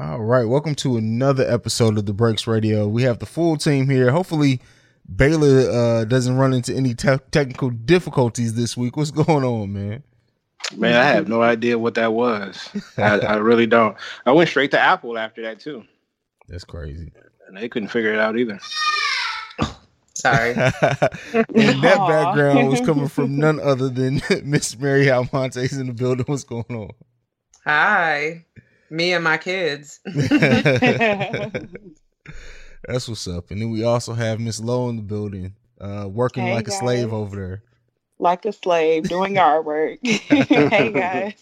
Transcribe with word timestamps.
All 0.00 0.22
right, 0.22 0.46
welcome 0.46 0.74
to 0.76 0.96
another 0.96 1.44
episode 1.46 1.98
of 1.98 2.06
the 2.06 2.14
Breaks 2.14 2.46
Radio. 2.46 2.88
We 2.88 3.02
have 3.02 3.18
the 3.18 3.26
full 3.26 3.58
team 3.58 3.86
here. 3.90 4.10
Hopefully, 4.10 4.62
Baylor 5.14 5.70
uh, 5.70 6.04
doesn't 6.06 6.38
run 6.38 6.54
into 6.54 6.74
any 6.74 6.94
te- 6.94 7.18
technical 7.30 7.68
difficulties 7.68 8.54
this 8.54 8.78
week. 8.78 8.96
What's 8.96 9.10
going 9.10 9.44
on, 9.44 9.74
man? 9.74 10.02
Man, 10.74 10.96
I 10.96 11.04
have 11.04 11.28
no 11.28 11.42
idea 11.42 11.78
what 11.78 11.96
that 11.96 12.14
was. 12.14 12.70
I, 12.96 13.18
I 13.18 13.36
really 13.36 13.66
don't. 13.66 13.94
I 14.24 14.32
went 14.32 14.48
straight 14.48 14.70
to 14.70 14.80
Apple 14.80 15.18
after 15.18 15.42
that 15.42 15.60
too. 15.60 15.84
That's 16.48 16.64
crazy. 16.64 17.12
And 17.46 17.54
they 17.54 17.68
couldn't 17.68 17.88
figure 17.88 18.14
it 18.14 18.20
out 18.20 18.38
either. 18.38 18.58
Sorry. 20.14 20.52
and 20.54 21.82
that 21.82 22.06
background 22.08 22.70
was 22.70 22.80
coming 22.80 23.08
from 23.08 23.36
none 23.36 23.60
other 23.60 23.90
than 23.90 24.22
Miss 24.44 24.78
Mary 24.78 25.10
Almonte's 25.10 25.76
in 25.76 25.88
the 25.88 25.92
building. 25.92 26.24
What's 26.26 26.44
going 26.44 26.64
on? 26.70 26.88
Hi. 27.66 28.46
Me 28.90 29.12
and 29.12 29.22
my 29.24 29.38
kids. 29.38 30.00
That's 30.08 31.68
what's 33.08 33.26
up. 33.28 33.50
And 33.50 33.60
then 33.62 33.70
we 33.70 33.84
also 33.84 34.12
have 34.14 34.40
Miss 34.40 34.60
Lowe 34.60 34.88
in 34.88 34.96
the 34.96 35.02
building, 35.02 35.54
uh, 35.80 36.08
working 36.10 36.44
Hey, 36.44 36.54
like 36.54 36.68
a 36.68 36.72
slave 36.72 37.12
over 37.12 37.36
there. 37.36 37.62
like 38.18 38.44
a 38.46 38.52
slave 38.52 39.04
doing 39.08 39.34
yard 39.36 39.64
work. 39.64 39.98
hey 40.02 40.92
guys. 40.92 41.34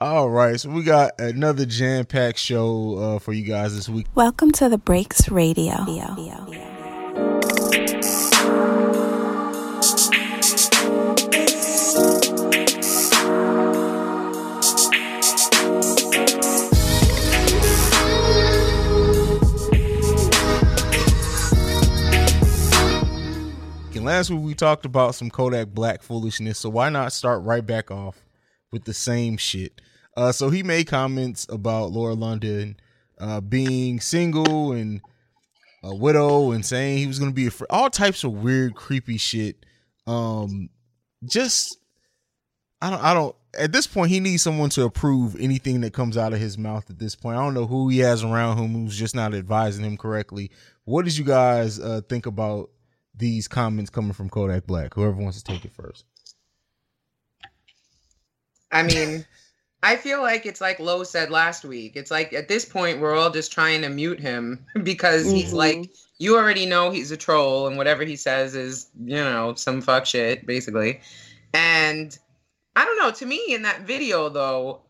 All 0.00 0.30
right, 0.30 0.58
so 0.58 0.70
we 0.70 0.82
got 0.82 1.20
another 1.20 1.66
jam-packed 1.66 2.38
show 2.38 2.96
uh, 2.96 3.18
for 3.18 3.34
you 3.34 3.44
guys 3.44 3.74
this 3.76 3.86
week. 3.88 4.06
Welcome 4.14 4.50
to 4.52 4.70
the 4.70 4.78
Breaks 4.78 5.28
Radio. 5.28 5.84
Last 24.02 24.30
week 24.30 24.40
we 24.40 24.54
talked 24.54 24.86
about 24.86 25.14
some 25.14 25.30
Kodak 25.30 25.68
Black 25.68 26.02
foolishness, 26.02 26.58
so 26.58 26.70
why 26.70 26.88
not 26.88 27.12
start 27.12 27.42
right 27.42 27.64
back 27.64 27.90
off 27.90 28.24
with 28.72 28.84
the 28.84 28.94
same 28.94 29.36
shit? 29.36 29.80
Uh, 30.16 30.32
so 30.32 30.48
he 30.48 30.62
made 30.62 30.86
comments 30.86 31.46
about 31.50 31.92
Lauren 31.92 32.18
London 32.18 32.76
uh, 33.18 33.42
being 33.42 34.00
single 34.00 34.72
and 34.72 35.02
a 35.82 35.94
widow, 35.94 36.52
and 36.52 36.64
saying 36.64 36.98
he 36.98 37.06
was 37.06 37.18
going 37.18 37.30
to 37.30 37.34
be 37.34 37.46
a 37.46 37.50
fr- 37.50 37.64
all 37.68 37.90
types 37.90 38.24
of 38.24 38.32
weird, 38.32 38.74
creepy 38.74 39.18
shit. 39.18 39.64
Um, 40.06 40.70
just 41.24 41.78
I 42.80 42.90
don't, 42.90 43.02
I 43.02 43.14
don't. 43.14 43.36
At 43.58 43.72
this 43.72 43.86
point, 43.86 44.10
he 44.10 44.20
needs 44.20 44.42
someone 44.42 44.70
to 44.70 44.84
approve 44.84 45.36
anything 45.38 45.82
that 45.82 45.92
comes 45.92 46.16
out 46.16 46.32
of 46.32 46.38
his 46.38 46.56
mouth. 46.56 46.88
At 46.88 46.98
this 46.98 47.14
point, 47.14 47.36
I 47.36 47.42
don't 47.42 47.54
know 47.54 47.66
who 47.66 47.88
he 47.88 47.98
has 47.98 48.24
around 48.24 48.58
him 48.58 48.72
who's 48.72 48.98
just 48.98 49.14
not 49.14 49.34
advising 49.34 49.84
him 49.84 49.96
correctly. 49.96 50.50
What 50.84 51.04
did 51.04 51.16
you 51.16 51.24
guys 51.24 51.78
uh, 51.78 52.00
think 52.08 52.26
about 52.26 52.70
these 53.20 53.46
comments 53.46 53.90
coming 53.90 54.12
from 54.12 54.28
Kodak 54.28 54.66
Black? 54.66 54.94
Whoever 54.94 55.12
wants 55.12 55.40
to 55.40 55.44
take 55.44 55.64
it 55.64 55.72
first. 55.72 56.04
I 58.72 58.82
mean, 58.82 59.24
I 59.82 59.96
feel 59.96 60.20
like 60.20 60.44
it's 60.44 60.60
like 60.60 60.78
Lowe 60.78 61.04
said 61.04 61.30
last 61.30 61.64
week. 61.64 61.92
It's 61.94 62.10
like 62.10 62.32
at 62.32 62.48
this 62.48 62.64
point, 62.64 63.00
we're 63.00 63.14
all 63.16 63.30
just 63.30 63.52
trying 63.52 63.82
to 63.82 63.88
mute 63.88 64.20
him 64.20 64.66
because 64.82 65.30
he's 65.30 65.52
Mhm. 65.52 65.56
like, 65.56 65.90
you 66.18 66.36
already 66.36 66.66
know 66.66 66.90
he's 66.90 67.10
a 67.10 67.16
troll 67.16 67.66
and 67.66 67.78
whatever 67.78 68.04
he 68.04 68.16
says 68.16 68.54
is, 68.54 68.88
you 69.04 69.14
know, 69.16 69.54
some 69.54 69.80
fuck 69.80 70.04
shit, 70.04 70.44
basically. 70.46 71.00
And 71.54 72.16
I 72.76 72.84
don't 72.84 72.98
know. 72.98 73.10
To 73.10 73.26
me, 73.26 73.42
in 73.48 73.62
that 73.62 73.82
video, 73.82 74.28
though, 74.28 74.82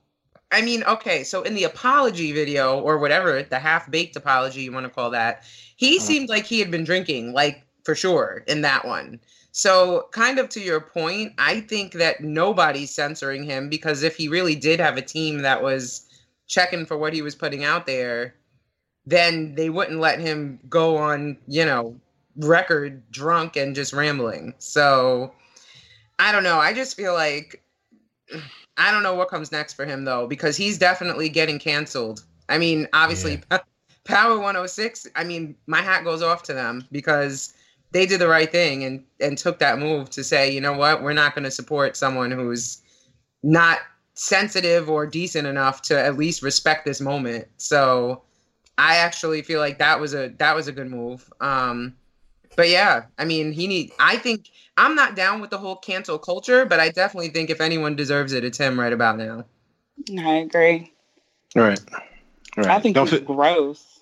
I 0.50 0.60
mean, 0.62 0.82
okay, 0.82 1.22
so 1.22 1.42
in 1.42 1.54
the 1.54 1.64
apology 1.64 2.32
video 2.32 2.80
or 2.80 2.98
whatever, 2.98 3.42
the 3.44 3.60
half 3.60 3.88
baked 3.90 4.16
apology 4.16 4.62
you 4.62 4.72
want 4.72 4.84
to 4.86 4.90
call 4.90 5.10
that, 5.10 5.44
he 5.76 5.98
Mhm. 5.98 6.02
seemed 6.02 6.28
like 6.28 6.44
he 6.44 6.58
had 6.58 6.70
been 6.72 6.82
drinking, 6.84 7.32
like 7.32 7.64
for 7.84 7.94
sure, 7.94 8.44
in 8.46 8.60
that 8.62 8.84
one. 8.84 9.20
So, 9.52 10.08
kind 10.12 10.38
of 10.38 10.48
to 10.50 10.60
your 10.60 10.80
point, 10.80 11.32
I 11.38 11.60
think 11.60 11.94
that 11.94 12.20
nobody's 12.20 12.94
censoring 12.94 13.42
him 13.44 13.68
because 13.68 14.02
if 14.02 14.16
he 14.16 14.28
really 14.28 14.54
did 14.54 14.78
have 14.78 14.96
a 14.96 15.02
team 15.02 15.38
that 15.42 15.62
was 15.62 16.06
checking 16.46 16.86
for 16.86 16.96
what 16.96 17.12
he 17.12 17.22
was 17.22 17.34
putting 17.34 17.64
out 17.64 17.86
there, 17.86 18.34
then 19.06 19.54
they 19.56 19.70
wouldn't 19.70 19.98
let 19.98 20.20
him 20.20 20.60
go 20.68 20.96
on, 20.96 21.36
you 21.48 21.64
know, 21.64 21.96
record 22.36 23.02
drunk 23.10 23.56
and 23.56 23.74
just 23.74 23.92
rambling. 23.92 24.54
So, 24.58 25.32
I 26.20 26.32
don't 26.32 26.44
know. 26.44 26.58
I 26.58 26.72
just 26.72 26.96
feel 26.96 27.14
like 27.14 27.62
I 28.76 28.90
don't 28.90 29.02
know 29.02 29.14
what 29.14 29.28
comes 29.28 29.50
next 29.50 29.74
for 29.74 29.84
him 29.84 30.04
though 30.04 30.26
because 30.26 30.56
he's 30.56 30.78
definitely 30.78 31.28
getting 31.28 31.58
canceled. 31.58 32.24
I 32.48 32.58
mean, 32.58 32.86
obviously 32.92 33.42
Power 34.04 34.36
106, 34.36 35.06
I 35.16 35.24
mean, 35.24 35.54
my 35.66 35.80
hat 35.80 36.04
goes 36.04 36.22
off 36.22 36.42
to 36.44 36.52
them 36.52 36.86
because 36.92 37.54
they 37.92 38.06
did 38.06 38.20
the 38.20 38.28
right 38.28 38.50
thing 38.50 38.84
and 38.84 39.04
and 39.20 39.36
took 39.36 39.58
that 39.58 39.78
move 39.78 40.10
to 40.10 40.24
say, 40.24 40.52
you 40.52 40.60
know 40.60 40.72
what, 40.72 41.02
we're 41.02 41.12
not 41.12 41.34
going 41.34 41.44
to 41.44 41.50
support 41.50 41.96
someone 41.96 42.30
who's 42.30 42.80
not 43.42 43.78
sensitive 44.14 44.90
or 44.90 45.06
decent 45.06 45.46
enough 45.46 45.82
to 45.82 45.98
at 45.98 46.16
least 46.16 46.42
respect 46.42 46.84
this 46.84 47.00
moment. 47.00 47.48
So 47.56 48.22
I 48.78 48.96
actually 48.96 49.42
feel 49.42 49.60
like 49.60 49.78
that 49.78 49.98
was 50.00 50.14
a 50.14 50.28
that 50.38 50.54
was 50.54 50.68
a 50.68 50.72
good 50.72 50.90
move. 50.90 51.30
Um 51.40 51.94
but 52.56 52.68
yeah, 52.68 53.04
I 53.18 53.24
mean, 53.24 53.52
he 53.52 53.66
need 53.66 53.92
I 53.98 54.16
think 54.16 54.50
I'm 54.76 54.94
not 54.94 55.16
down 55.16 55.40
with 55.40 55.50
the 55.50 55.58
whole 55.58 55.76
cancel 55.76 56.18
culture, 56.18 56.64
but 56.64 56.80
I 56.80 56.90
definitely 56.90 57.30
think 57.30 57.50
if 57.50 57.60
anyone 57.60 57.96
deserves 57.96 58.32
it, 58.32 58.44
it's 58.44 58.58
him 58.58 58.78
right 58.78 58.92
about 58.92 59.18
now. 59.18 59.44
I 60.18 60.34
agree. 60.36 60.92
All 61.56 61.62
right. 61.62 61.80
All 62.56 62.64
right. 62.64 62.68
I 62.68 62.80
think 62.80 62.94
don't, 62.94 63.08
he's 63.08 63.20
for- 63.20 63.24
gross. 63.24 63.99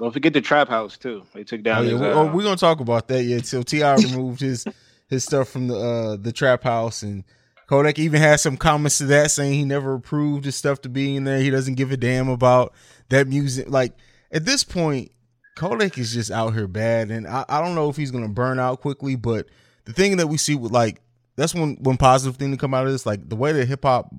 Don't 0.00 0.12
forget 0.12 0.32
the 0.32 0.40
trap 0.40 0.68
house 0.68 0.96
too. 0.96 1.24
They 1.34 1.44
took 1.44 1.60
Oh, 1.60 1.62
down 1.62 1.84
yeah, 1.84 1.92
his, 1.92 2.00
we, 2.00 2.06
uh, 2.06 2.14
oh, 2.14 2.26
we're 2.32 2.44
gonna 2.44 2.56
talk 2.56 2.80
about 2.80 3.08
that. 3.08 3.24
Yeah, 3.24 3.38
so 3.42 3.62
T.I. 3.62 3.94
removed 3.96 4.40
his 4.40 4.64
his 5.08 5.24
stuff 5.24 5.48
from 5.48 5.68
the 5.68 5.76
uh, 5.76 6.16
the 6.16 6.32
trap 6.32 6.62
house, 6.62 7.02
and 7.02 7.24
Kodak 7.66 7.98
even 7.98 8.20
had 8.20 8.40
some 8.40 8.56
comments 8.56 8.98
to 8.98 9.06
that 9.06 9.30
saying 9.30 9.54
he 9.54 9.64
never 9.64 9.94
approved 9.94 10.44
his 10.44 10.56
stuff 10.56 10.80
to 10.82 10.88
be 10.88 11.16
in 11.16 11.24
there. 11.24 11.40
He 11.40 11.50
doesn't 11.50 11.74
give 11.74 11.90
a 11.90 11.96
damn 11.96 12.28
about 12.28 12.72
that 13.08 13.26
music. 13.26 13.68
Like 13.68 13.94
at 14.30 14.44
this 14.44 14.62
point, 14.62 15.10
Kodak 15.56 15.98
is 15.98 16.14
just 16.14 16.30
out 16.30 16.54
here 16.54 16.68
bad, 16.68 17.10
and 17.10 17.26
I, 17.26 17.44
I 17.48 17.60
don't 17.60 17.74
know 17.74 17.88
if 17.88 17.96
he's 17.96 18.10
gonna 18.12 18.28
burn 18.28 18.60
out 18.60 18.80
quickly. 18.80 19.16
But 19.16 19.46
the 19.84 19.92
thing 19.92 20.18
that 20.18 20.28
we 20.28 20.36
see 20.36 20.54
with 20.54 20.70
like 20.70 21.00
that's 21.34 21.54
one 21.54 21.76
one 21.80 21.96
positive 21.96 22.36
thing 22.36 22.52
to 22.52 22.56
come 22.56 22.72
out 22.72 22.86
of 22.86 22.92
this, 22.92 23.04
like 23.04 23.28
the 23.28 23.36
way 23.36 23.50
that 23.52 23.66
hip 23.66 23.82
hop 23.82 24.14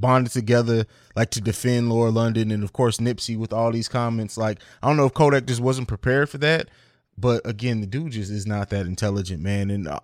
bonded 0.00 0.32
together, 0.32 0.86
like 1.16 1.30
to 1.30 1.40
defend 1.40 1.90
Lauren 1.90 2.14
London 2.14 2.50
and 2.50 2.64
of 2.64 2.72
course 2.72 2.98
Nipsey 2.98 3.36
with 3.36 3.52
all 3.52 3.72
these 3.72 3.88
comments. 3.88 4.36
Like 4.36 4.60
I 4.82 4.88
don't 4.88 4.96
know 4.96 5.06
if 5.06 5.14
Kodak 5.14 5.46
just 5.46 5.60
wasn't 5.60 5.88
prepared 5.88 6.28
for 6.28 6.38
that, 6.38 6.68
but 7.16 7.46
again, 7.46 7.80
the 7.80 7.86
dude 7.86 8.12
just 8.12 8.30
is 8.30 8.46
not 8.46 8.70
that 8.70 8.86
intelligent, 8.86 9.42
man. 9.42 9.70
And 9.70 9.88
uh, 9.88 10.00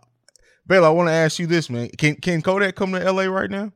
Baylor, 0.67 0.89
I 0.89 0.91
want 0.91 1.09
to 1.09 1.15
ask 1.15 1.39
you 1.39 1.47
this, 1.47 1.71
man: 1.71 1.89
Can 1.97 2.17
can 2.17 2.43
Kodak 2.43 2.75
come 2.75 2.93
to 2.93 3.03
L.A. 3.03 3.31
right 3.31 3.51
now? 3.51 3.73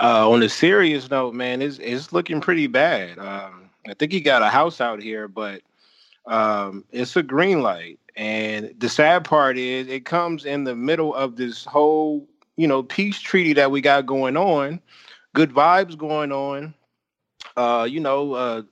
uh, 0.00 0.28
on 0.28 0.42
a 0.42 0.48
serious 0.48 1.10
note, 1.10 1.34
man, 1.34 1.62
it's 1.62 1.78
it's 1.78 2.12
looking 2.12 2.40
pretty 2.40 2.66
bad. 2.66 3.18
Um, 3.18 3.70
I 3.88 3.94
think 3.94 4.12
he 4.12 4.20
got 4.20 4.42
a 4.42 4.48
house 4.48 4.80
out 4.80 5.02
here, 5.02 5.28
but 5.28 5.62
um, 6.26 6.84
it's 6.90 7.16
a 7.16 7.22
green 7.22 7.62
light. 7.62 7.98
And 8.16 8.74
the 8.78 8.88
sad 8.88 9.24
part 9.24 9.58
is, 9.58 9.88
it 9.88 10.04
comes 10.06 10.44
in 10.44 10.64
the 10.64 10.74
middle 10.74 11.14
of 11.14 11.36
this 11.36 11.64
whole, 11.64 12.26
you 12.56 12.66
know, 12.66 12.82
peace 12.82 13.20
treaty 13.20 13.52
that 13.54 13.70
we 13.70 13.80
got 13.80 14.06
going 14.06 14.36
on. 14.36 14.80
Good 15.34 15.52
vibes 15.52 15.96
going 15.96 16.32
on. 16.32 16.74
Uh, 17.56 17.86
you 17.88 18.00
know, 18.00 18.32
uh, 18.34 18.62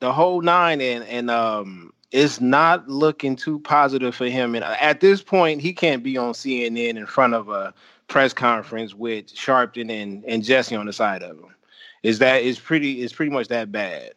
the 0.00 0.12
whole 0.12 0.42
nine, 0.42 0.80
and 0.80 1.04
and 1.04 1.30
um, 1.30 1.92
it's 2.12 2.40
not 2.40 2.88
looking 2.88 3.36
too 3.36 3.58
positive 3.60 4.14
for 4.14 4.26
him. 4.26 4.54
And 4.54 4.64
at 4.64 5.00
this 5.00 5.22
point, 5.22 5.60
he 5.60 5.72
can't 5.72 6.02
be 6.02 6.16
on 6.16 6.32
CNN 6.32 6.96
in 6.96 7.06
front 7.06 7.34
of 7.34 7.48
a 7.48 7.74
press 8.08 8.32
conference 8.32 8.94
with 8.94 9.34
Sharpton 9.34 9.90
and, 9.90 10.24
and 10.24 10.44
Jesse 10.44 10.76
on 10.76 10.86
the 10.86 10.92
side 10.92 11.22
of 11.22 11.38
him. 11.38 11.54
Is 12.02 12.18
that 12.20 12.42
is 12.42 12.58
pretty 12.58 13.02
is 13.02 13.12
pretty 13.12 13.32
much 13.32 13.48
that 13.48 13.72
bad. 13.72 14.12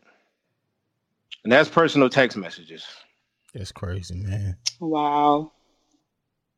And 1.44 1.52
that's 1.52 1.70
personal 1.70 2.10
text 2.10 2.38
messages. 2.38 2.86
That's 3.54 3.72
crazy, 3.72 4.16
man. 4.16 4.58
Wow. 4.80 5.52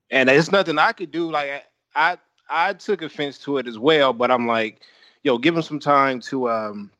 And 0.10 0.30
it's 0.30 0.52
nothing 0.52 0.78
I 0.78 0.92
could 0.92 1.12
do. 1.12 1.32
Like 1.32 1.64
I 1.96 2.18
I 2.50 2.74
took 2.74 3.02
offense 3.02 3.38
to 3.40 3.58
it 3.58 3.68
as 3.68 3.80
well, 3.80 4.14
but 4.14 4.32
I'm 4.32 4.48
like, 4.48 4.82
yo, 5.24 5.38
give 5.38 5.56
him 5.56 5.62
some 5.62 5.80
time 5.80 6.20
to 6.22 6.50
um 6.50 6.92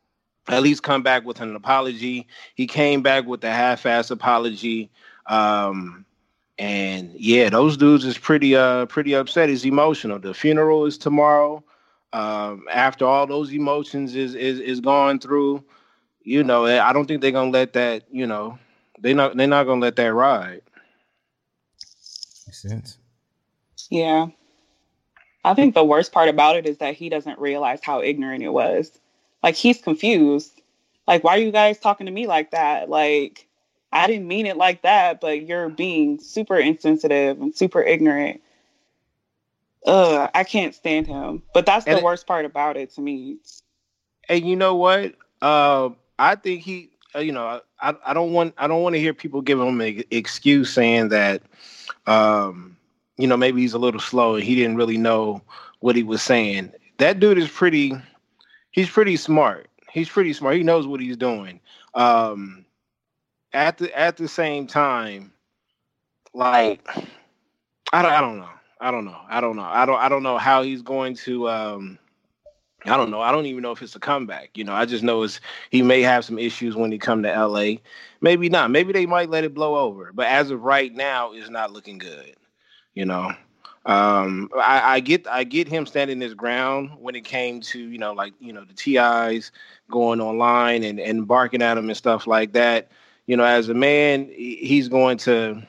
at 0.48 0.64
least 0.64 0.84
come 0.84 1.04
back 1.04 1.26
with 1.26 1.40
an 1.42 1.56
apology. 1.56 2.28
He 2.56 2.68
came 2.68 3.02
back 3.02 3.26
with 3.26 3.44
a 3.44 3.52
half-ass 3.52 4.12
apology. 4.12 4.90
Um 5.28 6.06
and 6.58 7.12
yeah, 7.16 7.50
those 7.50 7.78
dudes 7.78 8.06
is 8.06 8.18
pretty 8.18 8.56
uh 8.56 8.86
pretty 8.88 9.14
upset. 9.14 9.50
He's 9.50 9.66
emotional. 9.66 10.20
The 10.20 10.34
funeral 10.34 10.86
is 10.86 10.98
tomorrow. 10.98 11.64
Um 12.14 12.66
after 12.72 13.06
all 13.06 13.28
those 13.28 13.54
emotions 13.54 14.16
is 14.16 14.36
is 14.36 14.60
is 14.60 14.80
gone 14.80 15.20
through, 15.20 15.64
you 16.24 16.44
know, 16.44 16.66
I 16.66 16.94
don't 16.94 17.06
think 17.06 17.22
they're 17.22 17.32
gonna 17.32 17.52
let 17.52 17.74
that, 17.74 18.04
you 18.12 18.26
know, 18.28 18.58
they 19.00 19.14
not 19.14 19.36
they're 19.38 19.48
not 19.48 19.66
gonna 19.66 19.82
let 19.82 19.96
that 19.98 20.14
ride. 20.14 20.62
Makes 22.48 22.62
sense. 22.62 22.98
Yeah. 23.90 24.28
I 25.44 25.54
think 25.54 25.74
the 25.74 25.84
worst 25.84 26.12
part 26.12 26.30
about 26.30 26.56
it 26.56 26.68
is 26.68 26.78
that 26.78 26.96
he 26.96 27.10
doesn't 27.10 27.40
realize 27.40 27.80
how 27.82 28.02
ignorant 28.02 28.44
it 28.44 28.50
was. 28.54 28.92
Like 29.42 29.56
he's 29.56 29.82
confused. 29.82 30.62
Like, 31.08 31.24
why 31.24 31.36
are 31.36 31.42
you 31.42 31.52
guys 31.52 31.80
talking 31.80 32.06
to 32.06 32.12
me 32.12 32.28
like 32.28 32.52
that? 32.52 32.90
Like, 32.90 33.48
I 33.92 34.08
didn't 34.08 34.28
mean 34.28 34.46
it 34.46 34.56
like 34.56 34.84
that, 34.84 35.20
but 35.20 35.42
you're 35.46 35.70
being 35.70 36.20
super 36.20 36.58
insensitive 36.58 37.42
and 37.42 37.54
super 37.56 37.82
ignorant. 37.82 38.42
Ugh, 39.86 40.30
I 40.34 40.44
can't 40.44 40.76
stand 40.76 41.08
him. 41.08 41.42
But 41.54 41.66
that's 41.66 41.86
the 41.86 41.98
it- 41.98 42.04
worst 42.04 42.28
part 42.28 42.46
about 42.46 42.78
it 42.78 42.94
to 42.96 43.02
me. 43.02 43.38
And 44.30 44.46
you 44.46 44.56
know 44.56 44.76
what? 44.76 45.16
Uh, 45.42 45.90
I 46.20 46.36
think 46.36 46.62
he, 46.62 46.92
uh, 47.16 47.20
you 47.20 47.32
know, 47.32 47.62
I, 47.82 47.96
I 48.06 48.14
don't 48.14 48.32
want 48.32 48.54
I 48.58 48.68
don't 48.68 48.84
want 48.84 48.94
to 48.94 49.00
hear 49.00 49.14
people 49.14 49.42
giving 49.42 49.68
him 49.68 49.82
an 49.82 50.04
excuse 50.12 50.72
saying 50.72 51.10
that, 51.10 51.42
um, 52.06 52.78
you 53.22 53.28
know, 53.28 53.38
maybe 53.38 53.62
he's 53.62 53.74
a 53.74 53.80
little 53.80 54.00
slow 54.00 54.36
and 54.36 54.44
he 54.44 54.56
didn't 54.56 54.78
really 54.78 54.98
know 54.98 55.42
what 55.80 55.96
he 55.96 56.02
was 56.02 56.24
saying. 56.24 56.72
That 56.98 57.20
dude 57.20 57.38
is 57.38 57.50
pretty. 57.50 57.94
He's 58.72 58.90
pretty 58.90 59.16
smart. 59.18 59.68
He's 59.92 60.10
pretty 60.10 60.34
smart. 60.34 60.56
He 60.56 60.64
knows 60.64 60.88
what 60.88 61.02
he's 61.02 61.18
doing. 61.18 61.60
Um, 61.94 62.66
at 63.54 63.78
the 63.78 63.98
at 63.98 64.18
the 64.18 64.28
same 64.28 64.66
time, 64.66 65.34
like 66.34 66.88
I 67.94 68.02
don't 68.02 68.12
I 68.12 68.22
don't 68.22 68.40
know. 68.40 68.50
I 68.80 68.90
don't 68.90 69.06
know. 69.06 69.18
I 69.30 69.40
don't 69.42 69.56
know. 69.56 69.64
I 69.64 69.86
don't 69.86 70.00
I 70.00 70.10
don't 70.10 70.24
know 70.24 70.38
how 70.38 70.64
he's 70.64 70.82
going 70.82 71.16
to 71.18 71.50
um 71.50 72.00
I 72.86 72.98
don't 72.98 73.12
know. 73.12 73.22
I 73.22 73.32
don't 73.32 73.46
even 73.46 73.62
know 73.62 73.72
if 73.72 73.84
it's 73.84 73.96
a 73.96 74.00
comeback. 74.00 74.58
You 74.58 74.64
know, 74.64 74.74
I 74.74 74.86
just 74.86 75.04
know 75.04 75.22
it's 75.22 75.40
he 75.70 75.84
may 75.84 76.02
have 76.02 76.26
some 76.26 76.40
issues 76.40 76.76
when 76.76 76.92
he 76.92 76.98
come 76.98 77.22
to 77.22 77.46
LA. 77.48 77.76
Maybe 78.22 78.50
not. 78.50 78.72
Maybe 78.72 78.94
they 78.94 79.06
might 79.06 79.30
let 79.30 79.44
it 79.44 79.54
blow 79.54 79.76
over. 79.76 80.12
But 80.12 80.26
as 80.28 80.50
of 80.50 80.64
right 80.64 80.92
now, 80.92 81.34
it's 81.34 81.50
not 81.50 81.72
looking 81.72 82.00
good. 82.00 82.36
You 82.94 83.06
know. 83.06 83.32
Um 83.86 84.50
I, 84.56 84.96
I 84.96 85.00
get 85.00 85.28
I 85.28 85.44
get 85.44 85.68
him 85.68 85.86
standing 85.86 86.22
his 86.22 86.34
ground 86.34 86.92
when 87.00 87.16
it 87.16 87.24
came 87.24 87.62
to, 87.62 87.80
you 87.80 87.98
know, 87.98 88.14
like, 88.14 88.34
you 88.40 88.54
know, 88.54 88.64
the 88.64 88.74
TIs 88.74 89.52
going 89.90 90.22
online 90.22 90.84
and, 90.84 91.00
and 91.00 91.28
barking 91.28 91.62
at 91.64 91.78
him 91.78 91.90
and 91.90 91.98
stuff 91.98 92.28
like 92.28 92.54
that. 92.54 92.92
You 93.26 93.38
know, 93.38 93.44
as 93.44 93.70
a 93.70 93.74
man, 93.74 94.30
he's 94.36 94.88
going 94.88 95.18
to, 95.20 95.62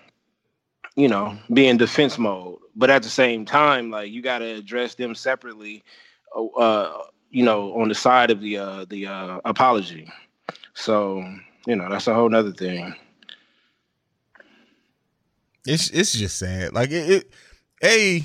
you 0.96 1.08
know, 1.08 1.38
be 1.52 1.66
in 1.68 1.78
defense 1.78 2.18
mode. 2.18 2.58
But 2.76 2.90
at 2.90 3.02
the 3.02 3.08
same 3.08 3.44
time, 3.46 3.90
like 3.90 4.10
you 4.10 4.20
gotta 4.22 4.56
address 4.56 4.94
them 4.94 5.14
separately 5.14 5.82
uh, 6.56 7.04
you 7.30 7.44
know, 7.44 7.72
on 7.80 7.88
the 7.88 7.94
side 7.94 8.30
of 8.30 8.40
the 8.40 8.58
uh, 8.58 8.84
the 8.88 9.06
uh, 9.06 9.40
apology. 9.44 10.10
So 10.74 11.24
you 11.66 11.76
know, 11.76 11.88
that's 11.88 12.06
a 12.06 12.14
whole 12.14 12.28
nother 12.28 12.52
thing. 12.52 12.94
It's 15.66 15.90
it's 15.90 16.12
just 16.12 16.38
sad. 16.38 16.72
Like 16.72 16.90
it, 16.90 17.10
it 17.10 17.32
a 17.84 18.24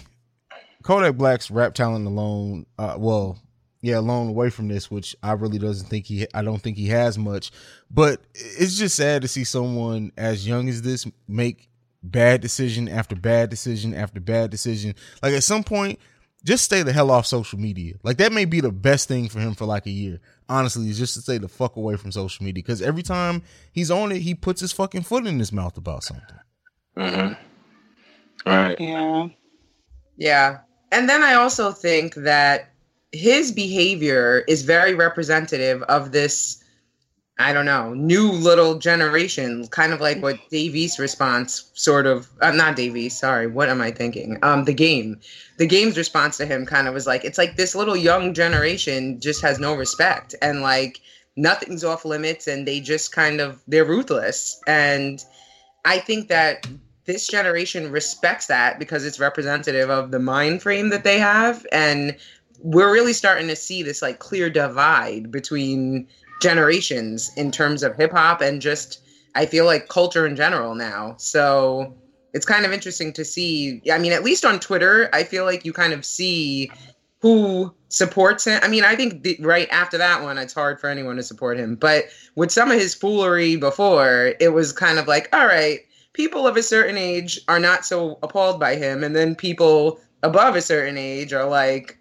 Kodak 0.83 1.15
Black's 1.15 1.51
rap 1.51 1.73
talent 1.73 2.07
alone. 2.07 2.65
Uh, 2.77 2.95
well, 2.97 3.37
yeah, 3.81 3.99
alone 3.99 4.29
away 4.29 4.49
from 4.49 4.67
this, 4.67 4.89
which 4.89 5.15
I 5.21 5.33
really 5.33 5.59
doesn't 5.59 5.87
think 5.87 6.05
he. 6.05 6.27
I 6.33 6.41
don't 6.41 6.61
think 6.61 6.77
he 6.77 6.87
has 6.87 7.17
much. 7.17 7.51
But 7.91 8.21
it's 8.33 8.77
just 8.77 8.95
sad 8.95 9.21
to 9.21 9.27
see 9.27 9.43
someone 9.43 10.11
as 10.17 10.47
young 10.47 10.67
as 10.69 10.81
this 10.81 11.05
make 11.27 11.69
bad 12.01 12.41
decision 12.41 12.87
after 12.87 13.15
bad 13.15 13.49
decision 13.49 13.93
after 13.93 14.19
bad 14.19 14.49
decision. 14.49 14.95
Like 15.21 15.33
at 15.33 15.43
some 15.43 15.63
point, 15.63 15.99
just 16.43 16.63
stay 16.63 16.83
the 16.83 16.93
hell 16.93 17.11
off 17.11 17.25
social 17.25 17.59
media. 17.59 17.95
Like 18.03 18.17
that 18.17 18.31
may 18.31 18.45
be 18.45 18.61
the 18.61 18.71
best 18.71 19.07
thing 19.07 19.29
for 19.29 19.39
him 19.39 19.53
for 19.53 19.65
like 19.65 19.85
a 19.85 19.91
year. 19.91 20.19
Honestly, 20.49 20.89
is 20.89 20.97
just 20.97 21.13
to 21.15 21.21
stay 21.21 21.37
the 21.37 21.49
fuck 21.49 21.75
away 21.75 21.97
from 21.97 22.11
social 22.11 22.45
media 22.45 22.63
because 22.63 22.81
every 22.81 23.03
time 23.03 23.43
he's 23.71 23.91
on 23.91 24.11
it, 24.11 24.19
he 24.19 24.33
puts 24.33 24.61
his 24.61 24.71
fucking 24.71 25.03
foot 25.03 25.27
in 25.27 25.37
his 25.37 25.51
mouth 25.51 25.77
about 25.77 26.03
something. 26.03 26.39
Mm-hmm. 26.97 28.49
Right. 28.49 28.79
Yeah. 28.79 29.27
Yeah. 30.17 30.57
And 30.91 31.07
then 31.07 31.23
I 31.23 31.33
also 31.33 31.71
think 31.71 32.15
that 32.15 32.69
his 33.11 33.51
behavior 33.51 34.43
is 34.47 34.63
very 34.63 34.93
representative 34.93 35.83
of 35.83 36.11
this, 36.11 36.63
I 37.39 37.53
don't 37.53 37.65
know, 37.65 37.93
new 37.93 38.31
little 38.31 38.79
generation, 38.79 39.67
kind 39.67 39.93
of 39.93 40.01
like 40.01 40.21
what 40.21 40.37
Davies' 40.49 40.97
response 40.97 41.69
sort 41.73 42.07
of, 42.07 42.27
uh, 42.41 42.51
not 42.51 42.75
Davies, 42.75 43.17
sorry, 43.17 43.47
what 43.47 43.69
am 43.69 43.81
I 43.81 43.91
thinking? 43.91 44.37
Um, 44.41 44.63
the 44.63 44.73
game. 44.73 45.19
The 45.57 45.67
game's 45.67 45.97
response 45.97 46.37
to 46.37 46.45
him 46.45 46.65
kind 46.65 46.87
of 46.87 46.93
was 46.93 47.05
like, 47.05 47.23
it's 47.23 47.37
like 47.37 47.57
this 47.57 47.75
little 47.75 47.97
young 47.97 48.33
generation 48.33 49.19
just 49.19 49.41
has 49.41 49.59
no 49.59 49.75
respect 49.75 50.35
and 50.41 50.61
like 50.61 50.99
nothing's 51.35 51.83
off 51.83 52.05
limits 52.05 52.47
and 52.47 52.67
they 52.67 52.79
just 52.79 53.11
kind 53.11 53.39
of, 53.39 53.61
they're 53.67 53.85
ruthless. 53.85 54.59
And 54.67 55.23
I 55.85 55.99
think 55.99 56.27
that 56.29 56.67
this 57.07 57.27
generation 57.27 57.91
respects 57.91 58.45
that 58.47 58.77
because 58.77 59.05
it's 59.05 59.19
representative 59.19 59.89
of 59.89 60.11
the 60.11 60.19
mind 60.19 60.61
frame 60.61 60.89
that 60.89 61.03
they 61.03 61.17
have 61.17 61.65
and 61.71 62.15
we're 62.59 62.93
really 62.93 63.13
starting 63.13 63.47
to 63.47 63.55
see 63.55 63.81
this 63.81 64.01
like 64.01 64.19
clear 64.19 64.49
divide 64.49 65.31
between 65.31 66.07
generations 66.41 67.31
in 67.35 67.51
terms 67.51 67.81
of 67.81 67.95
hip 67.95 68.11
hop 68.11 68.41
and 68.41 68.61
just 68.61 69.01
I 69.35 69.45
feel 69.45 69.65
like 69.65 69.87
culture 69.87 70.25
in 70.25 70.35
general 70.35 70.73
now. 70.73 71.15
So 71.17 71.95
it's 72.33 72.45
kind 72.45 72.65
of 72.65 72.73
interesting 72.73 73.13
to 73.13 73.23
see. 73.23 73.81
I 73.91 73.99
mean, 73.99 74.11
at 74.11 74.23
least 74.23 74.43
on 74.43 74.59
Twitter, 74.59 75.09
I 75.13 75.23
feel 75.23 75.45
like 75.45 75.63
you 75.63 75.73
kind 75.73 75.93
of 75.93 76.03
see 76.03 76.71
who 77.19 77.73
supports 77.89 78.45
him. 78.45 78.59
I 78.63 78.67
mean, 78.67 78.83
I 78.83 78.95
think 78.95 79.23
the, 79.23 79.37
right 79.39 79.67
after 79.71 79.97
that 79.99 80.23
one, 80.23 80.37
it's 80.37 80.53
hard 80.53 80.79
for 80.79 80.89
anyone 80.89 81.17
to 81.17 81.23
support 81.23 81.59
him. 81.59 81.75
But 81.75 82.05
with 82.35 82.51
some 82.51 82.71
of 82.71 82.79
his 82.79 82.95
foolery 82.95 83.55
before, 83.55 84.33
it 84.39 84.53
was 84.53 84.71
kind 84.71 84.97
of 84.97 85.07
like, 85.07 85.29
all 85.35 85.45
right, 85.45 85.79
people 86.17 86.47
of 86.47 86.57
a 86.57 86.63
certain 86.63 86.97
age 86.97 87.39
are 87.47 87.59
not 87.59 87.85
so 87.85 88.17
appalled 88.23 88.59
by 88.59 88.75
him, 88.75 89.03
and 89.03 89.15
then 89.15 89.35
people 89.35 90.01
above 90.23 90.55
a 90.55 90.61
certain 90.61 90.97
age 90.97 91.31
are 91.31 91.45
like, 91.47 91.99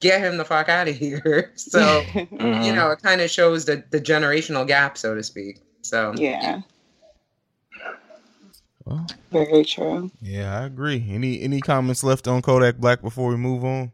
get 0.00 0.20
him 0.20 0.36
the 0.36 0.44
fuck 0.44 0.68
out 0.70 0.88
of 0.88 0.96
here. 0.96 1.52
So 1.56 2.02
Mhm. 2.14 2.64
you 2.64 2.72
know, 2.72 2.90
it 2.92 3.02
kind 3.02 3.20
of 3.20 3.28
shows 3.28 3.64
the 3.66 3.82
the 3.90 4.00
generational 4.00 4.66
gap, 4.66 4.96
so 4.96 5.14
to 5.16 5.22
speak. 5.22 5.58
So 5.82 6.14
yeah. 6.16 6.60
Well, 8.86 9.06
Very 9.30 9.64
true. 9.64 10.10
yeah, 10.22 10.60
I 10.60 10.64
agree. 10.64 11.04
Any 11.10 11.42
any 11.42 11.60
comments 11.60 12.02
left 12.04 12.26
on 12.28 12.40
Kodak 12.42 12.78
Black 12.78 13.02
before 13.02 13.28
we 13.30 13.36
move 13.36 13.64
on? 13.64 13.92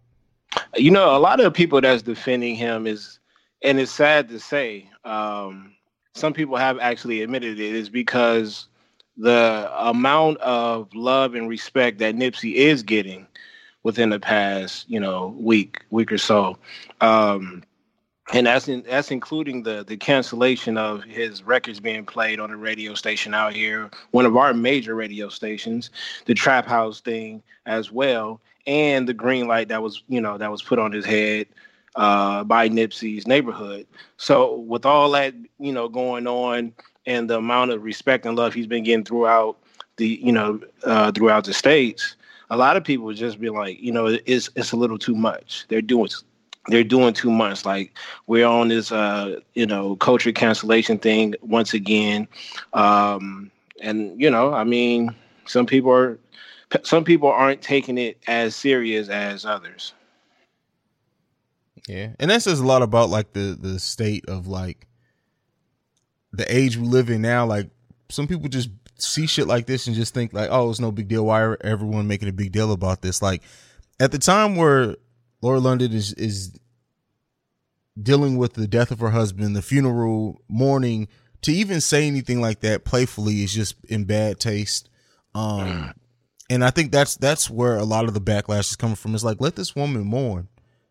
You 0.76 0.91
know, 0.91 1.17
a 1.17 1.19
lot 1.19 1.41
of 1.41 1.55
people 1.55 1.81
that's 1.81 2.03
defending 2.03 2.55
him 2.56 2.87
is, 2.87 3.19
and 3.62 3.81
it's 3.81 3.91
sad 3.91 4.29
to 4.29 4.38
say, 4.38 4.88
um, 5.05 5.75
some 6.14 6.32
people 6.32 6.56
have 6.56 6.79
actually 6.79 7.23
admitted 7.23 7.58
it 7.58 7.75
is 7.75 7.88
because 7.88 8.69
the 9.17 9.71
amount 9.77 10.39
of 10.39 10.95
love 10.95 11.35
and 11.35 11.49
respect 11.49 11.99
that 11.99 12.15
Nipsey 12.15 12.55
is 12.55 12.83
getting 12.83 13.27
within 13.83 14.11
the 14.11 14.21
past, 14.21 14.89
you 14.91 15.01
know, 15.01 15.35
week, 15.39 15.85
week 15.91 16.13
or 16.13 16.19
so, 16.19 16.59
um, 17.01 17.63
and 18.33 18.47
that's 18.47 18.67
in, 18.67 18.83
that's 18.83 19.11
including 19.11 19.63
the 19.63 19.85
the 19.85 19.97
cancellation 19.97 20.77
of 20.77 21.05
his 21.05 21.43
records 21.44 21.79
being 21.79 22.05
played 22.05 22.41
on 22.41 22.51
a 22.51 22.56
radio 22.56 22.94
station 22.94 23.35
out 23.35 23.53
here, 23.55 23.91
one 24.11 24.27
of 24.27 24.37
our 24.37 24.53
major 24.53 24.94
radio 24.94 25.29
stations, 25.29 25.91
the 26.25 26.35
Trap 26.35 26.67
House 26.67 27.01
thing 27.01 27.43
as 27.67 27.93
well, 27.93 28.41
and 28.67 29.08
the 29.08 29.15
green 29.15 29.46
light 29.46 29.69
that 29.69 29.82
was 29.82 30.03
you 30.08 30.20
know 30.20 30.39
that 30.39 30.51
was 30.51 30.63
put 30.63 30.79
on 30.79 30.91
his 30.91 31.05
head 31.05 31.46
uh, 31.94 32.43
by 32.44 32.69
Nipsey's 32.69 33.27
neighborhood. 33.27 33.87
So 34.17 34.56
with 34.56 34.85
all 34.85 35.11
that 35.13 35.35
you 35.58 35.73
know 35.73 35.89
going 35.89 36.27
on 36.27 36.73
and 37.06 37.31
the 37.31 37.39
amount 37.39 37.70
of 37.70 37.82
respect 37.82 38.27
and 38.27 38.36
love 38.36 38.55
he's 38.55 38.67
been 38.67 38.84
getting 38.84 39.05
throughout 39.05 39.58
the 39.96 40.20
you 40.22 40.32
know 40.32 40.60
uh, 40.84 41.13
throughout 41.13 41.44
the 41.44 41.55
states, 41.55 42.17
a 42.51 42.56
lot 42.56 42.77
of 42.77 42.84
people 42.84 43.06
would 43.06 43.17
just 43.17 43.41
be 43.41 43.51
like, 43.51 43.81
you 43.81 43.93
know, 43.93 44.06
it's 44.06 44.51
it's 44.55 44.72
a 44.72 44.77
little 44.77 44.98
too 44.98 45.15
much. 45.15 45.65
They're 45.69 45.82
doing 45.82 46.08
they're 46.69 46.84
doing 46.84 47.15
too 47.15 47.31
much. 47.31 47.65
Like 47.65 47.96
we're 48.27 48.46
on 48.46 48.69
this 48.69 48.93
uh, 48.93 49.41
you 49.55 49.67
know 49.67 49.96
culture 49.96 50.32
cancellation 50.32 50.98
thing 50.98 51.34
once 51.41 51.75
again, 51.75 52.29
um, 52.72 53.51
and 53.81 54.20
you 54.20 54.31
know, 54.31 54.53
I 54.53 54.65
mean, 54.65 55.15
some 55.46 55.67
people 55.67 55.91
are 55.91 56.19
some 56.82 57.05
people 57.05 57.29
aren't 57.29 57.63
taking 57.63 57.98
it 57.98 58.19
as 58.27 58.55
serious 58.55 59.08
as 59.08 59.44
others. 59.44 59.93
Yeah, 61.89 62.15
and 62.19 62.31
that 62.31 62.43
says 62.43 62.58
a 62.58 62.67
lot 62.67 62.82
about 62.82 63.10
like 63.10 63.32
the 63.32 63.56
the 63.58 63.79
state 63.79 64.25
of 64.29 64.46
like 64.46 64.86
the 66.36 66.55
age 66.55 66.76
we 66.76 66.86
live 66.86 67.10
in 67.10 67.22
now. 67.22 67.46
Like 67.46 67.70
some 68.08 68.26
people 68.26 68.48
just 68.48 68.70
see 68.98 69.26
shit 69.26 69.46
like 69.46 69.66
this 69.66 69.86
and 69.86 69.96
just 69.96 70.14
think 70.14 70.32
like, 70.32 70.48
oh, 70.50 70.70
it's 70.70 70.81
no 70.81 70.93
big 70.93 71.08
deal. 71.08 71.26
Why 71.26 71.43
are 71.43 71.58
everyone 71.62 72.06
making 72.06 72.28
a 72.28 72.32
big 72.32 72.52
deal 72.52 72.72
about 72.72 73.02
this? 73.02 73.22
Like 73.22 73.43
at 74.00 74.12
the 74.12 74.19
time 74.19 74.56
where 74.56 74.96
Lauren 75.43 75.62
London 75.62 75.93
is 75.93 76.12
is 76.14 76.58
dealing 78.00 78.36
with 78.36 78.55
the 78.55 78.66
death 78.66 78.90
of 78.90 79.00
her 79.00 79.10
husband, 79.10 79.56
the 79.56 79.62
funeral, 79.62 80.43
mourning, 80.48 81.08
to 81.43 81.52
even 81.52 81.81
say 81.81 82.06
anything 82.06 82.40
like 82.40 82.60
that 82.60 82.84
playfully 82.84 83.43
is 83.43 83.55
just 83.55 83.76
in 83.84 84.05
bad 84.05 84.38
taste. 84.38 84.88
Um, 85.34 85.93
and 86.50 86.64
I 86.64 86.70
think 86.70 86.93
that's 86.93 87.16
that's 87.16 87.50
where 87.50 87.76
a 87.76 87.84
lot 87.84 88.06
of 88.06 88.14
the 88.14 88.20
backlash 88.20 88.70
is 88.70 88.76
coming 88.76 88.96
from. 88.96 89.14
It's 89.14 89.24
like 89.24 89.40
let 89.40 89.56
this 89.56 89.74
woman 89.74 90.05
mourn 90.05 90.48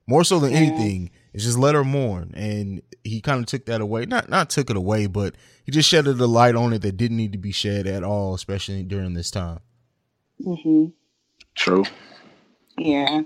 more 0.08 0.24
so 0.24 0.40
than 0.40 0.54
anything. 0.54 1.12
It's 1.36 1.44
just 1.44 1.58
let 1.58 1.76
her 1.76 1.84
mourn, 1.84 2.32
and 2.34 2.82
he 3.04 3.20
kind 3.20 3.42
of 3.42 3.46
took 3.46 3.66
that 3.66 3.82
away. 3.82 4.06
Not 4.06 4.30
not 4.30 4.50
took 4.50 4.70
it 4.70 4.78
away, 4.78 5.08
but 5.08 5.36
he 5.66 5.72
just 5.74 5.90
shedded 5.90 6.22
a 6.22 6.28
light 6.28 6.56
on 6.56 6.72
it 6.72 6.82
that 6.84 6.96
didn't 6.96 7.18
need 7.18 7.34
to 7.34 7.38
be 7.38 7.52
shed 7.52 7.88
at 7.88 8.06
all, 8.06 8.34
especially 8.34 8.84
during 8.84 9.16
this 9.16 9.32
time. 9.32 9.60
Mm-hmm. 10.42 10.86
True. 11.54 11.84
Yeah. 12.78 13.24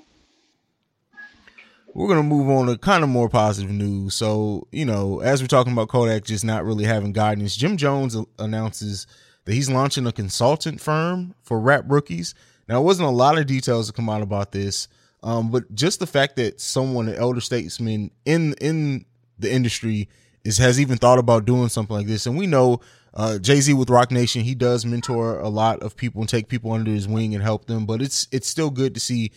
we're 1.94 2.08
gonna 2.08 2.24
move 2.24 2.50
on 2.50 2.66
to 2.66 2.80
kind 2.80 3.04
of 3.04 3.12
more 3.12 3.30
positive 3.30 3.70
news. 3.70 4.16
So, 4.16 4.68
you 4.72 4.86
know, 4.86 5.20
as 5.20 5.44
we're 5.44 5.48
talking 5.48 5.74
about 5.74 5.90
Kodak 5.90 6.24
just 6.24 6.44
not 6.44 6.66
really 6.66 6.86
having 6.86 7.14
guidance, 7.14 7.56
Jim 7.56 7.78
Jones 7.78 8.18
announces 8.40 9.06
that 9.46 9.54
he's 9.54 9.70
launching 9.70 10.08
a 10.08 10.12
consultant 10.12 10.82
firm 10.82 11.36
for 11.44 11.60
rap 11.60 11.84
rookies. 11.88 12.34
Now, 12.68 12.82
it 12.82 12.86
wasn't 12.86 13.08
a 13.08 13.12
lot 13.12 13.38
of 13.38 13.46
details 13.46 13.86
to 13.86 13.94
come 13.94 14.10
out 14.10 14.24
about 14.24 14.52
this, 14.52 14.88
um, 15.24 15.52
but 15.52 15.74
just 15.74 16.00
the 16.00 16.08
fact 16.08 16.36
that 16.38 16.62
someone, 16.62 17.10
an 17.10 17.16
elder 17.16 17.42
statesman 17.42 18.12
in 18.26 18.54
in 18.62 19.06
the 19.38 19.52
industry, 19.52 20.10
is 20.44 20.58
has 20.58 20.80
even 20.80 20.98
thought 20.98 21.20
about 21.20 21.46
doing 21.46 21.70
something 21.70 21.96
like 21.96 22.08
this, 22.08 22.26
and 22.26 22.38
we 22.38 22.48
know 22.48 22.80
uh, 23.14 23.38
Jay 23.40 23.60
Z 23.60 23.74
with 23.74 23.90
Roc 23.90 24.12
Nation, 24.12 24.44
he 24.44 24.56
does 24.56 24.86
mentor 24.86 25.40
a 25.40 25.50
lot 25.50 25.82
of 25.82 25.96
people 25.96 26.22
and 26.22 26.30
take 26.30 26.48
people 26.48 26.72
under 26.72 26.92
his 26.92 27.08
wing 27.08 27.34
and 27.34 27.44
help 27.44 27.66
them. 27.66 27.86
But 27.86 28.02
it's 28.02 28.28
it's 28.32 28.48
still 28.48 28.70
good 28.70 28.94
to 28.94 29.00
see 29.00 29.32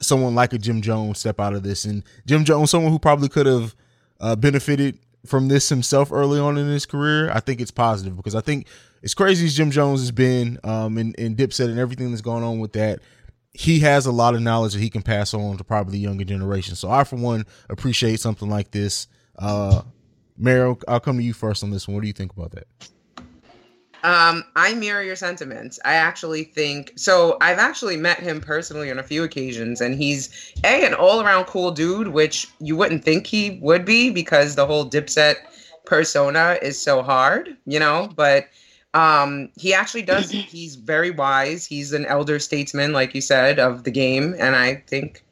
someone 0.00 0.34
like 0.34 0.52
a 0.52 0.58
Jim 0.58 0.80
Jones 0.80 1.18
step 1.18 1.40
out 1.40 1.54
of 1.54 1.62
this, 1.62 1.84
and 1.84 2.02
Jim 2.26 2.44
Jones, 2.44 2.70
someone 2.70 2.92
who 2.92 2.98
probably 2.98 3.28
could 3.28 3.46
have 3.46 3.74
uh, 4.20 4.36
benefited 4.36 4.98
from 5.26 5.48
this 5.48 5.68
himself 5.68 6.10
early 6.12 6.40
on 6.40 6.56
in 6.56 6.68
his 6.68 6.86
career. 6.86 7.30
I 7.30 7.40
think 7.40 7.60
it's 7.60 7.70
positive 7.70 8.16
because 8.16 8.34
I 8.34 8.40
think 8.40 8.66
as 9.02 9.14
crazy 9.14 9.46
as 9.46 9.54
Jim 9.54 9.70
Jones 9.70 10.00
has 10.00 10.10
been, 10.10 10.58
um, 10.64 10.98
and, 10.98 11.14
and 11.18 11.36
Dipset 11.36 11.68
and 11.68 11.78
everything 11.78 12.10
that's 12.10 12.22
going 12.22 12.44
on 12.44 12.58
with 12.58 12.72
that, 12.72 13.00
he 13.52 13.80
has 13.80 14.06
a 14.06 14.12
lot 14.12 14.34
of 14.34 14.42
knowledge 14.42 14.74
that 14.74 14.80
he 14.80 14.90
can 14.90 15.02
pass 15.02 15.34
on 15.34 15.56
to 15.56 15.64
probably 15.64 15.92
the 15.92 15.98
younger 15.98 16.24
generation. 16.24 16.76
So 16.76 16.90
I, 16.90 17.04
for 17.04 17.16
one, 17.16 17.44
appreciate 17.68 18.20
something 18.20 18.48
like 18.48 18.70
this. 18.70 19.08
Uh, 19.38 19.82
Meryl, 20.40 20.82
I'll 20.88 21.00
come 21.00 21.16
to 21.18 21.22
you 21.22 21.32
first 21.32 21.62
on 21.62 21.70
this 21.70 21.88
one. 21.88 21.94
What 21.96 22.02
do 22.02 22.06
you 22.06 22.12
think 22.12 22.32
about 22.32 22.52
that? 22.52 22.66
Um, 24.02 24.44
I 24.56 24.72
mirror 24.74 25.02
your 25.02 25.16
sentiments. 25.16 25.78
I 25.84 25.94
actually 25.94 26.44
think 26.44 26.92
so. 26.96 27.36
I've 27.40 27.58
actually 27.58 27.96
met 27.96 28.20
him 28.20 28.40
personally 28.40 28.90
on 28.90 28.98
a 28.98 29.02
few 29.02 29.24
occasions, 29.24 29.80
and 29.82 29.94
he's 29.94 30.54
a 30.64 30.86
an 30.86 30.94
all 30.94 31.20
around 31.20 31.44
cool 31.44 31.70
dude, 31.70 32.08
which 32.08 32.46
you 32.60 32.76
wouldn't 32.76 33.04
think 33.04 33.26
he 33.26 33.58
would 33.60 33.84
be 33.84 34.10
because 34.10 34.54
the 34.54 34.64
whole 34.64 34.88
Dipset 34.88 35.34
persona 35.84 36.56
is 36.62 36.80
so 36.80 37.02
hard, 37.02 37.56
you 37.66 37.78
know. 37.78 38.08
But 38.16 38.48
um, 38.94 39.50
he 39.56 39.74
actually 39.74 40.02
does. 40.02 40.30
He's 40.30 40.76
very 40.76 41.10
wise. 41.10 41.66
He's 41.66 41.92
an 41.92 42.06
elder 42.06 42.38
statesman, 42.38 42.92
like 42.92 43.14
you 43.14 43.20
said, 43.20 43.58
of 43.58 43.84
the 43.84 43.90
game, 43.90 44.34
and 44.38 44.56
I 44.56 44.76
think, 44.86 45.24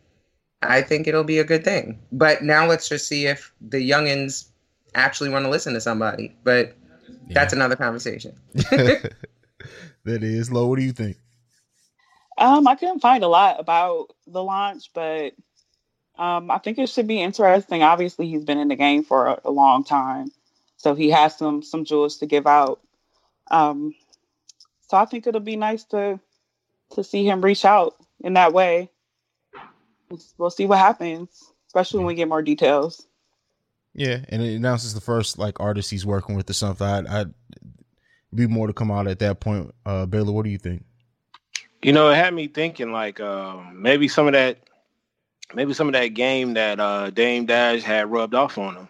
I 0.62 0.82
think 0.82 1.06
it'll 1.06 1.24
be 1.24 1.38
a 1.38 1.44
good 1.44 1.64
thing. 1.64 1.98
But 2.12 2.42
now 2.42 2.66
let's 2.66 2.88
just 2.88 3.08
see 3.08 3.26
if 3.26 3.52
the 3.60 3.78
youngins 3.78 4.48
actually 4.94 5.30
want 5.30 5.44
to 5.44 5.50
listen 5.50 5.74
to 5.74 5.80
somebody. 5.80 6.34
But 6.44 6.74
yeah. 7.28 7.34
That's 7.34 7.52
another 7.52 7.76
conversation. 7.76 8.34
that 8.54 9.12
is. 10.04 10.50
low. 10.50 10.66
what 10.66 10.78
do 10.78 10.84
you 10.84 10.92
think? 10.92 11.18
Um, 12.38 12.66
I 12.66 12.74
couldn't 12.74 13.00
find 13.00 13.22
a 13.22 13.28
lot 13.28 13.60
about 13.60 14.14
the 14.26 14.42
launch, 14.42 14.90
but 14.94 15.34
um, 16.16 16.50
I 16.50 16.58
think 16.58 16.78
it 16.78 16.88
should 16.88 17.06
be 17.06 17.20
interesting. 17.20 17.82
Obviously, 17.82 18.28
he's 18.28 18.44
been 18.44 18.58
in 18.58 18.68
the 18.68 18.76
game 18.76 19.04
for 19.04 19.26
a, 19.26 19.40
a 19.44 19.50
long 19.50 19.84
time, 19.84 20.30
so 20.76 20.94
he 20.94 21.10
has 21.10 21.36
some 21.36 21.62
some 21.62 21.84
jewels 21.84 22.18
to 22.18 22.26
give 22.26 22.46
out. 22.46 22.80
Um, 23.50 23.94
so 24.88 24.96
I 24.96 25.04
think 25.04 25.26
it'll 25.26 25.40
be 25.40 25.56
nice 25.56 25.84
to 25.84 26.20
to 26.92 27.04
see 27.04 27.26
him 27.26 27.44
reach 27.44 27.64
out 27.64 27.96
in 28.20 28.34
that 28.34 28.52
way. 28.52 28.90
We'll 30.38 30.50
see 30.50 30.64
what 30.64 30.78
happens, 30.78 31.28
especially 31.66 31.98
when 31.98 32.06
we 32.06 32.14
get 32.14 32.28
more 32.28 32.42
details. 32.42 33.06
Yeah, 33.94 34.20
and 34.28 34.42
it 34.42 34.54
announces 34.54 34.94
the 34.94 35.00
first 35.00 35.38
like 35.38 35.60
artist 35.60 35.90
he's 35.90 36.06
working 36.06 36.34
with 36.34 36.48
or 36.48 36.54
something. 36.54 36.86
I'd, 36.86 37.06
I'd 37.06 37.34
be 38.34 38.46
more 38.46 38.66
to 38.66 38.72
come 38.72 38.90
out 38.90 39.06
at 39.06 39.18
that 39.18 39.40
point. 39.40 39.74
Uh, 39.84 40.06
Baylor, 40.06 40.32
what 40.32 40.44
do 40.44 40.50
you 40.50 40.58
think? 40.58 40.84
You 41.82 41.92
know, 41.92 42.08
it 42.10 42.16
had 42.16 42.34
me 42.34 42.48
thinking 42.48 42.92
like 42.92 43.20
uh, 43.20 43.58
maybe 43.72 44.08
some 44.08 44.26
of 44.26 44.32
that, 44.32 44.58
maybe 45.54 45.74
some 45.74 45.88
of 45.88 45.92
that 45.92 46.08
game 46.08 46.54
that 46.54 46.80
uh, 46.80 47.10
Dame 47.10 47.46
Dash 47.46 47.82
had 47.82 48.10
rubbed 48.10 48.34
off 48.34 48.56
on 48.56 48.76
him, 48.76 48.88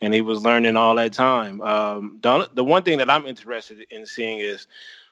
and 0.00 0.12
he 0.12 0.20
was 0.20 0.44
learning 0.44 0.76
all 0.76 0.94
that 0.96 1.12
time. 1.12 1.60
Um, 1.62 2.18
the 2.22 2.50
the 2.54 2.64
one 2.64 2.82
thing 2.82 2.98
that 2.98 3.10
I'm 3.10 3.26
interested 3.26 3.86
in 3.90 4.06
seeing 4.06 4.38
is 4.38 4.66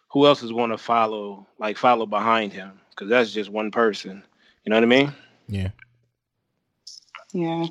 who 0.08 0.26
else 0.26 0.42
is 0.42 0.52
going 0.52 0.70
to 0.70 0.78
follow, 0.78 1.46
like 1.58 1.76
follow 1.76 2.06
behind 2.06 2.52
him, 2.52 2.80
because 2.90 3.08
that's 3.08 3.32
just 3.32 3.50
one 3.50 3.70
person. 3.70 4.22
You 4.64 4.70
know 4.70 4.76
what 4.76 4.84
I 4.84 4.86
mean? 4.86 5.12
Yeah. 5.48 5.70
Yeah. 7.32 7.66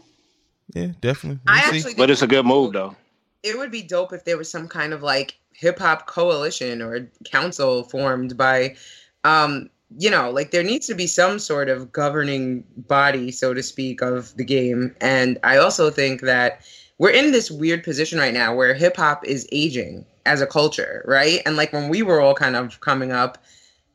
Yeah, 0.74 0.88
definitely. 1.02 1.40
We'll 1.46 1.56
I 1.56 1.60
actually, 1.60 1.94
but 1.96 2.10
it's 2.10 2.22
a 2.22 2.28
good 2.28 2.46
move 2.46 2.74
though. 2.74 2.96
It 3.44 3.58
would 3.58 3.72
be 3.72 3.82
dope 3.82 4.14
if 4.14 4.26
there 4.26 4.38
was 4.38 4.50
some 4.50 4.68
kind 4.68 4.94
of 4.94 5.04
like 5.04 5.38
hip 5.54 5.80
hop 5.80 6.08
coalition 6.08 6.82
or 6.82 7.10
council 7.26 7.84
formed 7.84 8.38
by, 8.38 8.76
um, 9.24 9.70
you 9.98 10.10
know, 10.10 10.32
like 10.32 10.52
there 10.52 10.64
needs 10.64 10.88
to 10.88 10.96
be 10.96 11.08
some 11.08 11.38
sort 11.40 11.70
of 11.70 11.92
governing 11.92 12.64
body, 12.76 13.32
so 13.32 13.54
to 13.54 13.62
speak, 13.62 14.02
of 14.02 14.36
the 14.38 14.46
game. 14.46 14.96
And 15.02 15.38
I 15.44 15.58
also 15.58 15.90
think 15.90 16.22
that 16.22 16.62
we're 16.98 17.10
in 17.10 17.32
this 17.32 17.50
weird 17.50 17.84
position 17.84 18.20
right 18.20 18.34
now 18.34 18.56
where 18.56 18.74
hip 18.74 18.98
hop 18.98 19.26
is 19.26 19.48
aging 19.52 20.06
as 20.26 20.42
a 20.42 20.48
culture, 20.48 21.04
right? 21.06 21.42
And 21.46 21.56
like 21.56 21.74
when 21.74 21.90
we 21.90 22.02
were 22.02 22.22
all 22.22 22.36
kind 22.36 22.56
of 22.56 22.80
coming 22.80 23.12
up, 23.12 23.44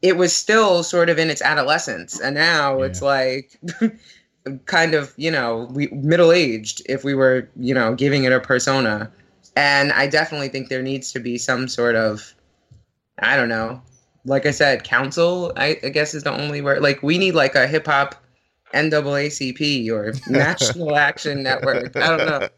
it 0.03 0.17
was 0.17 0.33
still 0.33 0.83
sort 0.83 1.09
of 1.09 1.19
in 1.19 1.31
its 1.31 1.43
adolescence, 1.43 2.21
and 2.21 2.35
now 2.35 2.79
yeah. 2.79 2.85
it's 2.87 3.03
like 3.03 3.59
kind 4.67 4.95
of 4.95 5.13
you 5.17 5.31
know 5.31 5.69
we 5.73 5.89
middle 5.89 6.33
aged 6.33 6.83
if 6.89 7.05
we 7.05 7.15
were 7.15 7.49
you 7.57 7.75
know 7.75 7.95
giving 7.95 8.25
it 8.25 8.33
a 8.33 8.41
persona. 8.41 9.11
And 9.57 9.93
i 9.93 10.07
definitely 10.07 10.51
think 10.51 10.69
there 10.69 10.83
needs 10.83 11.11
to 11.13 11.19
be 11.19 11.37
some 11.37 11.67
sort 11.67 11.97
of 11.97 12.33
i 13.19 13.35
don't 13.35 13.49
know 13.49 13.83
like 14.25 14.47
i 14.47 14.53
said 14.53 14.85
council 14.85 15.53
i, 15.57 15.77
I 15.83 15.89
guess 15.89 16.15
is 16.15 16.23
the 16.23 16.31
only 16.31 16.61
word. 16.61 16.81
Like 16.81 17.03
we 17.03 17.19
need 17.19 17.35
like 17.35 17.57
a 17.57 17.67
hip-hop 17.67 18.15
naacp 18.73 19.91
or 19.91 20.13
national 20.31 20.95
action 20.95 21.43
network. 21.43 21.97
I 21.97 22.17
don't 22.17 22.27
know 22.27 22.49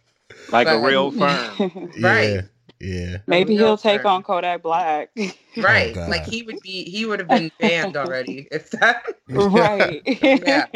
like 0.53 0.67
but, 0.67 0.77
a 0.77 0.81
real 0.81 1.07
um, 1.07 1.19
firm 1.19 1.93
right 2.01 2.25
yeah. 2.31 2.41
Yeah. 2.81 3.19
Maybe 3.27 3.57
he'll 3.57 3.77
take 3.77 4.07
on 4.07 4.23
Kodak 4.23 4.63
Black. 4.63 5.11
Right. 5.57 5.97
Oh, 5.97 6.07
like 6.09 6.25
he 6.25 6.45
would 6.45 6.61
be 6.61 6.85
he 6.89 7.05
would 7.05 7.19
have 7.19 7.27
been 7.27 7.51
banned 7.59 7.97
already 7.97 8.47
if 8.53 8.71
that 8.71 9.05
Right. 9.29 10.01
yeah. 10.07 10.67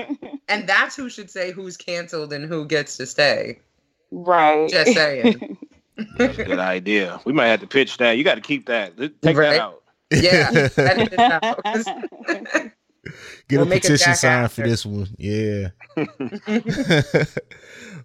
And 0.49 0.69
that's 0.69 0.97
who 0.97 1.09
should 1.09 1.31
say 1.31 1.53
who's 1.53 1.77
canceled 1.77 2.33
and 2.33 2.45
who 2.45 2.67
gets 2.67 2.97
to 2.97 3.07
stay. 3.07 3.61
Right. 4.11 4.69
Just 4.69 4.93
saying. 4.95 5.57
That's 6.19 6.39
a 6.41 6.45
good 6.45 6.59
idea. 6.59 7.21
We 7.25 7.33
might 7.33 7.47
have 7.47 7.61
to 7.61 7.69
pitch 7.69 7.99
that. 7.99 8.19
You 8.19 8.25
got 8.25 8.35
to 8.35 8.41
keep 8.41 8.67
that. 8.67 8.99
Take 8.99 9.37
right? 9.37 9.51
that 9.51 9.61
out. 9.61 9.83
Yeah. 10.11 10.69
Get 13.49 13.59
we'll 13.59 13.63
a 13.63 13.71
petition 13.71 14.13
a 14.13 14.17
signed 14.17 14.51
for 14.51 14.63
this 14.63 14.85
one. 14.85 15.09
Yeah. 15.17 15.69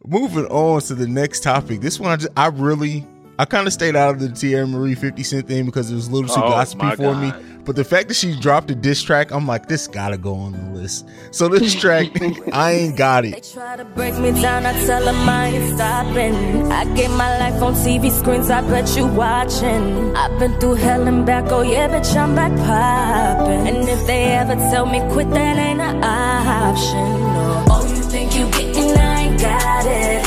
Moving 0.06 0.46
on 0.46 0.82
to 0.82 0.96
the 0.96 1.08
next 1.08 1.44
topic. 1.44 1.82
This 1.82 2.00
one 2.00 2.12
I 2.12 2.15
just 2.15 2.32
I 2.38 2.48
really 2.48 3.06
I 3.38 3.46
kind 3.46 3.68
of 3.68 3.74
stayed 3.74 3.96
out 3.96 4.15
of 4.15 4.20
the 4.20 4.27
Teairra 4.27 4.70
Marie 4.70 4.96
50 4.96 5.24
Cent 5.24 5.48
thing 5.48 5.65
because 5.65 5.91
it 5.91 5.96
was 5.96 6.08
a 6.08 6.12
little 6.12 6.27
too 6.27 6.41
oh, 6.41 6.50
gossipy 6.50 6.89
for 6.91 7.13
God. 7.13 7.22
me. 7.22 7.60
But 7.65 7.75
the 7.75 7.84
fact 7.84 8.08
that 8.08 8.15
she 8.15 8.38
dropped 8.39 8.72
a 8.72 8.75
diss 8.75 9.03
track, 9.03 9.32
I'm 9.32 9.46
like, 9.46 9.68
this 9.68 9.88
gotta 9.88 10.18
go 10.18 10.34
on 10.34 10.53
the 10.53 10.79
list. 10.79 11.08
So 11.32 11.48
this 11.48 11.75
track, 11.75 12.08
I 12.53 12.72
ain't 12.72 12.98
got 12.98 13.25
it. 13.25 13.32
They 13.32 13.41
try 13.41 13.75
to 13.75 13.86
break 13.86 14.18
me 14.18 14.32
down, 14.41 14.65
I 14.65 14.74
tell 14.86 15.03
them 15.03 15.29
I 15.29 15.48
ain't 15.48 15.75
stopping. 15.75 16.72
I 16.72 16.84
get 16.96 17.12
my 17.12 17.38
life 17.39 17.62
on 17.62 17.74
TV 17.75 18.10
screens, 18.10 18.50
I 18.50 18.62
bet 18.62 18.96
you 18.98 19.06
watching. 19.06 20.15
I've 20.15 20.39
been 20.39 20.60
through 20.60 20.75
hell 20.75 21.08
and 21.08 21.25
back, 21.25 21.51
oh 21.51 21.62
yeah, 21.62 21.88
bitch, 21.89 22.15
I'm 22.15 22.36
back 22.36 22.51
popping. 22.58 23.68
And 23.68 23.88
if 23.88 24.08
they 24.08 24.32
ever 24.32 24.56
tell 24.56 24.86
me 24.86 25.00
quit, 25.12 25.29
that 25.32 25.58
ain't 25.58 25.79
an 25.79 26.03
option. 26.03 27.22
No. 27.22 27.65
Oh, 27.70 27.88
you 27.88 28.01
think 28.03 28.36
you 28.36 28.50
getting, 28.51 28.98
I 28.98 29.09
ain't 29.29 29.41
got 29.41 29.86
it. 29.86 30.21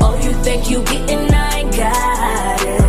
Oh, 0.00 0.20
you 0.22 0.32
think 0.42 0.70
you 0.70 0.82
getting, 0.84 1.32
I 1.32 1.58
ain't 1.58 1.76
got 1.76 2.62
it 2.62 2.80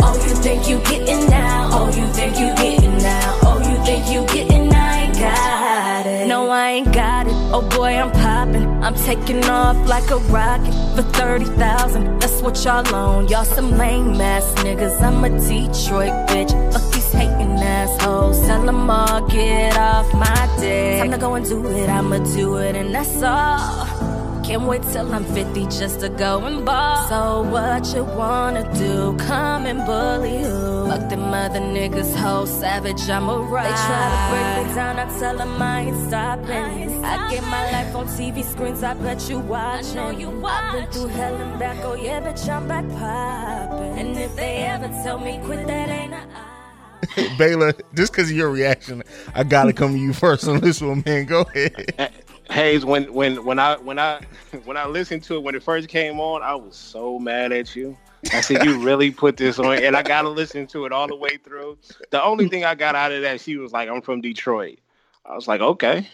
Oh, 0.00 0.14
you 0.26 0.34
think 0.42 0.68
you 0.68 0.78
getting 0.80 1.28
now? 1.30 1.68
Oh, 1.72 1.86
you 1.88 2.06
think 2.12 2.38
you 2.38 2.54
getting 2.56 2.98
now? 2.98 3.38
Oh, 3.42 3.58
you 3.58 3.84
think 3.84 4.10
you 4.10 4.26
getting? 4.34 4.72
I 4.72 5.02
ain't 5.02 5.14
got 5.14 6.06
it. 6.06 6.26
No, 6.26 6.48
I 6.50 6.70
ain't 6.70 6.92
got 6.92 7.26
it. 7.26 7.32
Oh 7.52 7.66
boy, 7.76 7.96
I'm 7.96 8.12
popping. 8.12 8.66
I'm 8.82 8.94
taking 8.94 9.44
off 9.44 9.76
like 9.88 10.10
a 10.10 10.18
rocket 10.30 10.72
for 10.94 11.02
30,000. 11.02 12.20
That's 12.20 12.40
what 12.42 12.62
y'all 12.64 12.94
own. 12.94 13.28
Y'all 13.28 13.44
some 13.44 13.76
lame 13.78 14.20
ass 14.20 14.44
niggas. 14.62 15.00
I'm 15.00 15.24
a 15.24 15.30
Detroit 15.30 16.12
bitch. 16.28 16.52
Fuck 16.72 16.92
these 16.92 17.12
hating 17.12 17.58
assholes. 17.58 18.40
Tell 18.46 18.64
them 18.64 18.90
all 18.90 19.26
get 19.28 19.76
off 19.76 20.12
my 20.14 20.56
dick. 20.60 21.00
Time 21.00 21.10
to 21.12 21.18
go 21.18 21.34
and 21.34 21.46
do 21.46 21.66
it. 21.68 21.88
I'ma 21.88 22.18
do 22.34 22.56
it, 22.58 22.76
and 22.76 22.94
that's 22.94 23.22
all. 23.22 23.85
Can't 24.46 24.62
wait 24.62 24.82
till 24.92 25.12
I'm 25.12 25.24
50 25.24 25.64
just 25.64 25.98
to 26.00 26.08
go 26.08 26.38
and 26.44 26.64
ball. 26.64 27.08
So 27.08 27.42
what 27.50 27.84
you 27.92 28.04
wanna 28.04 28.62
do? 28.74 29.16
Come 29.26 29.66
and 29.66 29.84
bully 29.84 30.38
who? 30.38 30.86
Fuck 30.86 31.10
them 31.10 31.34
other 31.34 31.58
niggas, 31.58 32.14
whole 32.14 32.46
savage, 32.46 33.10
I'm 33.10 33.28
a 33.28 33.38
ride. 33.38 33.64
They 33.64 33.70
try 33.70 34.06
to 34.12 34.30
break 34.30 34.68
me 34.68 34.74
down, 34.76 34.98
I 35.00 35.18
tell 35.18 35.36
them 35.36 35.60
I 35.60 35.80
ain't 35.80 36.08
stopping. 36.08 36.50
I, 36.50 36.78
ain't 36.78 37.04
I 37.04 37.28
get 37.28 37.42
my 37.42 37.72
life 37.72 37.96
on 37.96 38.06
TV 38.06 38.44
screens, 38.44 38.84
I 38.84 38.94
bet 38.94 39.28
you 39.28 39.40
watching. 39.40 39.98
I 39.98 40.12
know 40.12 40.16
you 40.16 40.30
watch. 40.30 40.62
I've 40.62 40.72
been 40.74 40.92
through 40.92 41.08
hell 41.08 41.34
and 41.34 41.58
back, 41.58 41.84
oh 41.84 41.94
yeah, 41.94 42.20
bitch, 42.20 42.48
I'm 42.48 42.68
back 42.68 42.88
popping. 42.90 43.98
And 43.98 44.16
if 44.16 44.36
they 44.36 44.58
ever 44.58 44.86
tell 45.02 45.18
me 45.18 45.40
quit, 45.44 45.66
that 45.66 45.88
ain't 45.88 46.14
a 46.14 46.20
Baylor, 47.38 47.74
just 47.94 48.12
because 48.12 48.30
of 48.30 48.36
your 48.36 48.50
reaction, 48.50 49.02
I 49.34 49.42
gotta 49.42 49.72
come 49.72 49.94
to 49.94 49.98
you 49.98 50.12
first 50.12 50.46
on 50.46 50.60
this 50.60 50.80
one, 50.80 51.02
man. 51.04 51.24
Go 51.24 51.40
ahead. 51.40 52.12
Hayes, 52.50 52.84
when 52.84 53.12
when 53.12 53.44
when 53.44 53.58
I 53.58 53.76
when 53.76 53.98
I 53.98 54.20
when 54.64 54.76
I 54.76 54.86
listened 54.86 55.22
to 55.24 55.34
it 55.36 55.42
when 55.42 55.54
it 55.54 55.62
first 55.62 55.88
came 55.88 56.20
on, 56.20 56.42
I 56.42 56.54
was 56.54 56.76
so 56.76 57.18
mad 57.18 57.52
at 57.52 57.74
you. 57.76 57.96
I 58.32 58.40
said, 58.40 58.64
"You 58.64 58.78
really 58.82 59.10
put 59.10 59.36
this 59.36 59.58
on?" 59.58 59.82
And 59.82 59.96
I 59.96 60.02
got 60.02 60.22
to 60.22 60.28
listen 60.28 60.66
to 60.68 60.84
it 60.86 60.92
all 60.92 61.06
the 61.06 61.16
way 61.16 61.36
through. 61.44 61.78
The 62.10 62.22
only 62.22 62.48
thing 62.48 62.64
I 62.64 62.74
got 62.74 62.94
out 62.94 63.12
of 63.12 63.22
that, 63.22 63.40
she 63.40 63.56
was 63.56 63.72
like, 63.72 63.88
"I'm 63.88 64.00
from 64.02 64.20
Detroit." 64.20 64.78
I 65.24 65.34
was 65.34 65.46
like, 65.48 65.60
"Okay, 65.60 66.08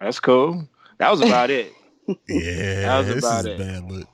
that's 0.00 0.20
cool." 0.20 0.66
That 0.98 1.10
was 1.10 1.20
about 1.20 1.50
it. 1.50 1.72
Yeah, 2.26 2.80
That 2.86 2.98
was 2.98 3.06
this 3.08 3.18
about 3.24 3.44
it. 3.44 3.58
bad 3.58 3.84
look. 3.84 4.08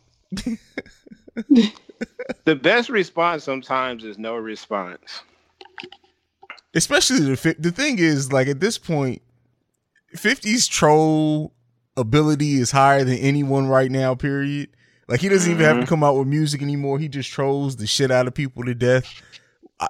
The 2.45 2.57
best 2.57 2.89
response 2.91 3.45
sometimes 3.45 4.03
is 4.05 4.19
no 4.19 4.35
response. 4.37 5.21
Especially 6.75 7.21
the 7.21 7.57
the 7.59 7.71
thing 7.71 7.99
is, 8.01 8.33
like 8.33 8.49
at 8.49 8.59
this 8.61 8.79
point, 8.79 9.23
50's 10.17 10.67
troll 10.67 11.54
ability 11.97 12.55
is 12.55 12.71
higher 12.71 13.05
than 13.05 13.19
anyone 13.19 13.69
right 13.69 13.91
now. 13.91 14.15
Period. 14.15 14.71
Like 15.09 15.21
he 15.21 15.29
doesn't 15.29 15.51
even 15.51 15.65
have 15.65 15.77
to 15.77 15.81
mm-hmm. 15.83 15.89
come 15.89 16.05
out 16.05 16.17
with 16.17 16.29
music 16.29 16.63
anymore. 16.63 16.99
He 16.99 17.09
just 17.09 17.31
trolls 17.31 17.77
the 17.77 17.87
shit 17.87 18.11
out 18.11 18.27
of 18.27 18.35
people 18.35 18.65
to 18.65 18.75
death. 18.75 19.23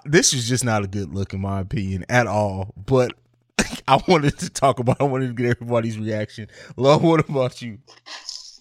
This 0.05 0.33
is 0.33 0.49
just 0.49 0.65
not 0.65 0.83
a 0.83 0.89
good 0.89 1.15
look, 1.15 1.35
in 1.35 1.41
my 1.41 1.61
opinion, 1.61 2.05
at 2.09 2.27
all. 2.27 2.75
But 2.77 3.13
I 3.89 4.03
wanted 4.09 4.39
to 4.39 4.51
talk 4.51 4.79
about. 4.79 5.01
I 5.01 5.05
wanted 5.05 5.29
to 5.29 5.35
get 5.35 5.47
everybody's 5.47 5.99
reaction. 5.99 6.49
Love, 6.77 7.03
what 7.03 7.29
about 7.29 7.63
you? 7.63 7.79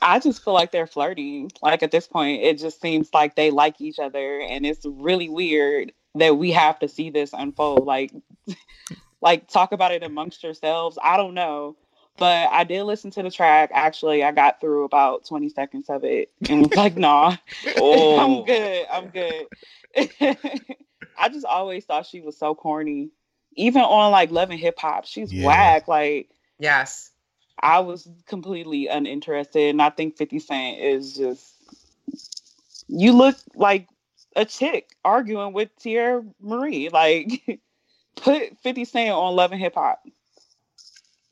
I 0.01 0.19
just 0.19 0.43
feel 0.43 0.53
like 0.53 0.71
they're 0.71 0.87
flirting. 0.87 1.51
Like 1.61 1.81
at 1.81 1.91
this 1.91 2.07
point, 2.07 2.43
it 2.43 2.59
just 2.59 2.81
seems 2.81 3.09
like 3.13 3.35
they 3.35 3.51
like 3.51 3.79
each 3.79 3.99
other, 3.99 4.41
and 4.41 4.65
it's 4.65 4.85
really 4.85 5.29
weird 5.29 5.93
that 6.15 6.37
we 6.37 6.51
have 6.51 6.77
to 6.79 6.87
see 6.87 7.09
this 7.09 7.31
unfold. 7.33 7.85
Like, 7.85 8.11
like 9.21 9.47
talk 9.47 9.71
about 9.71 9.91
it 9.91 10.03
amongst 10.03 10.43
yourselves. 10.43 10.99
I 11.01 11.17
don't 11.17 11.33
know, 11.33 11.77
but 12.17 12.49
I 12.51 12.63
did 12.63 12.83
listen 12.83 13.11
to 13.11 13.23
the 13.23 13.31
track. 13.31 13.71
Actually, 13.73 14.23
I 14.23 14.31
got 14.31 14.59
through 14.61 14.83
about 14.83 15.25
twenty 15.25 15.49
seconds 15.49 15.89
of 15.89 16.03
it, 16.03 16.31
and 16.49 16.61
was 16.61 16.75
like, 16.75 16.95
nah, 16.97 17.35
Oh. 17.77 18.19
I'm 18.19 18.45
good. 18.45 18.85
I'm 18.91 19.07
good. 19.09 19.47
I 21.17 21.29
just 21.29 21.45
always 21.45 21.85
thought 21.85 22.05
she 22.05 22.21
was 22.21 22.37
so 22.37 22.55
corny. 22.55 23.09
Even 23.55 23.81
on 23.83 24.11
like 24.11 24.31
Love 24.31 24.49
and 24.49 24.59
Hip 24.59 24.79
Hop, 24.79 25.05
she's 25.05 25.31
Yeah. 25.31 25.45
whack. 25.47 25.87
Like 25.87 26.29
Yes. 26.59 27.11
I 27.59 27.79
was 27.79 28.09
completely 28.25 28.87
uninterested, 28.87 29.69
and 29.69 29.81
I 29.81 29.89
think 29.89 30.17
Fifty 30.17 30.39
Cent 30.39 30.79
is 30.79 31.15
just. 31.15 31.53
You 32.87 33.13
look 33.13 33.37
like 33.55 33.87
a 34.35 34.43
chick 34.45 34.89
arguing 35.05 35.53
with 35.53 35.69
Teairra 35.79 36.27
Marie. 36.41 36.89
Like, 36.89 37.61
put 38.15 38.57
Fifty 38.61 38.85
Cent 38.85 39.11
on 39.11 39.35
Love 39.35 39.51
and 39.51 39.61
Hip 39.61 39.75
Hop. 39.75 40.03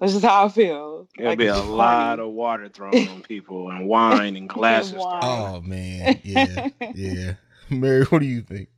That's 0.02 0.14
just 0.14 0.26
how 0.26 0.46
I 0.46 0.50
feel. 0.50 1.08
There'll 1.16 1.32
Like, 1.32 1.38
be 1.38 1.46
a 1.46 1.52
it's 1.52 1.60
corny. 1.60 1.78
lot 1.78 2.20
of 2.20 2.32
water 2.32 2.70
thrown 2.70 3.08
on 3.08 3.22
people 3.22 3.70
and 3.70 3.88
wine 3.88 4.36
and 4.36 4.50
glasses. 4.50 4.96
Wine. 4.96 5.22
Oh 5.24 5.62
man, 5.62 6.20
yeah, 6.24 6.70
yeah. 6.96 7.34
Mary, 7.70 8.04
what 8.06 8.20
do 8.20 8.26
you 8.26 8.42
think? 8.42 8.70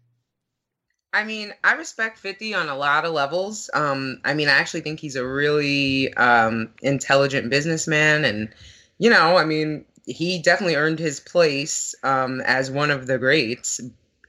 I 1.14 1.24
mean, 1.24 1.54
I 1.64 1.74
respect 1.74 2.18
50 2.18 2.54
on 2.56 2.70
a 2.70 2.76
lot 2.76 3.06
of 3.06 3.14
levels. 3.14 3.70
Um, 3.74 4.20
I 4.26 4.34
mean, 4.34 4.50
I 4.50 4.54
actually 4.54 4.82
think 4.82 5.00
he's 5.00 5.16
a 5.16 5.26
really 5.26 6.14
um, 6.16 6.72
intelligent 6.82 7.50
businessman. 7.50 8.26
And, 8.26 8.50
you 8.98 9.10
know, 9.12 9.38
I 9.38 9.46
mean, 9.46 9.86
he 10.06 10.40
definitely 10.42 10.76
earned 10.76 11.00
his 11.00 11.20
place 11.20 11.94
um, 12.04 12.42
as 12.42 12.72
one 12.72 12.92
of 12.92 13.06
the 13.08 13.18
greats 13.20 13.80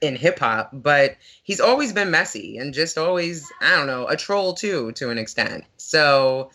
in 0.01 0.15
hip 0.15 0.37
hop, 0.39 0.69
but 0.73 1.17
he's 1.43 1.59
always 1.59 1.91
been 1.91 2.11
messy 2.11 2.57
and 2.57 2.73
just 2.73 2.97
always, 2.99 3.51
I 3.61 3.75
don't 3.75 3.87
know, 3.87 4.07
a 4.07 4.15
troll 4.15 4.53
too, 4.53 4.91
to 4.93 5.09
an 5.09 5.17
extent. 5.17 5.63
So, 5.77 6.51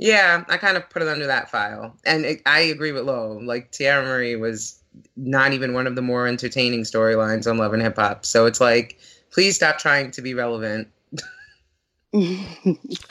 yeah, 0.00 0.44
I 0.48 0.56
kind 0.56 0.76
of 0.76 0.88
put 0.90 1.02
it 1.02 1.08
under 1.08 1.26
that 1.26 1.50
file. 1.50 1.94
And 2.04 2.24
it, 2.24 2.42
I 2.46 2.60
agree 2.60 2.90
with 2.90 3.04
Lo. 3.04 3.38
Like, 3.42 3.70
Teairra 3.70 4.04
Marie 4.04 4.34
was 4.34 4.80
not 5.16 5.52
even 5.52 5.72
one 5.74 5.86
of 5.86 5.94
the 5.94 6.02
more 6.02 6.26
entertaining 6.26 6.82
storylines 6.82 7.48
on 7.48 7.58
Love 7.58 7.74
and 7.74 7.82
Hip 7.82 7.96
Hop. 7.96 8.24
So 8.24 8.46
it's 8.46 8.60
like, 8.60 8.98
please 9.30 9.54
stop 9.56 9.78
trying 9.78 10.10
to 10.12 10.22
be 10.22 10.34
relevant. 10.34 10.88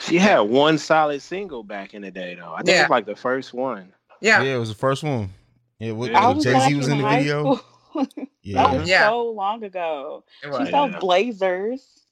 She 0.00 0.18
had 0.18 0.40
one 0.40 0.76
solid 0.76 1.22
single 1.22 1.62
back 1.62 1.94
in 1.94 2.02
the 2.02 2.10
day, 2.10 2.34
though. 2.34 2.52
I 2.52 2.58
think 2.58 2.68
it 2.68 2.72
Yeah. 2.72 2.82
was 2.82 2.90
like 2.90 3.06
the 3.06 3.16
first 3.16 3.54
one. 3.54 3.92
Yeah. 4.20 4.42
Yeah, 4.42 4.56
it 4.56 4.58
was 4.58 4.68
the 4.68 4.74
first 4.74 5.02
one. 5.02 5.30
Yeah, 5.78 5.92
what, 5.92 6.14
I 6.14 6.28
I 6.28 6.34
Jay 6.34 6.58
Z 6.58 6.74
was 6.74 6.88
in 6.88 6.98
the 6.98 7.08
video. 7.08 7.58
Yeah, 8.42 8.68
That 8.68 8.80
was 8.80 8.88
Yeah. 8.88 9.08
so 9.08 9.30
long 9.30 9.62
ago. 9.64 10.24
It 10.42 10.46
She 10.46 10.50
was. 10.50 10.70
sold 10.70 10.92
Yeah. 10.92 10.98
blazers. 10.98 12.06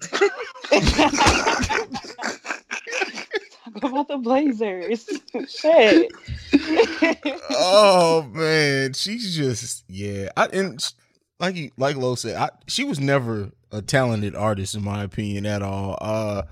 Talk 3.74 3.90
about 3.90 4.08
the 4.08 4.18
blazers. 4.18 5.08
Shit. 5.48 6.12
oh 7.50 8.28
man, 8.32 8.92
she's 8.92 9.36
just 9.36 9.84
yeah. 9.88 10.30
I 10.36 10.46
and 10.46 10.82
like 11.38 11.72
like 11.76 11.96
Lo 11.96 12.14
said, 12.14 12.36
I, 12.36 12.50
she 12.66 12.84
was 12.84 13.00
never 13.00 13.50
a 13.72 13.82
talented 13.82 14.34
artist 14.34 14.74
in 14.74 14.84
my 14.84 15.02
opinion 15.02 15.46
at 15.46 15.62
all. 15.62 15.98
Uh, 16.00 16.42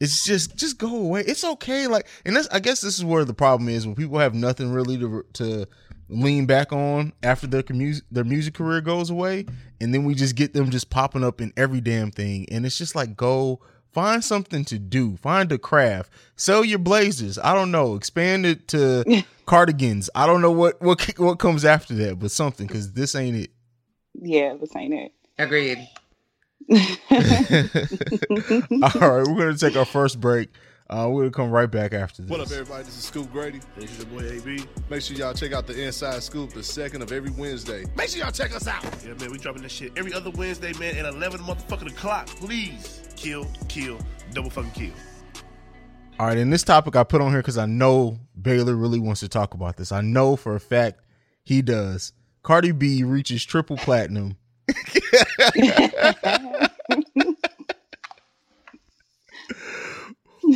it's 0.00 0.24
just 0.24 0.56
just 0.56 0.78
go 0.78 0.96
away. 0.96 1.22
It's 1.22 1.44
okay. 1.44 1.86
Like, 1.86 2.06
and 2.24 2.34
that's 2.34 2.48
I 2.48 2.60
guess 2.60 2.80
this 2.80 2.98
is 2.98 3.04
where 3.04 3.24
the 3.24 3.34
problem 3.34 3.68
is 3.68 3.86
when 3.86 3.94
people 3.94 4.18
have 4.18 4.34
nothing 4.34 4.72
really 4.72 4.98
to 4.98 5.24
to 5.34 5.66
lean 6.08 6.46
back 6.46 6.72
on 6.72 7.12
after 7.22 7.46
their 7.46 7.62
commu- 7.62 8.02
their 8.10 8.24
music 8.24 8.54
career 8.54 8.80
goes 8.80 9.10
away, 9.10 9.46
and 9.80 9.94
then 9.94 10.04
we 10.04 10.14
just 10.14 10.36
get 10.36 10.54
them 10.54 10.70
just 10.70 10.90
popping 10.90 11.22
up 11.22 11.40
in 11.40 11.52
every 11.56 11.80
damn 11.80 12.10
thing, 12.10 12.46
and 12.50 12.66
it's 12.66 12.78
just 12.78 12.94
like 12.94 13.16
go. 13.16 13.60
Find 13.92 14.24
something 14.24 14.64
to 14.66 14.78
do. 14.78 15.16
Find 15.16 15.50
a 15.50 15.58
craft. 15.58 16.12
Sell 16.36 16.64
your 16.64 16.78
blazers. 16.78 17.38
I 17.38 17.54
don't 17.54 17.72
know. 17.72 17.96
Expand 17.96 18.46
it 18.46 18.68
to 18.68 19.24
cardigans. 19.46 20.08
I 20.14 20.26
don't 20.26 20.40
know 20.40 20.52
what 20.52 20.80
what 20.80 21.02
what 21.18 21.38
comes 21.38 21.64
after 21.64 21.94
that, 21.94 22.18
but 22.18 22.30
something 22.30 22.66
because 22.66 22.92
this 22.92 23.14
ain't 23.14 23.36
it. 23.36 23.50
yeah, 24.14 24.54
this 24.60 24.74
ain't 24.76 24.94
it. 24.94 25.12
Agreed. 25.38 25.88
it. 26.68 26.70
All 28.70 29.10
right, 29.10 29.26
we're 29.26 29.38
gonna 29.38 29.56
take 29.56 29.76
our 29.76 29.84
first 29.84 30.20
break. 30.20 30.50
Uh, 30.88 31.08
we're 31.08 31.22
gonna 31.22 31.30
come 31.32 31.50
right 31.50 31.70
back 31.70 31.92
after 31.92 32.22
this. 32.22 32.30
What 32.30 32.40
up, 32.40 32.50
everybody? 32.50 32.84
This 32.84 32.96
is 32.96 33.04
Scoop 33.04 33.30
Grady. 33.32 33.60
This 33.76 33.90
is 33.90 33.98
your 33.98 34.06
boy 34.06 34.28
AB. 34.28 34.64
Make 34.88 35.02
sure 35.02 35.16
y'all 35.16 35.34
check 35.34 35.52
out 35.52 35.66
the 35.66 35.80
Inside 35.80 36.22
Scoop 36.22 36.52
the 36.52 36.62
second 36.62 37.02
of 37.02 37.10
every 37.10 37.30
Wednesday. 37.30 37.84
Make 37.96 38.10
sure 38.10 38.22
y'all 38.22 38.32
check 38.32 38.54
us 38.54 38.68
out. 38.68 38.84
Yeah, 39.04 39.14
man, 39.14 39.32
we 39.32 39.38
dropping 39.38 39.62
this 39.62 39.72
shit 39.72 39.92
every 39.96 40.12
other 40.12 40.30
Wednesday, 40.30 40.72
man, 40.74 40.96
at 40.96 41.06
11 41.06 41.40
motherfucking 41.40 41.90
o'clock. 41.92 42.26
Please 42.26 42.99
kill, 43.20 43.46
kill, 43.68 43.98
double 44.32 44.50
fucking 44.50 44.70
kill. 44.72 44.92
All 46.18 46.26
right, 46.26 46.38
and 46.38 46.52
this 46.52 46.62
topic 46.62 46.96
I 46.96 47.04
put 47.04 47.20
on 47.20 47.30
here 47.30 47.40
because 47.40 47.58
I 47.58 47.66
know 47.66 48.18
Baylor 48.40 48.74
really 48.74 48.98
wants 48.98 49.20
to 49.20 49.28
talk 49.28 49.54
about 49.54 49.76
this. 49.76 49.92
I 49.92 50.00
know 50.00 50.36
for 50.36 50.54
a 50.54 50.60
fact 50.60 51.00
he 51.44 51.62
does. 51.62 52.12
Cardi 52.42 52.72
B 52.72 53.04
reaches 53.04 53.44
triple 53.44 53.76
platinum. 53.76 54.36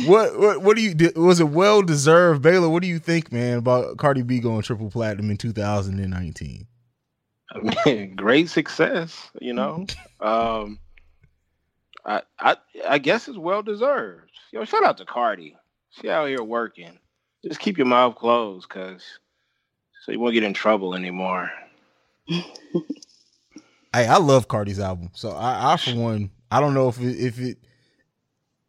What 0.05 0.37
what 0.37 0.61
what 0.61 0.75
do 0.75 0.81
you 0.81 1.11
was 1.15 1.39
it 1.39 1.47
well 1.47 1.81
deserved, 1.81 2.41
Baylor? 2.41 2.67
What 2.67 2.81
do 2.81 2.89
you 2.89 2.99
think, 2.99 3.31
man, 3.31 3.59
about 3.59 3.97
Cardi 3.97 4.23
B 4.23 4.39
going 4.39 4.61
triple 4.61 4.91
platinum 4.91 5.31
in 5.31 5.37
2019? 5.37 6.67
I 7.51 7.75
mean, 7.85 8.15
great 8.15 8.49
success, 8.49 9.29
you 9.39 9.53
know. 9.53 9.85
um, 10.19 10.79
I, 12.05 12.57
I 12.87 12.97
guess 12.99 13.27
it's 13.27 13.37
well 13.37 13.63
deserved. 13.63 14.31
Yo, 14.51 14.63
shout 14.65 14.83
out 14.83 14.97
to 14.97 15.05
Cardi. 15.05 15.57
She 15.89 16.09
out 16.09 16.27
here 16.27 16.43
working. 16.43 16.99
Just 17.43 17.59
keep 17.59 17.77
your 17.77 17.87
mouth 17.87 18.15
closed, 18.15 18.69
cause 18.69 19.03
so 20.03 20.11
you 20.11 20.19
won't 20.19 20.33
get 20.33 20.43
in 20.43 20.53
trouble 20.53 20.95
anymore. 20.95 21.51
Hey, 23.93 24.07
I 24.07 24.17
love 24.17 24.49
Cardi's 24.49 24.81
album. 24.81 25.11
So 25.13 25.29
I, 25.29 25.71
I 25.71 25.77
for 25.77 25.95
one, 25.95 26.29
I 26.51 26.59
don't 26.59 26.73
know 26.73 26.89
if 26.89 26.99
it, 26.99 27.17
if 27.17 27.39
it 27.39 27.57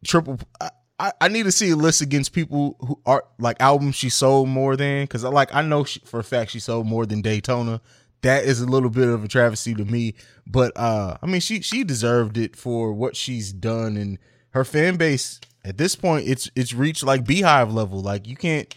triple. 0.05 0.39
I, 0.61 0.69
I, 0.97 1.11
I 1.19 1.27
need 1.27 1.43
to 1.43 1.51
see 1.51 1.69
a 1.71 1.75
list 1.75 2.01
against 2.01 2.31
people 2.31 2.77
who 2.79 2.97
are 3.05 3.25
like 3.37 3.57
albums 3.59 3.95
she 3.95 4.09
sold 4.09 4.47
more 4.47 4.77
than 4.77 5.03
because 5.03 5.25
I 5.25 5.29
like 5.29 5.53
I 5.53 5.61
know 5.63 5.83
she, 5.83 5.99
for 6.05 6.21
a 6.21 6.23
fact 6.23 6.51
she 6.51 6.61
sold 6.61 6.87
more 6.87 7.05
than 7.05 7.21
Daytona. 7.21 7.81
That 8.21 8.45
is 8.45 8.61
a 8.61 8.65
little 8.65 8.89
bit 8.89 9.07
of 9.07 9.23
a 9.23 9.27
travesty 9.27 9.73
to 9.75 9.85
me, 9.85 10.15
but 10.45 10.71
uh, 10.75 11.17
I 11.21 11.25
mean 11.25 11.41
she 11.41 11.61
she 11.61 11.83
deserved 11.83 12.37
it 12.37 12.55
for 12.55 12.93
what 12.93 13.15
she's 13.15 13.53
done 13.53 13.95
and 13.97 14.17
her 14.51 14.65
fan 14.65 14.95
base 14.95 15.39
at 15.63 15.77
this 15.77 15.95
point 15.95 16.27
it's 16.27 16.49
it's 16.55 16.73
reached 16.73 17.03
like 17.03 17.23
Beyhive 17.23 17.71
level. 17.73 18.01
Like 18.01 18.27
you 18.27 18.35
can't 18.35 18.73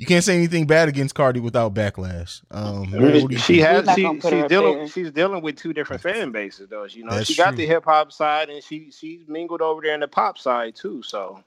you 0.00 0.06
can't 0.06 0.24
say 0.24 0.34
anything 0.34 0.66
bad 0.66 0.88
against 0.88 1.14
Cardi 1.14 1.40
without 1.40 1.74
backlash. 1.74 2.42
Um, 2.50 2.90
what 2.90 3.30
she 3.42 3.58
think? 3.58 3.60
has 3.60 3.94
she, 3.94 4.02
gonna 4.02 4.18
put 4.18 4.32
her 4.32 4.40
she's 4.40 4.48
dealing 4.48 4.78
there. 4.78 4.88
she's 4.88 5.10
dealing 5.10 5.42
with 5.42 5.56
two 5.56 5.74
different 5.74 6.00
fan 6.00 6.32
bases 6.32 6.70
though. 6.70 6.84
You 6.84 7.04
know, 7.04 7.14
That's 7.14 7.28
she 7.28 7.36
got 7.36 7.48
true. 7.48 7.58
the 7.58 7.66
hip 7.66 7.84
hop 7.84 8.10
side 8.10 8.48
and 8.48 8.64
she 8.64 8.90
she's 8.90 9.28
mingled 9.28 9.60
over 9.60 9.82
there 9.82 9.92
in 9.92 10.00
the 10.00 10.08
pop 10.08 10.38
side 10.38 10.74
too. 10.74 11.02
So, 11.02 11.44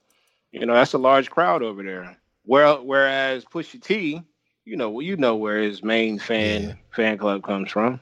you 0.52 0.68
know, 0.68 0.76
that's 0.76 0.94
a 0.94 1.00
large 1.00 1.32
crowd 1.32 1.64
over 1.64 1.82
there. 1.82 2.16
Well, 2.46 2.86
whereas 2.86 3.44
Pusha 3.44 3.82
T, 3.82 4.22
you 4.66 4.78
know, 4.78 5.00
you 5.00 5.18
know 5.18 5.36
where 5.36 5.62
his 5.62 5.84
main 5.84 6.20
fan 6.20 6.62
Yeah. 6.64 6.74
fan 6.92 7.18
club 7.18 7.44
comes 7.44 7.72
from. 7.72 8.00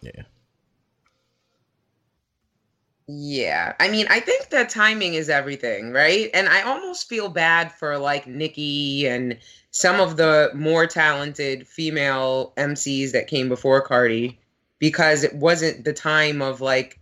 Yeah. 0.00 0.22
Yeah. 3.08 3.74
I 3.80 3.88
mean, 3.88 4.06
I 4.08 4.20
think 4.20 4.50
that 4.50 4.68
timing 4.70 5.14
is 5.14 5.28
everything, 5.28 5.92
right? 5.92 6.30
And 6.32 6.48
I 6.48 6.62
almost 6.62 7.08
feel 7.08 7.28
bad 7.28 7.72
for 7.72 7.98
like 7.98 8.26
Nicki 8.26 9.06
and 9.06 9.38
some 9.70 10.00
of 10.00 10.16
the 10.16 10.50
more 10.54 10.86
talented 10.86 11.66
female 11.66 12.52
MCs 12.56 13.12
that 13.12 13.26
came 13.26 13.48
before 13.48 13.80
Cardi 13.82 14.38
because 14.78 15.24
it 15.24 15.34
wasn't 15.34 15.84
the 15.84 15.92
time 15.92 16.40
of 16.42 16.60
like 16.60 16.92
fe- 16.92 17.01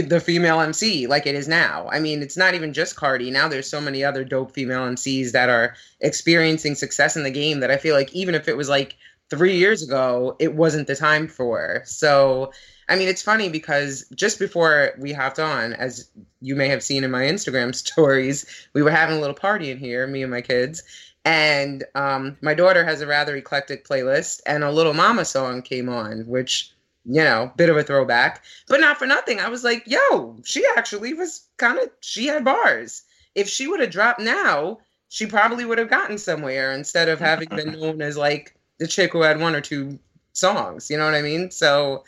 the 0.00 0.20
female 0.20 0.60
MC 0.60 1.06
like 1.06 1.26
it 1.26 1.34
is 1.34 1.48
now. 1.48 1.88
I 1.90 2.00
mean, 2.00 2.22
it's 2.22 2.36
not 2.36 2.54
even 2.54 2.72
just 2.72 2.96
Cardi. 2.96 3.30
Now 3.30 3.48
there's 3.48 3.68
so 3.68 3.80
many 3.80 4.02
other 4.02 4.24
dope 4.24 4.52
female 4.52 4.86
MCs 4.86 5.32
that 5.32 5.48
are 5.48 5.74
experiencing 6.00 6.74
success 6.74 7.16
in 7.16 7.22
the 7.22 7.30
game 7.30 7.60
that 7.60 7.70
I 7.70 7.76
feel 7.76 7.94
like 7.94 8.12
even 8.12 8.34
if 8.34 8.48
it 8.48 8.56
was 8.56 8.68
like 8.68 8.96
three 9.30 9.56
years 9.56 9.82
ago, 9.82 10.36
it 10.38 10.54
wasn't 10.54 10.86
the 10.86 10.94
time 10.94 11.26
for. 11.26 11.82
So, 11.86 12.52
I 12.88 12.96
mean, 12.96 13.08
it's 13.08 13.22
funny 13.22 13.48
because 13.48 14.04
just 14.14 14.38
before 14.38 14.92
we 14.98 15.12
hopped 15.12 15.38
on, 15.38 15.72
as 15.72 16.10
you 16.40 16.54
may 16.54 16.68
have 16.68 16.82
seen 16.82 17.02
in 17.02 17.10
my 17.10 17.22
Instagram 17.22 17.74
stories, 17.74 18.44
we 18.74 18.82
were 18.82 18.90
having 18.90 19.16
a 19.16 19.20
little 19.20 19.34
party 19.34 19.70
in 19.70 19.78
here, 19.78 20.06
me 20.06 20.22
and 20.22 20.30
my 20.30 20.42
kids. 20.42 20.82
And 21.24 21.84
um, 21.94 22.36
my 22.42 22.52
daughter 22.52 22.84
has 22.84 23.00
a 23.00 23.06
rather 23.06 23.36
eclectic 23.36 23.86
playlist, 23.86 24.40
and 24.44 24.64
a 24.64 24.70
Lil 24.70 24.92
Mama 24.92 25.24
song 25.24 25.62
came 25.62 25.88
on, 25.88 26.26
which, 26.26 26.72
you 27.04 27.22
know, 27.22 27.52
bit 27.56 27.68
of 27.68 27.76
a 27.76 27.82
throwback. 27.82 28.42
But 28.68 28.80
not 28.80 28.98
for 28.98 29.06
nothing. 29.06 29.40
I 29.40 29.48
was 29.48 29.64
like, 29.64 29.82
yo, 29.86 30.36
she 30.44 30.64
actually 30.76 31.14
was 31.14 31.46
kind 31.56 31.78
of, 31.78 31.90
she 32.00 32.26
had 32.26 32.44
bars. 32.44 33.02
If 33.34 33.48
she 33.48 33.66
would 33.66 33.80
have 33.80 33.90
dropped 33.90 34.20
now, 34.20 34.78
she 35.08 35.26
probably 35.26 35.64
would 35.64 35.78
have 35.78 35.90
gotten 35.90 36.18
somewhere 36.18 36.72
instead 36.72 37.08
of 37.08 37.18
having 37.18 37.48
been 37.48 37.72
known 37.80 38.02
as 38.02 38.16
like 38.16 38.54
the 38.78 38.86
chick 38.86 39.12
who 39.12 39.22
had 39.22 39.40
one 39.40 39.54
or 39.54 39.60
two 39.60 39.98
songs. 40.32 40.90
You 40.90 40.98
know 40.98 41.04
what 41.04 41.14
I 41.14 41.22
mean? 41.22 41.50
So 41.50 42.04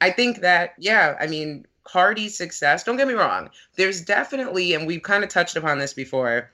I 0.00 0.10
think 0.10 0.40
that, 0.40 0.74
yeah, 0.78 1.16
I 1.20 1.26
mean, 1.26 1.66
Cardi's 1.84 2.36
success, 2.36 2.84
don't 2.84 2.96
get 2.96 3.08
me 3.08 3.14
wrong, 3.14 3.50
there's 3.76 4.00
definitely, 4.00 4.74
and 4.74 4.86
we've 4.86 5.02
kind 5.02 5.22
of 5.22 5.30
touched 5.30 5.56
upon 5.56 5.78
this 5.78 5.92
before, 5.92 6.50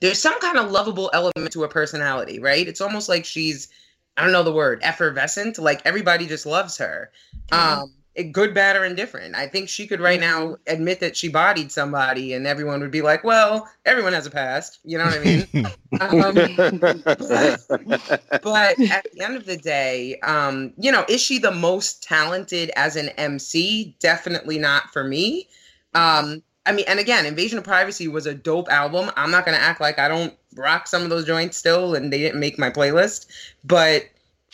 there's 0.00 0.20
some 0.20 0.38
kind 0.40 0.58
of 0.58 0.70
lovable 0.70 1.10
element 1.12 1.52
to 1.52 1.62
her 1.62 1.68
personality, 1.68 2.38
right? 2.38 2.66
It's 2.66 2.80
almost 2.80 3.08
like 3.08 3.24
she's, 3.24 3.68
I 4.16 4.22
don't 4.22 4.32
know 4.32 4.42
the 4.42 4.52
word, 4.52 4.80
effervescent. 4.82 5.58
Like 5.58 5.82
everybody 5.84 6.26
just 6.26 6.46
loves 6.46 6.78
her. 6.78 7.12
Um, 7.50 7.92
it, 8.14 8.24
good, 8.24 8.52
bad, 8.52 8.76
or 8.76 8.84
indifferent. 8.84 9.34
I 9.34 9.46
think 9.46 9.70
she 9.70 9.86
could 9.86 10.00
right 10.00 10.20
now 10.20 10.56
admit 10.66 11.00
that 11.00 11.16
she 11.16 11.28
bodied 11.28 11.72
somebody, 11.72 12.34
and 12.34 12.46
everyone 12.46 12.80
would 12.80 12.90
be 12.90 13.00
like, 13.00 13.24
"Well, 13.24 13.66
everyone 13.86 14.12
has 14.12 14.26
a 14.26 14.30
past." 14.30 14.80
You 14.84 14.98
know 14.98 15.06
what 15.06 15.14
I 15.14 15.24
mean? 15.24 15.46
um, 16.00 16.34
but 18.42 18.78
at 18.80 19.06
the 19.12 19.20
end 19.20 19.36
of 19.36 19.46
the 19.46 19.56
day, 19.56 20.20
um, 20.20 20.74
you 20.76 20.92
know, 20.92 21.06
is 21.08 21.22
she 21.22 21.38
the 21.38 21.52
most 21.52 22.02
talented 22.02 22.70
as 22.76 22.96
an 22.96 23.08
MC? 23.10 23.96
Definitely 23.98 24.58
not 24.58 24.92
for 24.92 25.04
me. 25.04 25.48
Um, 25.94 26.42
I 26.64 26.72
mean, 26.72 26.84
and 26.86 27.00
again, 27.00 27.26
Invasion 27.26 27.58
of 27.58 27.64
Privacy 27.64 28.06
was 28.08 28.26
a 28.26 28.34
dope 28.34 28.70
album. 28.70 29.10
I'm 29.16 29.30
not 29.30 29.44
gonna 29.44 29.56
act 29.56 29.80
like 29.80 29.98
I 29.98 30.08
don't 30.08 30.34
rock 30.54 30.86
some 30.86 31.02
of 31.02 31.10
those 31.10 31.24
joints 31.26 31.56
still, 31.56 31.94
and 31.94 32.12
they 32.12 32.18
didn't 32.18 32.40
make 32.40 32.58
my 32.58 32.70
playlist. 32.70 33.26
But 33.64 34.04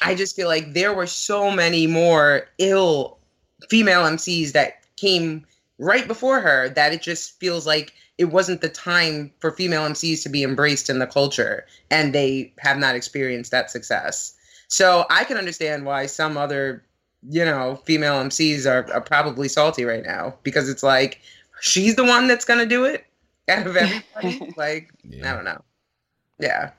I 0.00 0.14
just 0.14 0.36
feel 0.36 0.48
like 0.48 0.72
there 0.72 0.94
were 0.94 1.06
so 1.06 1.50
many 1.50 1.86
more 1.86 2.46
ill 2.58 3.18
female 3.68 4.02
MCs 4.04 4.52
that 4.52 4.84
came 4.96 5.44
right 5.78 6.06
before 6.06 6.40
her 6.40 6.68
that 6.70 6.92
it 6.92 7.02
just 7.02 7.38
feels 7.38 7.66
like 7.66 7.92
it 8.16 8.26
wasn't 8.26 8.60
the 8.60 8.68
time 8.68 9.32
for 9.40 9.50
female 9.50 9.82
MCs 9.82 10.22
to 10.22 10.28
be 10.28 10.42
embraced 10.42 10.90
in 10.90 10.98
the 10.98 11.06
culture, 11.06 11.66
and 11.90 12.14
they 12.14 12.52
have 12.58 12.78
not 12.78 12.96
experienced 12.96 13.50
that 13.50 13.70
success. 13.70 14.34
So 14.68 15.06
I 15.08 15.24
can 15.24 15.36
understand 15.36 15.86
why 15.86 16.06
some 16.06 16.36
other, 16.36 16.84
you 17.28 17.44
know, 17.44 17.80
female 17.84 18.14
MCs 18.14 18.66
are, 18.66 18.92
are 18.92 19.00
probably 19.00 19.48
salty 19.48 19.84
right 19.84 20.04
now 20.04 20.34
because 20.42 20.68
it's 20.68 20.82
like 20.82 21.20
she's 21.60 21.96
the 21.96 22.04
one 22.04 22.26
that's 22.28 22.44
gonna 22.44 22.66
do 22.66 22.84
it 22.84 23.04
out 23.48 23.66
of 23.66 23.76
everybody. 23.76 24.52
like 24.56 24.90
I 25.24 25.32
don't 25.34 25.44
know. 25.44 25.60
Yeah. 26.38 26.70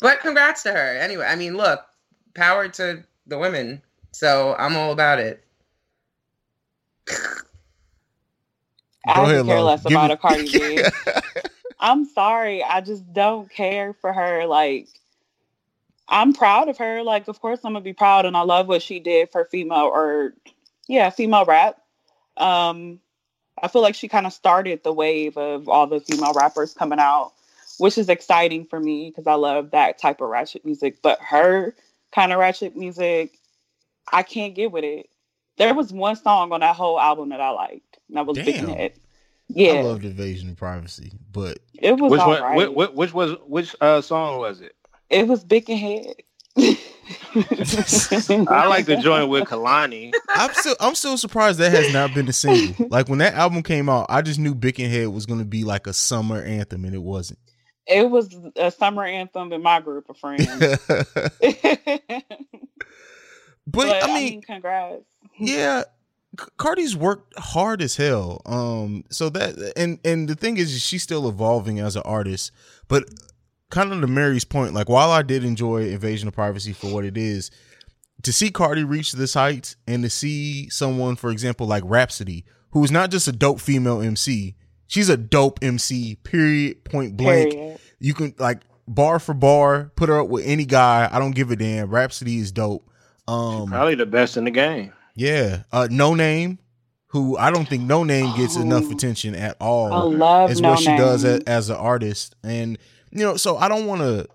But 0.00 0.20
congrats 0.20 0.62
to 0.62 0.72
her. 0.72 0.96
Anyway, 0.98 1.26
I 1.26 1.34
mean, 1.36 1.56
look, 1.56 1.84
power 2.34 2.68
to 2.68 3.04
the 3.26 3.38
women. 3.38 3.82
So 4.12 4.54
I'm 4.58 4.76
all 4.76 4.92
about 4.92 5.18
it. 5.18 5.44
I 9.06 9.14
Go 9.14 9.24
could 9.24 9.34
ahead, 9.34 9.46
care 9.46 9.58
Lo. 9.60 9.64
less 9.66 9.82
Give 9.82 9.92
about 9.92 10.08
me- 10.08 10.14
a 10.14 10.16
Cardi 10.16 10.50
B. 10.52 10.82
I'm 11.80 12.04
sorry. 12.06 12.62
I 12.62 12.80
just 12.80 13.10
don't 13.12 13.50
care 13.50 13.92
for 13.94 14.12
her. 14.12 14.46
Like, 14.46 14.88
I'm 16.08 16.32
proud 16.32 16.68
of 16.68 16.78
her. 16.78 17.02
Like, 17.02 17.28
of 17.28 17.40
course, 17.40 17.60
I'm 17.64 17.72
gonna 17.72 17.82
be 17.84 17.92
proud, 17.92 18.26
and 18.26 18.36
I 18.36 18.42
love 18.42 18.66
what 18.68 18.82
she 18.82 18.98
did 19.00 19.30
for 19.30 19.44
female 19.46 19.90
or, 19.92 20.34
yeah, 20.88 21.10
female 21.10 21.44
rap. 21.44 21.78
Um, 22.36 23.00
I 23.62 23.68
feel 23.68 23.82
like 23.82 23.94
she 23.94 24.08
kind 24.08 24.26
of 24.26 24.32
started 24.32 24.82
the 24.82 24.92
wave 24.92 25.36
of 25.36 25.68
all 25.68 25.86
the 25.86 26.00
female 26.00 26.32
rappers 26.34 26.74
coming 26.74 26.98
out, 26.98 27.32
which 27.78 27.98
is 27.98 28.08
exciting 28.08 28.64
for 28.66 28.78
me 28.80 29.10
because 29.10 29.26
I 29.26 29.34
love 29.34 29.70
that 29.72 29.98
type 29.98 30.20
of 30.20 30.28
ratchet 30.28 30.64
music. 30.64 30.98
But 31.02 31.20
her 31.20 31.74
kind 32.12 32.32
of 32.32 32.38
ratchet 32.38 32.76
music, 32.76 33.38
I 34.12 34.22
can't 34.22 34.54
get 34.54 34.72
with 34.72 34.84
it. 34.84 35.08
There 35.56 35.74
was 35.74 35.92
one 35.92 36.16
song 36.16 36.52
on 36.52 36.60
that 36.60 36.76
whole 36.76 37.00
album 37.00 37.30
that 37.30 37.40
I 37.40 37.50
liked, 37.50 37.98
and 38.08 38.16
that 38.16 38.26
was 38.26 38.38
Big 38.38 38.54
Damn. 38.54 38.68
Head. 38.68 38.92
I 39.50 39.54
Yeah, 39.54 39.82
loved 39.82 40.04
Invasion 40.04 40.50
of 40.50 40.56
Privacy, 40.56 41.12
but 41.32 41.58
it 41.74 41.92
was 41.98 42.10
which 42.10 42.20
all 42.20 42.28
one? 42.28 42.42
right. 42.42 42.56
Which, 42.56 42.70
which, 42.70 42.90
which 42.90 43.14
was 43.14 43.36
which 43.46 43.76
uh, 43.80 44.00
song 44.00 44.38
was 44.38 44.60
it? 44.60 44.76
It 45.10 45.26
was 45.26 45.44
Bickenhead. 45.44 46.14
I 48.48 48.66
like 48.66 48.86
the 48.86 48.98
joint 49.02 49.28
with 49.28 49.44
Kehlani. 49.44 50.12
I'm 50.28 50.52
still 50.54 50.76
I'm 50.80 50.94
still 50.94 51.16
surprised 51.18 51.58
that 51.58 51.72
has 51.72 51.92
not 51.92 52.14
been 52.14 52.28
a 52.28 52.32
single. 52.32 52.86
Like 52.88 53.08
when 53.08 53.18
that 53.18 53.34
album 53.34 53.62
came 53.62 53.88
out, 53.88 54.06
I 54.08 54.22
just 54.22 54.38
knew 54.38 54.54
Bickenhead 54.54 55.12
was 55.12 55.26
gonna 55.26 55.44
be 55.44 55.64
like 55.64 55.86
a 55.86 55.92
summer 55.92 56.42
anthem, 56.42 56.84
and 56.84 56.94
it 56.94 57.02
wasn't. 57.02 57.38
It 57.86 58.10
was 58.10 58.34
a 58.56 58.70
summer 58.70 59.04
anthem 59.04 59.52
in 59.52 59.62
my 59.62 59.80
group 59.80 60.08
of 60.10 60.16
friends. 60.18 60.46
but, 60.58 61.16
but, 63.66 64.04
I 64.04 64.06
mean, 64.06 64.42
congrats. 64.42 65.04
yeah, 65.38 65.84
C- 66.38 66.46
Cardi's 66.58 66.96
worked 66.96 67.38
hard 67.38 67.82
as 67.82 67.96
hell. 67.96 68.42
Um, 68.46 69.04
so 69.10 69.28
that 69.30 69.72
and 69.76 69.98
and 70.04 70.28
the 70.28 70.34
thing 70.34 70.56
is, 70.56 70.80
she's 70.80 71.02
still 71.02 71.28
evolving 71.28 71.78
as 71.78 71.96
an 71.96 72.02
artist. 72.04 72.52
But 72.88 73.04
kind 73.70 73.92
of 73.92 74.00
to 74.00 74.06
Mary's 74.06 74.44
point, 74.44 74.74
like 74.74 74.88
while 74.88 75.10
I 75.10 75.22
did 75.22 75.44
enjoy 75.44 75.88
Invasion 75.90 76.28
of 76.28 76.34
Privacy 76.34 76.72
for 76.72 76.92
what 76.92 77.04
it 77.04 77.16
is, 77.16 77.50
to 78.22 78.32
see 78.32 78.50
Cardi 78.50 78.84
reach 78.84 79.12
this 79.12 79.34
height 79.34 79.76
and 79.86 80.02
to 80.02 80.10
see 80.10 80.68
someone, 80.70 81.16
for 81.16 81.30
example, 81.30 81.66
like 81.66 81.82
Rapsody, 81.86 82.44
who 82.72 82.82
is 82.84 82.90
not 82.90 83.10
just 83.10 83.28
a 83.28 83.32
dope 83.32 83.60
female 83.60 84.00
MC, 84.00 84.56
she's 84.86 85.08
a 85.08 85.16
dope 85.16 85.58
MC. 85.62 86.16
Period. 86.24 86.84
Point 86.84 87.16
blank. 87.16 87.52
Period. 87.52 87.78
You 88.00 88.14
can 88.14 88.34
like 88.38 88.60
bar 88.86 89.18
for 89.18 89.34
bar, 89.34 89.92
put 89.96 90.08
her 90.08 90.20
up 90.20 90.28
with 90.28 90.44
any 90.46 90.64
guy. 90.64 91.08
I 91.10 91.18
don't 91.18 91.32
give 91.34 91.50
a 91.50 91.56
damn. 91.56 91.90
Rapsody 91.90 92.38
is 92.38 92.50
dope. 92.52 92.88
Um, 93.28 93.68
Probably 93.68 93.94
the 93.94 94.06
best 94.06 94.36
in 94.36 94.44
the 94.44 94.50
game. 94.50 94.92
yeah. 95.14 95.62
Uh 95.70 95.86
Noname, 95.90 96.58
who 97.08 97.36
I 97.36 97.50
don't 97.50 97.68
think 97.68 97.82
Noname 97.82 98.36
gets 98.36 98.56
enough 98.56 98.84
Oh. 98.86 98.92
attention 98.92 99.34
at 99.34 99.56
all. 99.60 99.92
I 99.92 99.96
all 99.96 100.10
love 100.12 100.50
as 100.50 100.60
no 100.60 100.70
what 100.70 100.78
she 100.80 100.86
does 100.96 101.24
as, 101.24 101.40
as 101.44 101.70
an 101.70 101.76
artist. 101.76 102.34
And 102.42 102.78
you 103.10 103.24
know, 103.24 103.36
so 103.36 103.56
I 103.56 103.68
don't 103.68 103.86
want 103.86 104.00
to 104.00 104.28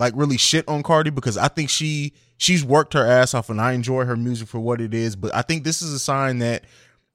like 0.00 0.12
really 0.16 0.36
shit 0.36 0.68
on 0.68 0.82
Cardi 0.82 1.10
because 1.10 1.36
I 1.36 1.48
think 1.48 1.70
she 1.70 2.12
she's 2.36 2.64
worked 2.64 2.94
her 2.94 3.06
ass 3.06 3.34
off 3.34 3.50
and 3.50 3.60
I 3.60 3.72
enjoy 3.72 4.04
her 4.04 4.16
music 4.16 4.48
for 4.48 4.60
what 4.60 4.80
it 4.80 4.92
is, 4.92 5.16
but 5.16 5.34
I 5.34 5.42
think 5.42 5.64
this 5.64 5.82
is 5.82 5.92
a 5.92 5.98
sign 5.98 6.38
that 6.38 6.64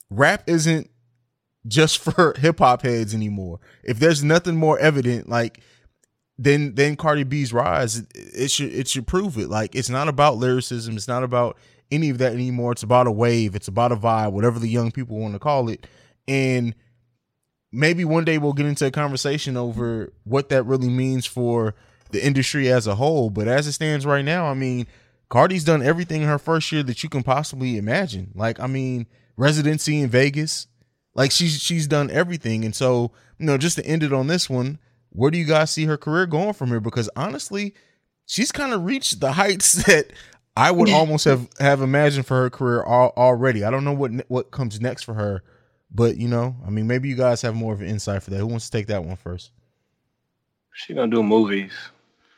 rap 0.09 0.43
isn't 0.47 0.89
just 1.67 1.97
for 1.99 2.33
hip 2.37 2.59
hop 2.59 2.81
heads 2.81 3.13
anymore. 3.13 3.59
If 3.83 3.99
there's 3.99 4.23
nothing 4.23 4.55
more 4.55 4.79
evident 4.79 5.29
like 5.29 5.61
then 6.37 6.73
then 6.75 6.95
Cardi 6.95 7.23
B's 7.23 7.51
rise, 7.51 8.01
it, 8.15 8.49
should 8.49 8.73
it 8.73 8.87
should 8.87 9.05
prove 9.05 9.37
it. 9.37 9.49
Like 9.49 9.75
it's 9.75 9.89
not 9.89 10.07
about 10.07 10.37
lyricism, 10.37 10.95
it's 10.95 11.07
not 11.07 11.23
about 11.23 11.57
any 11.91 12.09
of 12.09 12.17
that 12.19 12.33
anymore. 12.33 12.71
It's 12.71 12.83
about 12.83 13.07
a 13.07 13.11
wave, 13.11 13.55
it's 13.55 13.67
about 13.67 13.91
a 13.91 13.97
vibe, 13.97 14.31
whatever 14.31 14.57
the 14.57 14.69
young 14.69 14.91
people 14.91 15.17
want 15.17 15.33
to 15.33 15.39
call 15.39 15.69
it. 15.69 15.85
And 16.27 16.75
maybe 17.71 18.05
one 18.05 18.25
day 18.25 18.37
we'll 18.37 18.53
get 18.53 18.65
into 18.65 18.85
a 18.85 18.91
conversation 18.91 19.57
over 19.57 20.11
what 20.23 20.49
that 20.49 20.63
really 20.63 20.89
means 20.89 21.25
for 21.25 21.75
the 22.11 22.25
industry 22.25 22.71
as 22.71 22.87
a 22.87 22.95
whole. 22.95 23.29
But 23.29 23.47
as 23.47 23.67
it 23.67 23.73
stands 23.73 24.05
right 24.05 24.25
now, 24.25 24.45
I 24.45 24.53
mean, 24.53 24.87
Cardi's 25.29 25.63
done 25.63 25.83
everything 25.83 26.21
in 26.23 26.27
her 26.27 26.39
first 26.39 26.71
year 26.71 26.83
that 26.83 27.03
you 27.03 27.09
can 27.09 27.23
possibly 27.23 27.77
imagine. 27.77 28.31
Like, 28.33 28.59
I 28.59 28.67
mean, 28.67 29.07
residency 29.37 29.99
in 30.01 30.09
Vegas. 30.09 30.67
Like 31.15 31.31
she's 31.31 31.59
she's 31.59 31.87
done 31.87 32.09
everything. 32.11 32.63
And 32.63 32.75
so, 32.75 33.11
you 33.37 33.45
know, 33.45 33.57
just 33.57 33.75
to 33.77 33.85
end 33.85 34.03
it 34.03 34.13
on 34.13 34.27
this 34.27 34.49
one, 34.49 34.79
where 35.09 35.31
do 35.31 35.37
you 35.37 35.45
guys 35.45 35.71
see 35.71 35.85
her 35.85 35.97
career 35.97 36.25
going 36.25 36.53
from 36.53 36.69
here? 36.69 36.79
Because 36.79 37.09
honestly, 37.15 37.73
she's 38.25 38.51
kind 38.51 38.73
of 38.73 38.85
reached 38.85 39.19
the 39.19 39.33
heights 39.33 39.73
that 39.85 40.07
I 40.55 40.71
would 40.71 40.89
almost 40.89 41.25
have 41.25 41.47
have 41.59 41.81
imagined 41.81 42.25
for 42.25 42.41
her 42.41 42.49
career 42.49 42.83
al- 42.83 43.13
already. 43.17 43.63
I 43.63 43.71
don't 43.71 43.83
know 43.83 43.93
what 43.93 44.11
what 44.27 44.51
comes 44.51 44.79
next 44.79 45.03
for 45.03 45.13
her, 45.15 45.43
but 45.91 46.17
you 46.17 46.27
know, 46.27 46.55
I 46.65 46.69
mean, 46.69 46.87
maybe 46.87 47.09
you 47.09 47.15
guys 47.15 47.41
have 47.41 47.55
more 47.55 47.73
of 47.73 47.81
an 47.81 47.87
insight 47.87 48.23
for 48.23 48.29
that. 48.31 48.37
Who 48.37 48.47
wants 48.47 48.69
to 48.69 48.77
take 48.77 48.87
that 48.87 49.03
one 49.03 49.15
first? 49.15 49.51
She 50.73 50.93
gonna 50.93 51.11
do 51.11 51.23
movies. 51.23 51.73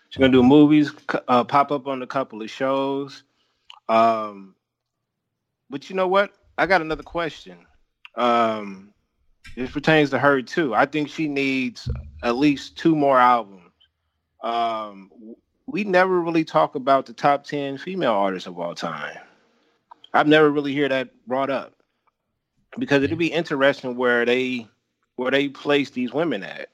She's 0.09 0.19
gonna 0.19 0.31
do 0.31 0.43
movies. 0.43 0.91
Uh, 1.27 1.43
pop 1.43 1.71
up 1.71 1.87
on 1.87 2.01
a 2.01 2.07
couple 2.07 2.41
of 2.41 2.49
shows. 2.49 3.23
Um, 3.89 4.55
but 5.69 5.89
you 5.89 5.95
know 5.95 6.07
what? 6.07 6.31
I 6.57 6.65
got 6.65 6.81
another 6.81 7.03
question. 7.03 7.57
um, 8.15 8.93
this 9.55 9.71
pertains 9.71 10.09
to 10.11 10.19
her 10.19 10.41
too. 10.41 10.73
I 10.73 10.85
think 10.85 11.09
she 11.09 11.27
needs 11.27 11.89
at 12.23 12.35
least 12.37 12.77
two 12.77 12.95
more 12.95 13.19
albums. 13.19 13.71
Um, 14.43 15.11
we 15.67 15.83
never 15.83 16.21
really 16.21 16.43
talk 16.43 16.75
about 16.75 17.05
the 17.05 17.13
top 17.13 17.43
ten 17.43 17.77
female 17.77 18.13
artists 18.13 18.47
of 18.47 18.57
all 18.59 18.75
time. 18.75 19.17
I've 20.13 20.27
never 20.27 20.49
really 20.51 20.73
hear 20.73 20.89
that 20.89 21.09
brought 21.27 21.49
up 21.49 21.80
because 22.77 23.03
it'd 23.03 23.17
be 23.17 23.31
interesting 23.31 23.95
where 23.95 24.25
they 24.25 24.67
where 25.15 25.31
they 25.31 25.49
place 25.49 25.89
these 25.89 26.13
women 26.13 26.43
at 26.43 26.69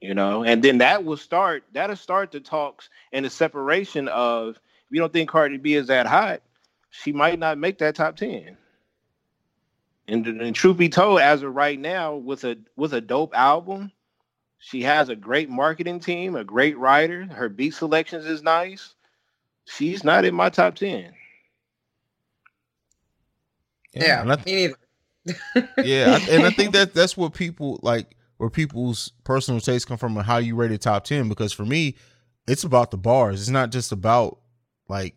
you 0.00 0.14
know? 0.14 0.44
And 0.44 0.62
then 0.62 0.78
that 0.78 1.04
will 1.04 1.16
start 1.16 1.64
that'll 1.72 1.96
start 1.96 2.30
the 2.30 2.40
talks 2.40 2.88
and 3.12 3.24
the 3.24 3.30
separation 3.30 4.08
of 4.08 4.56
if 4.56 4.92
you 4.92 5.00
don't 5.00 5.12
think 5.12 5.28
cardi 5.30 5.56
b 5.56 5.74
is 5.74 5.88
that 5.88 6.06
hot 6.06 6.42
she 6.90 7.12
might 7.12 7.38
not 7.38 7.58
make 7.58 7.78
that 7.78 7.96
top 7.96 8.16
10 8.16 8.56
and, 10.08 10.26
and 10.26 10.54
truth 10.54 10.76
be 10.76 10.88
told 10.88 11.20
as 11.20 11.42
of 11.42 11.54
right 11.54 11.80
now 11.80 12.14
with 12.14 12.44
a 12.44 12.56
with 12.76 12.94
a 12.94 13.00
dope 13.00 13.36
album 13.36 13.90
she 14.58 14.82
has 14.82 15.08
a 15.08 15.16
great 15.16 15.50
marketing 15.50 15.98
team 15.98 16.36
a 16.36 16.44
great 16.44 16.78
writer 16.78 17.24
her 17.26 17.48
beat 17.48 17.74
selections 17.74 18.26
is 18.26 18.42
nice. 18.42 18.94
She's 19.68 20.04
not 20.04 20.24
in 20.24 20.34
my 20.34 20.48
top 20.48 20.76
10 20.76 21.12
Yeah, 23.94 24.22
and 24.22 24.32
I, 24.32 24.36
me 24.36 24.42
neither. 24.46 24.76
Yeah, 25.78 26.18
I- 26.20 26.30
and 26.30 26.44
I 26.46 26.50
think 26.50 26.72
that 26.74 26.94
that's 26.94 27.16
what 27.16 27.34
people 27.34 27.78
like, 27.82 28.16
where 28.38 28.50
people's 28.50 29.12
personal 29.24 29.60
tastes 29.60 29.84
come 29.84 29.98
from, 29.98 30.16
and 30.16 30.26
how 30.26 30.38
you 30.38 30.54
rate 30.56 30.70
a 30.70 30.78
top 30.78 31.04
ten. 31.04 31.28
Because 31.28 31.52
for 31.52 31.64
me, 31.64 31.96
it's 32.46 32.64
about 32.64 32.90
the 32.90 32.96
bars. 32.98 33.40
It's 33.40 33.50
not 33.50 33.70
just 33.70 33.92
about 33.92 34.38
like 34.88 35.16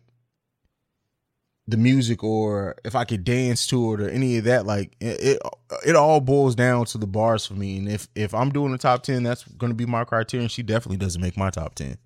the 1.68 1.76
music 1.76 2.24
or 2.24 2.74
if 2.84 2.96
I 2.96 3.04
could 3.04 3.22
dance 3.22 3.64
to 3.68 3.94
it 3.94 4.00
or 4.00 4.08
any 4.08 4.38
of 4.38 4.44
that. 4.44 4.66
Like 4.66 4.96
it, 5.00 5.20
it, 5.38 5.42
it 5.86 5.94
all 5.96 6.20
boils 6.20 6.54
down 6.56 6.84
to 6.86 6.98
the 6.98 7.06
bars 7.06 7.46
for 7.46 7.54
me. 7.54 7.78
And 7.78 7.88
if 7.88 8.08
if 8.16 8.34
I'm 8.34 8.50
doing 8.50 8.72
the 8.72 8.78
top 8.78 9.02
ten, 9.04 9.22
that's 9.22 9.44
going 9.44 9.70
to 9.70 9.76
be 9.76 9.86
my 9.86 10.04
criterion. 10.04 10.48
She 10.48 10.62
definitely 10.62 10.96
doesn't 10.96 11.20
make 11.20 11.36
my 11.36 11.50
top 11.50 11.74
ten. 11.76 11.98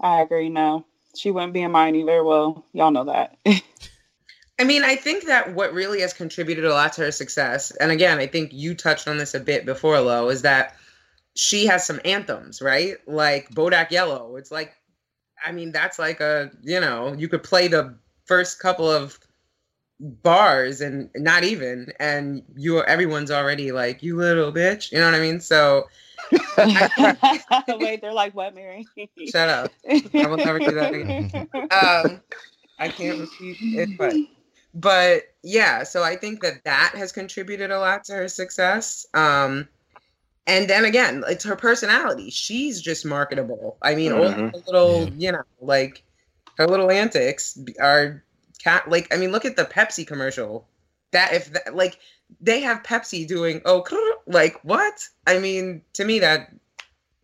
I 0.00 0.20
agree. 0.20 0.48
No, 0.50 0.84
she 1.16 1.30
wouldn't 1.30 1.52
be 1.54 1.62
in 1.62 1.70
mine 1.70 1.94
either. 1.94 2.22
Well, 2.24 2.66
y'all 2.72 2.90
know 2.90 3.04
that. 3.04 3.36
I 4.62 4.64
mean, 4.64 4.84
I 4.84 4.94
think 4.94 5.24
that 5.24 5.54
what 5.54 5.74
really 5.74 6.02
has 6.02 6.12
contributed 6.12 6.64
a 6.64 6.72
lot 6.72 6.92
to 6.92 7.00
her 7.00 7.10
success, 7.10 7.72
and 7.72 7.90
again, 7.90 8.20
I 8.20 8.28
think 8.28 8.52
you 8.52 8.76
touched 8.76 9.08
on 9.08 9.18
this 9.18 9.34
a 9.34 9.40
bit 9.40 9.66
before, 9.66 9.98
Lo, 9.98 10.28
is 10.28 10.42
that 10.42 10.76
she 11.34 11.66
has 11.66 11.84
some 11.84 12.00
anthems, 12.04 12.62
right? 12.62 12.94
Like 13.08 13.50
Bodak 13.50 13.90
Yellow. 13.90 14.36
It's 14.36 14.52
like, 14.52 14.72
I 15.44 15.50
mean, 15.50 15.72
that's 15.72 15.98
like 15.98 16.20
a, 16.20 16.52
you 16.62 16.78
know, 16.78 17.12
you 17.12 17.28
could 17.28 17.42
play 17.42 17.66
the 17.66 17.96
first 18.26 18.60
couple 18.60 18.88
of 18.88 19.18
bars 19.98 20.80
and 20.80 21.10
not 21.16 21.42
even, 21.42 21.92
and 21.98 22.44
you 22.54 22.84
everyone's 22.84 23.32
already 23.32 23.72
like, 23.72 24.00
you 24.00 24.16
little 24.16 24.52
bitch. 24.52 24.92
You 24.92 24.98
know 24.98 25.06
what 25.06 25.16
I 25.16 25.20
mean? 25.20 25.40
So 25.40 25.88
Wait, 27.80 28.00
they're 28.00 28.12
like, 28.12 28.32
what, 28.36 28.54
Mary? 28.54 28.86
shut 29.28 29.48
up. 29.48 29.72
I 29.90 30.26
will 30.28 30.36
never 30.36 30.60
do 30.60 30.70
that 30.70 30.94
again. 30.94 31.48
um, 31.54 32.20
I 32.78 32.88
can't 32.88 33.18
repeat 33.18 33.56
it, 33.60 33.98
but 33.98 34.14
but 34.74 35.24
yeah. 35.42 35.82
So 35.84 36.02
I 36.02 36.16
think 36.16 36.40
that 36.42 36.64
that 36.64 36.94
has 36.96 37.12
contributed 37.12 37.70
a 37.70 37.78
lot 37.78 38.04
to 38.04 38.14
her 38.14 38.28
success. 38.28 39.06
Um, 39.14 39.68
and 40.46 40.68
then 40.68 40.84
again, 40.84 41.24
it's 41.28 41.44
her 41.44 41.56
personality. 41.56 42.30
She's 42.30 42.80
just 42.80 43.06
marketable. 43.06 43.78
I 43.82 43.94
mean, 43.94 44.12
all 44.12 44.34
Mhm. 44.34 44.52
the 44.52 44.62
little, 44.66 45.14
Yeah. 45.18 45.26
you 45.26 45.32
know, 45.32 45.44
like 45.60 46.02
her 46.58 46.66
little 46.66 46.90
antics 46.90 47.58
are 47.80 48.24
cat. 48.62 48.88
Like, 48.90 49.12
I 49.14 49.18
mean, 49.18 49.32
look 49.32 49.44
at 49.44 49.56
the 49.56 49.64
Pepsi 49.64 50.06
commercial. 50.06 50.68
That 51.12 51.32
if 51.34 51.52
that, 51.52 51.76
like 51.76 51.98
they 52.40 52.60
have 52.60 52.82
Pepsi 52.82 53.26
doing 53.26 53.60
oh 53.66 53.84
like 54.26 54.58
what? 54.64 54.94
I 55.26 55.38
mean, 55.38 55.82
to 55.94 56.04
me 56.04 56.18
that 56.20 56.52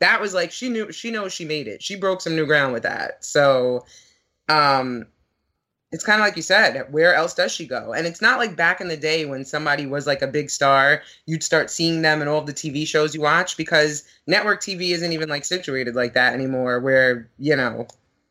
that 0.01 0.21
was 0.21 0.35
like 0.35 0.53
she 0.53 0.69
knew 0.69 0.93
she 0.93 1.11
knows 1.11 1.33
she 1.33 1.45
made 1.45 1.69
it. 1.69 1.83
She 1.83 1.97
broke 1.97 2.21
some 2.21 2.37
new 2.37 2.47
ground 2.47 2.73
with 2.73 2.83
that. 2.85 3.25
So 3.25 3.85
um 4.49 5.07
it's 5.91 6.05
kind 6.05 6.21
of 6.21 6.27
like 6.27 6.37
you 6.37 6.43
said, 6.43 6.87
where 6.91 7.15
else 7.15 7.33
does 7.33 7.51
she 7.51 7.67
go? 7.67 7.95
And 7.95 8.07
it's 8.07 8.21
not 8.21 8.39
like 8.39 8.57
back 8.57 8.81
in 8.81 8.89
the 8.89 8.97
day 8.97 9.25
when 9.25 9.45
somebody 9.45 9.87
was 9.87 10.07
like 10.07 10.21
a 10.21 10.27
big 10.27 10.51
star, 10.51 11.03
you'd 11.25 11.43
start 11.43 11.71
seeing 11.71 12.03
them 12.03 12.21
in 12.21 12.29
all 12.29 12.43
the 12.43 12.53
TV 12.53 12.87
shows 12.87 13.15
you 13.15 13.23
watch 13.23 13.57
because 13.57 14.05
network 14.27 14.61
TV 14.61 14.91
isn't 14.91 15.13
even 15.13 15.31
like 15.31 15.47
situated 15.47 15.95
like 15.95 16.13
that 16.13 16.35
anymore 16.35 16.81
where, 16.81 17.31
you 17.39 17.57
know, 17.57 17.87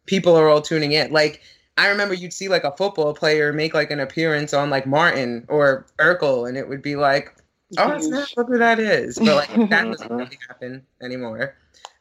people 0.06 0.36
are 0.36 0.48
all 0.48 0.62
tuning 0.62 0.92
in. 0.92 1.12
Like 1.12 1.42
I 1.78 1.88
remember 1.88 2.14
you'd 2.14 2.34
see 2.34 2.48
like 2.48 2.64
a 2.64 2.76
football 2.78 3.16
player 3.16 3.52
make 3.52 3.74
like 3.74 3.90
an 3.90 4.00
appearance 4.00 4.54
on 4.54 4.70
like 4.70 4.86
Martin 4.86 5.44
or 5.48 5.88
Urkel 6.00 6.48
and 6.48 6.58
it 6.58 6.70
would 6.70 6.84
be 6.84 6.96
like, 6.96 7.36
oh, 7.80 7.92
it's 7.92 8.08
not 8.08 8.32
look 8.38 8.50
who 8.50 8.60
that 8.60 8.80
is. 8.80 9.18
But 9.18 9.36
like 9.36 9.70
that 9.72 9.84
doesn't 9.92 10.12
really 10.12 10.38
happen 10.48 10.86
anymore. 11.02 11.56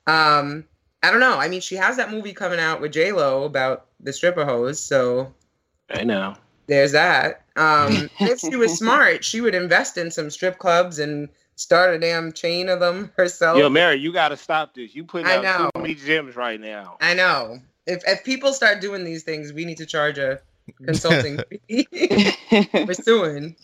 Um, 0.06 0.66
I 1.02 1.10
don't 1.10 1.20
know. 1.20 1.38
I 1.38 1.48
mean, 1.48 1.62
she 1.62 1.76
has 1.76 1.96
that 1.96 2.10
movie 2.10 2.34
coming 2.34 2.60
out 2.60 2.82
with 2.82 2.92
J 2.92 3.12
Lo 3.12 3.44
about 3.44 3.86
the 4.00 4.12
stripper 4.12 4.44
hose, 4.44 4.78
so 4.78 5.32
I 5.90 6.04
know. 6.04 6.34
there's 6.66 6.92
that. 6.92 7.42
Um, 7.56 8.10
if 8.20 8.40
she 8.40 8.56
was 8.56 8.76
smart, 8.76 9.24
she 9.24 9.40
would 9.40 9.54
invest 9.54 9.96
in 9.96 10.10
some 10.10 10.30
strip 10.30 10.58
clubs 10.58 10.98
and 10.98 11.28
start 11.56 11.94
a 11.94 11.98
damn 11.98 12.32
chain 12.32 12.68
of 12.68 12.80
them 12.80 13.12
herself. 13.16 13.58
Yo, 13.58 13.68
Mary, 13.68 13.96
you 13.96 14.12
got 14.12 14.28
to 14.28 14.36
stop 14.36 14.74
this. 14.74 14.94
You 14.94 15.04
putting 15.04 15.26
I 15.26 15.36
out 15.36 15.42
know. 15.42 15.70
too 15.74 15.82
many 15.82 15.94
gems 15.94 16.36
right 16.36 16.60
now. 16.60 16.96
I 17.00 17.14
know. 17.14 17.60
If 17.86 18.02
if 18.06 18.24
people 18.24 18.52
start 18.52 18.80
doing 18.80 19.04
these 19.04 19.22
things, 19.22 19.52
we 19.52 19.64
need 19.64 19.78
to 19.78 19.86
charge 19.86 20.18
a 20.18 20.40
consulting 20.84 21.38
fee. 21.68 21.86
We're 22.74 22.94
suing. 22.94 23.56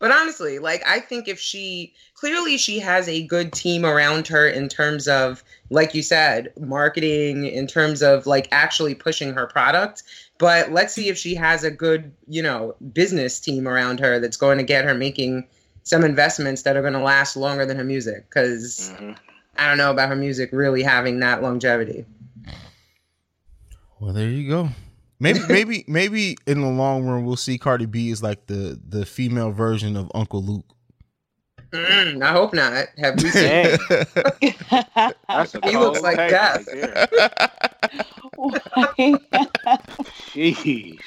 But 0.00 0.12
honestly, 0.12 0.58
like 0.58 0.82
I 0.86 1.00
think 1.00 1.26
if 1.26 1.40
she 1.40 1.94
clearly 2.14 2.56
she 2.56 2.78
has 2.80 3.08
a 3.08 3.26
good 3.26 3.52
team 3.52 3.84
around 3.84 4.28
her 4.28 4.48
in 4.48 4.68
terms 4.68 5.08
of, 5.08 5.42
like 5.70 5.94
you 5.94 6.02
said, 6.02 6.52
marketing, 6.58 7.46
in 7.46 7.66
terms 7.66 8.02
of 8.02 8.26
like 8.26 8.48
actually 8.52 8.94
pushing 8.94 9.32
her 9.32 9.46
product. 9.46 10.02
But 10.38 10.70
let's 10.72 10.94
see 10.94 11.08
if 11.08 11.18
she 11.18 11.34
has 11.34 11.64
a 11.64 11.70
good, 11.70 12.12
you 12.28 12.42
know, 12.42 12.76
business 12.92 13.40
team 13.40 13.66
around 13.66 13.98
her 14.00 14.20
that's 14.20 14.36
going 14.36 14.58
to 14.58 14.64
get 14.64 14.84
her 14.84 14.94
making 14.94 15.46
some 15.82 16.04
investments 16.04 16.62
that 16.62 16.76
are 16.76 16.80
going 16.80 16.92
to 16.92 17.00
last 17.00 17.36
longer 17.36 17.66
than 17.66 17.76
her 17.76 17.84
music. 17.84 18.28
Because 18.28 18.92
Mhm. 18.98 19.16
I 19.56 19.66
don't 19.68 19.78
know 19.78 19.90
about 19.90 20.08
her 20.08 20.16
music 20.16 20.50
really 20.52 20.82
having 20.84 21.18
that 21.20 21.42
longevity. 21.42 22.04
Well, 23.98 24.12
there 24.12 24.28
you 24.28 24.48
go. 24.48 24.68
Maybe, 25.18 25.40
maybe, 25.48 25.84
maybe 25.88 26.36
in 26.46 26.60
the 26.60 26.68
long 26.68 27.04
run, 27.04 27.24
we'll 27.24 27.36
see 27.36 27.58
Cardi 27.58 27.86
B 27.86 28.10
is 28.10 28.22
like 28.22 28.46
the 28.46 28.78
the 28.88 29.04
female 29.04 29.50
version 29.50 29.96
of 29.96 30.10
Uncle 30.14 30.42
Luke. 30.42 30.64
Mm, 31.72 32.22
I 32.22 32.32
hope 32.32 32.54
not. 32.54 32.86
Have 32.98 33.16
we 33.16 33.28
seen? 33.30 33.42
Dang, 33.52 33.78
He 35.64 35.76
looks 35.76 36.00
like 36.02 36.16
take 36.16 36.30
death. 36.30 36.66
right. 36.72 37.08
Jeez. 40.34 41.00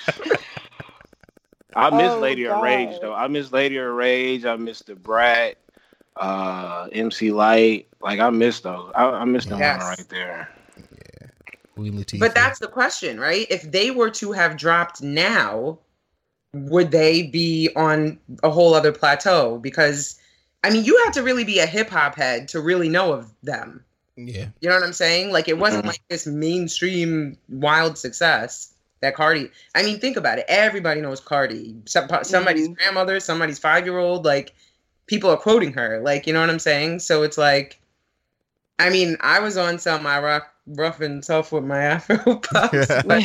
I 1.75 1.89
miss 1.89 2.13
Oh, 2.13 2.19
Lady 2.19 2.45
of 2.45 2.61
Rage 2.61 2.99
though. 2.99 3.13
I 3.13 3.27
miss 3.27 3.51
Lady 3.51 3.77
of 3.77 3.93
Rage. 3.93 4.45
I 4.45 4.55
miss 4.55 4.81
Da 4.81 4.93
Brat, 4.95 5.57
uh, 6.17 6.87
MC 6.91 7.31
Lyte. 7.31 7.87
Like 8.01 8.19
I 8.19 8.29
miss 8.29 8.59
those. 8.59 8.91
I, 8.95 9.05
I 9.05 9.25
miss 9.25 9.45
them 9.45 9.59
Yes. 9.59 9.81
right 9.81 10.09
there. 10.09 10.49
Queen 11.75 11.93
Latifah. 11.93 12.19
But 12.19 12.35
that's 12.35 12.59
the 12.59 12.67
question, 12.67 13.19
right? 13.19 13.47
If 13.49 13.71
they 13.71 13.89
were 13.91 14.09
to 14.11 14.31
have 14.33 14.57
dropped 14.57 15.01
now, 15.01 15.79
would 16.53 16.91
they 16.91 17.23
be 17.23 17.69
on 17.75 18.19
a 18.43 18.49
whole 18.49 18.73
other 18.73 18.91
plateau? 18.91 19.57
Because, 19.57 20.19
I 20.63 20.69
mean, 20.69 20.83
you 20.85 21.01
have 21.05 21.13
to 21.15 21.23
really 21.23 21.43
be 21.43 21.59
a 21.59 21.65
hip 21.65 21.89
hop 21.89 22.15
head 22.15 22.47
to 22.49 22.59
really 22.61 22.89
know 22.89 23.13
of 23.13 23.31
them. 23.43 23.83
yeah. 24.15 24.47
You 24.59 24.69
know 24.69 24.75
what 24.75 24.83
I'm 24.83 24.93
saying? 24.93 25.31
Like, 25.31 25.47
it 25.47 25.57
wasn't 25.57 25.85
like 25.85 26.01
this 26.09 26.27
mainstream 26.27 27.37
wild 27.49 27.97
success 27.97 28.73
that 29.01 29.15
Cardi. 29.15 29.49
I 29.73 29.81
mean, 29.83 29.99
think 29.99 30.17
about 30.17 30.37
it. 30.37 30.45
Everybody 30.47 31.01
knows 31.01 31.19
Cardi. 31.19 31.75
Some, 31.85 32.07
somebody's 32.23 32.67
Mhm. 32.69 32.77
grandmother, 32.77 33.19
somebody's 33.19 33.57
five 33.57 33.85
year 33.85 33.97
old. 33.97 34.23
Like, 34.25 34.53
people 35.07 35.29
are 35.31 35.37
quoting 35.37 35.73
her. 35.73 35.99
Like, 36.03 36.27
you 36.27 36.33
know 36.33 36.41
what 36.41 36.49
I'm 36.51 36.59
saying? 36.59 36.99
So 36.99 37.23
it's 37.23 37.37
like, 37.37 37.79
I 38.77 38.89
mean, 38.91 39.17
I 39.21 39.39
was 39.39 39.57
on 39.57 39.79
some 39.79 40.05
I 40.05 40.19
rock 40.19 40.53
rough 40.67 41.01
and 41.01 41.23
tough 41.23 41.51
with 41.51 41.63
my 41.63 41.79
Afro 41.83 42.35
puffs, 42.35 42.87
but, 43.05 43.23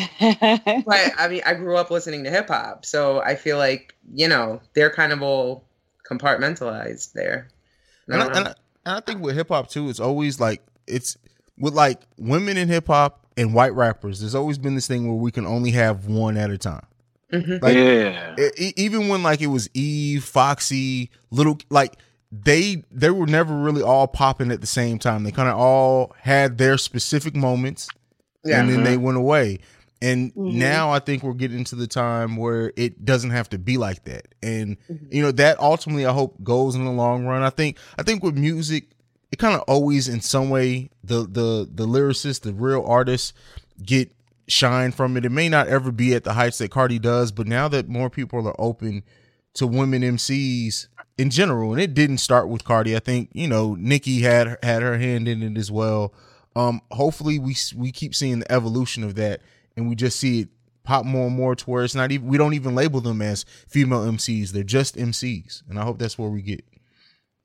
but 0.86 1.10
I 1.18 1.28
mean, 1.28 1.42
I 1.44 1.54
grew 1.54 1.76
up 1.76 1.90
listening 1.90 2.24
to 2.24 2.30
hip 2.30 2.48
hop, 2.48 2.86
so 2.86 3.20
I 3.20 3.34
feel 3.36 3.58
like 3.58 3.94
you 4.14 4.28
know 4.28 4.60
they're 4.74 4.90
kind 4.90 5.12
of 5.12 5.22
all 5.22 5.64
compartmentalized 6.10 7.12
there. 7.12 7.48
I 8.10 8.12
And 8.14 8.22
I, 8.22 8.26
don't 8.26 8.36
and, 8.36 8.48
I, 8.48 8.54
and 8.86 8.96
I 8.96 9.00
think 9.00 9.22
with 9.22 9.34
hip 9.36 9.48
hop 9.48 9.68
too, 9.68 9.88
it's 9.88 10.00
always 10.00 10.40
like 10.40 10.62
it's 10.86 11.16
with 11.58 11.74
like 11.74 12.00
women 12.18 12.56
in 12.56 12.68
hip 12.68 12.86
hop 12.86 13.26
and 13.36 13.52
white 13.54 13.74
rappers. 13.74 14.20
There's 14.20 14.34
always 14.34 14.58
been 14.58 14.74
this 14.74 14.86
thing 14.86 15.06
where 15.08 15.16
we 15.16 15.30
can 15.30 15.46
only 15.46 15.70
have 15.72 16.06
one 16.06 16.36
at 16.36 16.50
a 16.50 16.58
time. 16.58 16.86
Mhm. 17.32 17.60
Like, 17.60 17.74
yeah. 17.74 18.36
E- 18.56 18.72
even 18.76 19.08
when 19.08 19.22
like 19.22 19.40
it 19.40 19.48
was 19.48 19.68
Eve, 19.74 20.24
Foxy, 20.24 21.10
little 21.30 21.58
like 21.70 21.94
they 22.30 22.84
they 22.90 23.10
were 23.10 23.26
never 23.26 23.56
really 23.56 23.82
all 23.82 24.06
popping 24.06 24.50
at 24.52 24.60
the 24.60 24.66
same 24.66 24.98
time. 24.98 25.24
They 25.24 25.32
kind 25.32 25.48
of 25.48 25.56
all 25.58 26.14
had 26.20 26.58
their 26.58 26.78
specific 26.78 27.34
moments, 27.34 27.88
Yeah. 28.44 28.60
and 28.60 28.70
then 28.70 28.84
they 28.84 28.96
went 28.96 29.16
away. 29.18 29.58
And 30.02 30.34
Mhm. 30.34 30.54
now 30.54 30.90
I 30.90 30.98
think 30.98 31.22
we're 31.22 31.32
getting 31.32 31.64
to 31.64 31.74
the 31.74 31.86
time 31.86 32.36
where 32.36 32.72
it 32.76 33.04
doesn't 33.04 33.30
have 33.30 33.48
to 33.50 33.58
be 33.58 33.78
like 33.78 34.04
that. 34.04 34.26
And 34.42 34.76
Mhm. 34.90 35.12
you 35.12 35.22
know, 35.22 35.32
that 35.32 35.58
ultimately 35.58 36.04
I 36.06 36.12
hope 36.12 36.42
goes 36.44 36.74
in 36.74 36.84
the 36.84 36.90
long 36.90 37.24
run. 37.24 37.42
I 37.42 37.50
think 37.50 37.78
I 37.98 38.02
think 38.02 38.22
with 38.22 38.36
music, 38.36 38.88
it 39.32 39.38
kind 39.38 39.54
of 39.54 39.62
always 39.62 40.06
in 40.08 40.20
some 40.20 40.50
way 40.50 40.90
the 41.02 41.22
the 41.22 41.68
the 41.72 41.86
lyricists, 41.86 42.40
the 42.42 42.52
real 42.52 42.84
artists 42.86 43.32
get 43.84 44.12
shine 44.48 44.92
from 44.92 45.16
it. 45.16 45.24
It 45.24 45.32
may 45.32 45.48
not 45.48 45.66
ever 45.68 45.90
be 45.90 46.14
at 46.14 46.24
the 46.24 46.34
heights 46.34 46.58
that 46.58 46.70
Cardi 46.70 46.98
does, 46.98 47.32
but 47.32 47.46
now 47.46 47.66
that 47.68 47.88
more 47.88 48.10
people 48.10 48.46
are 48.46 48.54
open 48.60 49.02
to 49.54 49.66
women 49.66 50.02
MCs 50.04 50.88
in 51.18 51.30
general, 51.30 51.72
and 51.72 51.80
it 51.80 51.94
didn't 51.94 52.18
start 52.18 52.48
with 52.48 52.62
Cardi. 52.64 52.94
I 52.94 52.98
think 53.00 53.30
you 53.32 53.48
know 53.48 53.74
Nicki 53.76 54.20
had 54.20 54.58
had 54.62 54.82
her 54.82 54.98
hand 54.98 55.26
in 55.26 55.42
it 55.42 55.58
as 55.58 55.70
well. 55.70 56.12
Um, 56.54 56.80
hopefully 56.92 57.38
we 57.38 57.56
we 57.74 57.90
keep 57.92 58.14
seeing 58.14 58.38
the 58.40 58.52
evolution 58.52 59.02
of 59.02 59.14
that, 59.16 59.40
and 59.76 59.88
we 59.88 59.94
just 59.94 60.18
see 60.18 60.40
it 60.40 60.48
pop 60.82 61.04
more 61.04 61.26
and 61.26 61.36
more 61.36 61.54
to 61.56 61.64
where 61.70 61.82
it's 61.82 61.94
not 61.94 62.12
even 62.12 62.28
we 62.28 62.38
don't 62.38 62.54
even 62.54 62.74
label 62.74 63.00
them 63.00 63.20
as 63.20 63.44
female 63.68 64.00
MCs. 64.04 64.50
They're 64.50 64.62
just 64.62 64.96
MCs, 64.96 65.62
and 65.68 65.78
I 65.78 65.82
hope 65.84 65.98
that's 65.98 66.18
where 66.18 66.30
we 66.30 66.42
get. 66.42 66.64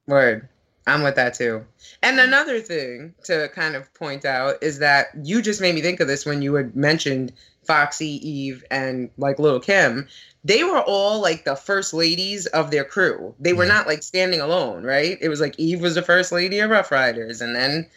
Word. 0.08 0.48
I'm 0.88 1.04
with 1.04 1.16
that 1.16 1.36
too. 1.36 1.64
And 2.02 2.20
another 2.20 2.60
thing 2.60 3.14
to 3.26 3.50
kind 3.50 3.76
of 3.76 3.94
point 3.94 4.26
out 4.26 4.56
is 4.64 4.80
that 4.80 5.08
you 5.24 5.42
just 5.42 5.62
made 5.62 5.76
me 5.76 5.82
think 5.82 6.00
of 6.00 6.08
this 6.08 6.26
when 6.26 6.42
you 6.42 6.56
had 6.56 6.76
mentioned 6.76 7.34
Foxy, 7.64 8.28
Eve, 8.28 8.64
and 8.72 9.10
like 9.18 9.38
Lil 9.38 9.60
Kim. 9.60 10.08
They 10.44 10.64
were 10.64 10.82
all 10.82 11.22
like 11.22 11.46
the 11.46 11.56
first 11.56 11.94
ladies 11.94 12.48
of 12.48 12.72
their 12.72 12.84
crew. 12.84 13.36
They 13.40 13.54
were 13.54 13.66
Yeah. 13.66 13.74
not 13.76 13.88
like 13.88 14.02
standing 14.02 14.42
alone, 14.42 14.84
right? 14.84 15.20
It 15.22 15.30
was 15.30 15.40
like 15.40 15.54
Eve 15.60 15.82
was 15.82 15.94
the 15.94 16.02
first 16.02 16.32
lady 16.32 16.60
of 16.60 16.72
Ruff 16.72 16.92
Ryders, 16.92 17.42
and 17.42 17.56
then 17.56 17.88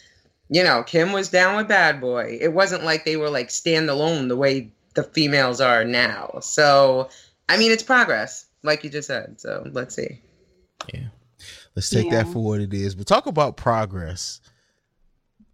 you 0.49 0.63
know 0.63 0.83
Kim 0.83 1.13
was 1.13 1.29
down 1.29 1.57
with 1.57 1.69
Bad 1.69 2.01
Boy. 2.01 2.39
It 2.41 2.53
wasn't 2.53 2.85
like 2.85 3.05
they 3.05 3.17
were 3.17 3.31
like 3.31 3.49
standalone 3.49 4.29
the 4.29 4.37
way 4.37 4.71
the 4.95 5.03
females 5.05 5.61
are 5.61 5.85
now. 5.85 6.39
So 6.43 7.09
I 7.49 7.57
mean, 7.57 7.73
it's 7.73 7.83
progress, 7.83 8.47
like 8.63 8.85
you 8.85 8.91
just 8.91 9.09
said. 9.09 9.41
So 9.41 9.69
let's 9.73 9.95
see. 9.95 10.21
Yeah. 10.93 11.07
Let's 11.75 11.91
take 11.91 12.11
that 12.11 12.29
for 12.29 12.43
what 12.45 12.61
it 12.61 12.73
is. 12.73 12.95
But 12.95 13.07
talk 13.07 13.27
about 13.27 13.57
progress. 13.57 14.41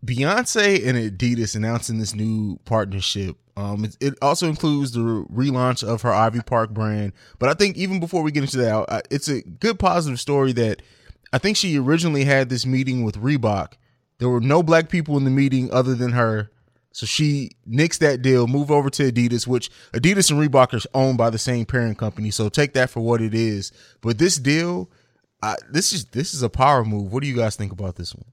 Beyonce 0.05 0.87
and 0.87 0.97
Adidas 0.97 1.55
announcing 1.55 1.99
this 1.99 2.15
new 2.15 2.59
partnership. 2.65 3.37
Um, 3.57 3.85
it, 3.85 3.97
it 4.01 4.15
also 4.23 4.49
includes 4.49 4.93
the 4.93 5.01
relaunch 5.01 5.87
of 5.87 6.03
her 6.03 6.13
Ivy 6.13 6.41
Park 6.41 6.71
brand. 6.71 7.13
But 7.39 7.51
I 7.51 7.55
think 7.55 7.77
even 7.77 8.01
before 8.01 8.23
we 8.23 8.33
get 8.33 8.43
into 8.43 8.57
that, 8.59 8.85
I- 8.91 9.03
it's 9.11 9.29
a 9.29 9.43
good 9.43 9.79
positive 9.79 10.19
story 10.21 10.53
that 10.55 10.81
I 11.33 11.39
think 11.39 11.57
she 11.57 11.79
originally 11.79 12.25
had 12.25 12.49
this 12.49 12.65
meeting 12.65 13.03
with 13.05 13.17
Reebok. 13.19 13.73
There 14.21 14.29
were 14.29 14.41
no 14.41 14.63
black 14.63 14.89
people 14.89 15.17
in 15.17 15.25
the 15.25 15.31
meeting 15.31 15.73
other 15.73 15.95
than 15.97 16.13
her. 16.13 16.51
So 16.93 17.07
she 17.07 17.53
nixed 17.69 17.99
that 17.99 18.21
deal, 18.21 18.47
moved 18.47 18.71
over 18.71 18.91
to 18.91 19.11
Adidas, 19.13 19.47
which 19.47 19.71
Adidas 19.93 20.31
and 20.31 20.41
Reebok 20.41 20.75
are 20.75 20.89
owned 20.93 21.19
by 21.19 21.31
the 21.31 21.39
same 21.39 21.65
parent 21.65 21.99
company. 21.99 22.31
So 22.31 22.49
take 22.49 22.73
that 22.75 22.91
for 22.91 23.01
what 23.01 23.21
it 23.23 23.33
is. 23.35 23.73
But 24.01 24.19
this 24.19 24.37
deal, 24.37 24.91
I, 25.43 25.55
this 25.71 25.93
is 25.93 26.05
this 26.07 26.35
is 26.35 26.43
a 26.43 26.49
power 26.51 26.85
move. 26.85 27.13
What 27.13 27.23
do 27.23 27.29
you 27.29 27.37
guys 27.37 27.57
think 27.57 27.73
about 27.73 27.97
this 27.97 28.15
one? 28.15 28.25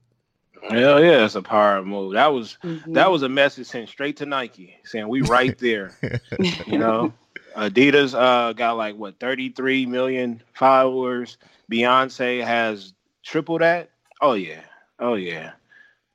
Hell 0.70 1.02
yeah, 1.02 1.24
it's 1.24 1.36
a 1.36 1.40
power 1.42 1.82
move. 1.82 2.12
That 2.14 2.26
was 2.28 2.58
Mhm. 2.64 2.94
that 2.94 3.10
was 3.10 3.22
a 3.22 3.28
message 3.28 3.68
sent 3.68 3.88
straight 3.88 4.16
to 4.18 4.26
Nike, 4.26 4.76
saying 4.84 5.08
we 5.08 5.22
right 5.22 5.56
there. 5.58 5.96
you 6.66 6.78
know, 6.78 7.12
Adidas 7.56 8.12
uh, 8.12 8.52
got 8.52 8.76
like 8.76 8.96
what 8.96 9.18
33 9.20 9.86
million 9.86 10.42
followers. 10.54 11.38
Beyonce 11.72 12.44
has 12.44 12.92
triple 13.24 13.58
that. 13.60 13.90
Oh 14.20 14.34
yeah, 14.34 14.62
oh 14.98 15.14
yeah. 15.14 15.52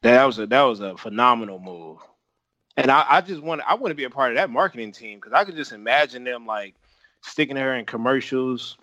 That 0.04 0.26
was 0.26 0.38
a 0.38 0.46
that 0.48 0.62
was 0.62 0.82
a 0.82 0.98
phenomenal 0.98 1.60
move. 1.60 2.00
And 2.76 2.92
I, 2.92 3.06
I 3.08 3.22
just 3.22 3.42
want 3.42 3.62
I 3.68 3.76
want 3.76 3.92
to 3.92 3.96
be 3.96 4.04
a 4.04 4.10
part 4.10 4.32
of 4.32 4.36
that 4.36 4.50
marketing 4.50 4.92
team 4.92 5.18
because 5.18 5.34
I 5.34 5.46
could 5.46 5.56
just 5.56 5.72
imagine 5.72 6.24
them 6.24 6.46
like 6.46 6.76
sticking 7.22 7.56
her 7.56 7.74
in 7.76 7.86
commercials 7.86 8.78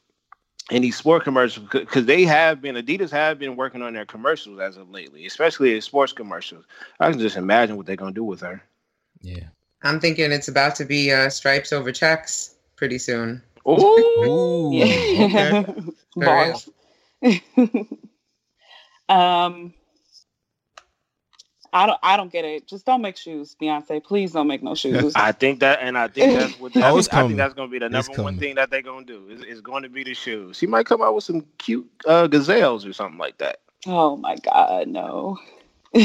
and 0.70 0.82
these 0.82 0.96
sport 0.96 1.24
commercials 1.24 1.68
because 1.70 2.06
they 2.06 2.24
have 2.24 2.62
been 2.62 2.74
Adidas 2.74 3.10
have 3.10 3.38
been 3.38 3.56
working 3.56 3.82
on 3.82 3.92
their 3.92 4.06
commercials 4.06 4.60
as 4.60 4.78
of 4.78 4.90
lately, 4.90 5.26
especially 5.26 5.74
in 5.74 5.82
sports 5.82 6.12
commercials. 6.12 6.64
I 6.98 7.10
can 7.10 7.20
just 7.20 7.36
imagine 7.36 7.76
what 7.76 7.84
they're 7.84 7.96
gonna 7.96 8.12
do 8.12 8.24
with 8.24 8.40
her. 8.40 8.62
Yeah. 9.20 9.48
I'm 9.82 10.00
thinking 10.00 10.32
it's 10.32 10.48
about 10.48 10.74
to 10.76 10.86
be 10.86 11.12
uh, 11.12 11.28
stripes 11.28 11.72
over 11.72 11.92
checks 11.92 12.54
pretty 12.76 12.98
soon. 12.98 13.42
Ooh, 13.68 13.98
Ooh. 14.08 14.70
Yeah. 14.72 15.64
Okay. 15.64 15.64
Um, 19.10 19.74
I 21.72 21.86
don't. 21.86 21.98
I 22.02 22.16
don't 22.16 22.32
get 22.32 22.44
it. 22.44 22.66
Just 22.66 22.84
don't 22.86 23.00
make 23.02 23.16
shoes, 23.16 23.56
Beyonce. 23.60 24.02
Please 24.02 24.32
don't 24.32 24.46
make 24.46 24.62
no 24.62 24.74
shoes. 24.82 25.12
I 25.14 25.32
think 25.32 25.60
that, 25.60 25.78
and 25.82 25.96
I 25.96 26.08
think 26.08 26.38
that's 26.38 26.58
what 26.58 26.72
Oh, 26.76 26.80
that's, 26.80 26.98
it's 26.98 27.08
I 27.08 27.10
coming. 27.12 27.28
think 27.30 27.38
that's 27.38 27.54
going 27.54 27.68
to 27.68 27.72
be 27.72 27.78
the 27.78 27.86
It's 27.96 28.08
number 28.08 28.22
one 28.22 28.38
thing 28.38 28.56
that 28.56 28.70
they're 28.70 28.82
going 28.82 29.06
to 29.06 29.12
do. 29.28 29.34
Is, 29.34 29.42
is 29.44 29.60
going 29.60 29.82
to 29.84 29.88
be 29.88 30.02
the 30.04 30.14
shoes. 30.14 30.56
She 30.58 30.66
might 30.66 30.86
come 30.86 31.02
out 31.02 31.14
with 31.14 31.24
some 31.24 31.44
cute 31.58 31.88
uh, 32.06 32.26
gazelles 32.26 32.84
or 32.86 32.92
something 32.92 33.18
like 33.18 33.38
that. 33.38 33.60
oh 33.86 34.16
my 34.16 34.36
god, 34.36 34.88
no. 34.88 35.38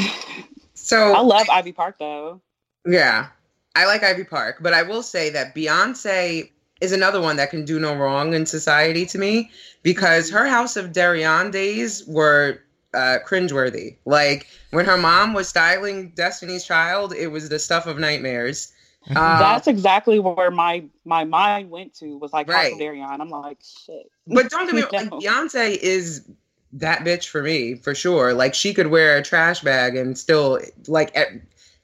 So 0.73 1.13
I 1.13 1.21
love 1.21 1.47
Ivy 1.49 1.71
Park 1.71 1.97
though. 1.99 2.41
Yeah, 2.86 3.28
I 3.75 3.86
like 3.86 4.04
Ivy 4.04 4.23
Park, 4.25 4.58
but 4.62 4.73
I 4.73 4.84
will 4.84 5.01
say 5.01 5.30
that 5.32 5.56
Beyonce 5.56 6.51
is 6.82 6.91
another 6.91 7.21
one 7.21 7.38
that 7.38 7.49
can 7.49 7.65
do 7.65 7.80
no 7.80 7.95
wrong 7.95 8.34
in 8.34 8.45
society 8.45 9.06
to 9.08 9.17
me 9.17 9.49
because 9.82 10.30
her 10.30 10.45
House 10.45 10.75
of 10.75 10.91
Deréon 10.91 11.51
days 11.51 12.06
were 12.06 12.60
uh, 12.95 13.19
cringeworthy. 13.27 13.97
Like 14.05 14.47
when 14.71 14.86
her 14.86 14.97
mom 14.97 15.34
was 15.34 15.49
styling 15.49 16.10
Destiny's 16.15 16.65
Child, 16.65 17.13
it 17.13 17.27
was 17.27 17.49
the 17.49 17.60
stuff 17.60 17.86
of 17.88 17.99
nightmares. 17.99 18.73
Uh, 19.15 19.38
That's 19.38 19.67
exactly 19.67 20.19
where 20.19 20.49
my 20.51 20.86
my 21.05 21.23
mind 21.23 21.69
went 21.69 21.93
to 21.95 22.17
was 22.17 22.34
like 22.34 22.47
Right. 22.47 22.71
House 22.71 22.79
Deréon. 22.81 23.19
I'm 23.21 23.29
like 23.29 23.60
shit. 23.62 24.12
But 24.27 24.49
don't 24.49 24.65
get 24.67 24.75
me 24.75 24.81
wrong, 24.81 24.91
like, 24.93 25.10
Beyonce 25.12 25.77
is 25.77 26.27
that 26.73 26.99
bitch 26.99 27.27
for 27.29 27.43
me 27.43 27.75
for 27.75 27.93
sure. 27.95 28.34
Like 28.34 28.53
she 28.55 28.73
could 28.73 28.88
wear 28.88 29.17
a 29.17 29.23
trash 29.23 29.62
bag 29.62 29.95
and 29.95 30.17
still 30.17 30.60
like 30.88 31.15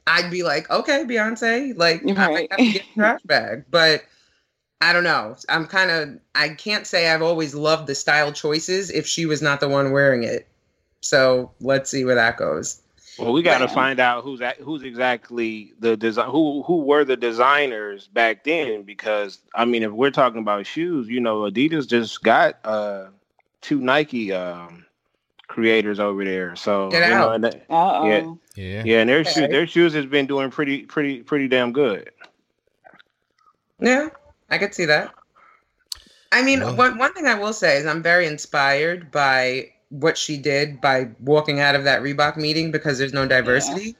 I'd 0.08 0.32
be 0.32 0.44
like, 0.44 0.70
okay, 0.70 1.04
Beyonce, 1.06 1.78
like 1.78 2.02
I 2.16 2.28
might 2.28 2.32
Right. 2.32 2.52
have 2.52 2.66
to 2.66 2.72
get 2.72 2.84
a 2.84 2.94
trash 3.00 3.22
bag, 3.26 3.66
but 3.70 4.04
I 4.82 4.94
don't 4.94 5.04
know. 5.04 5.36
I'm 5.48 5.68
kind 5.68 5.92
of 5.92 6.20
I 6.34 6.50
can't 6.50 6.88
say 6.88 7.10
I've 7.10 7.22
always 7.22 7.54
loved 7.54 7.88
the 7.88 7.96
style 7.96 8.32
choices 8.34 8.90
if 8.90 9.06
she 9.08 9.26
was 9.26 9.42
not 9.42 9.60
the 9.60 9.70
one 9.70 9.92
wearing 9.92 10.24
it. 10.24 10.48
So 11.02 11.52
let's 11.60 11.90
see 11.90 12.06
where 12.06 12.16
that 12.16 12.38
goes. 12.38 12.82
Well, 13.20 13.34
we 13.34 13.42
got 13.44 13.58
to 13.60 13.68
find 13.68 14.00
out 14.00 14.24
who's 14.24 14.42
at, 14.42 14.58
who's 14.58 14.84
exactly 14.84 15.74
the 15.80 15.98
design 15.98 16.30
who 16.30 16.64
who 16.64 16.78
were 16.78 17.04
the 17.04 17.18
designers 17.18 18.08
back 18.08 18.44
then 18.46 18.84
because 18.84 19.40
I 19.54 19.66
mean 19.66 19.84
if 19.84 19.92
we're 19.92 20.12
talking 20.12 20.40
about 20.42 20.66
shoes, 20.66 21.08
you 21.10 21.20
know, 21.20 21.42
Adidas 21.42 21.88
just 21.88 22.24
got 22.24 22.58
uh 22.64 23.08
two 23.62 23.80
Nike 23.82 24.32
um 24.32 24.86
creators 25.48 26.00
over 26.00 26.24
there. 26.24 26.56
So 26.56 26.90
Get 26.90 27.10
you 27.10 27.16
know, 27.16 27.30
out. 27.30 27.36
and 27.36 27.44
that-. 27.44 27.66
Yeah. 27.70 28.34
Yeah. 28.56 28.84
yeah, 28.86 29.00
and 29.02 29.10
their 29.10 29.20
Okay. 29.20 29.32
shoes 29.32 29.50
their 29.50 29.68
shoes 29.68 29.94
has 29.94 30.06
been 30.06 30.26
doing 30.26 30.50
pretty 30.50 30.84
pretty 30.84 31.22
pretty 31.22 31.48
damn 31.50 31.74
good. 31.74 32.12
Yeah, 33.80 34.10
I 34.50 34.58
could 34.58 34.74
see 34.74 34.86
that. 34.86 35.14
I 36.32 36.44
mean, 36.44 36.62
Well- 36.62 36.76
one 36.78 36.98
one 36.98 37.14
thing 37.14 37.28
I 37.28 37.36
will 37.36 37.54
say 37.54 37.78
is 37.78 37.86
I'm 37.86 38.02
very 38.02 38.26
inspired 38.26 39.12
by 39.12 39.71
what 39.92 40.18
she 40.18 40.38
did 40.38 40.82
by 40.82 41.10
walking 41.20 41.60
out 41.60 41.76
of 41.76 41.84
that 41.84 42.02
Reebok 42.02 42.38
meeting 42.38 42.72
because 42.72 42.98
there's 42.98 43.14
no 43.14 43.28
diversity. 43.28 43.96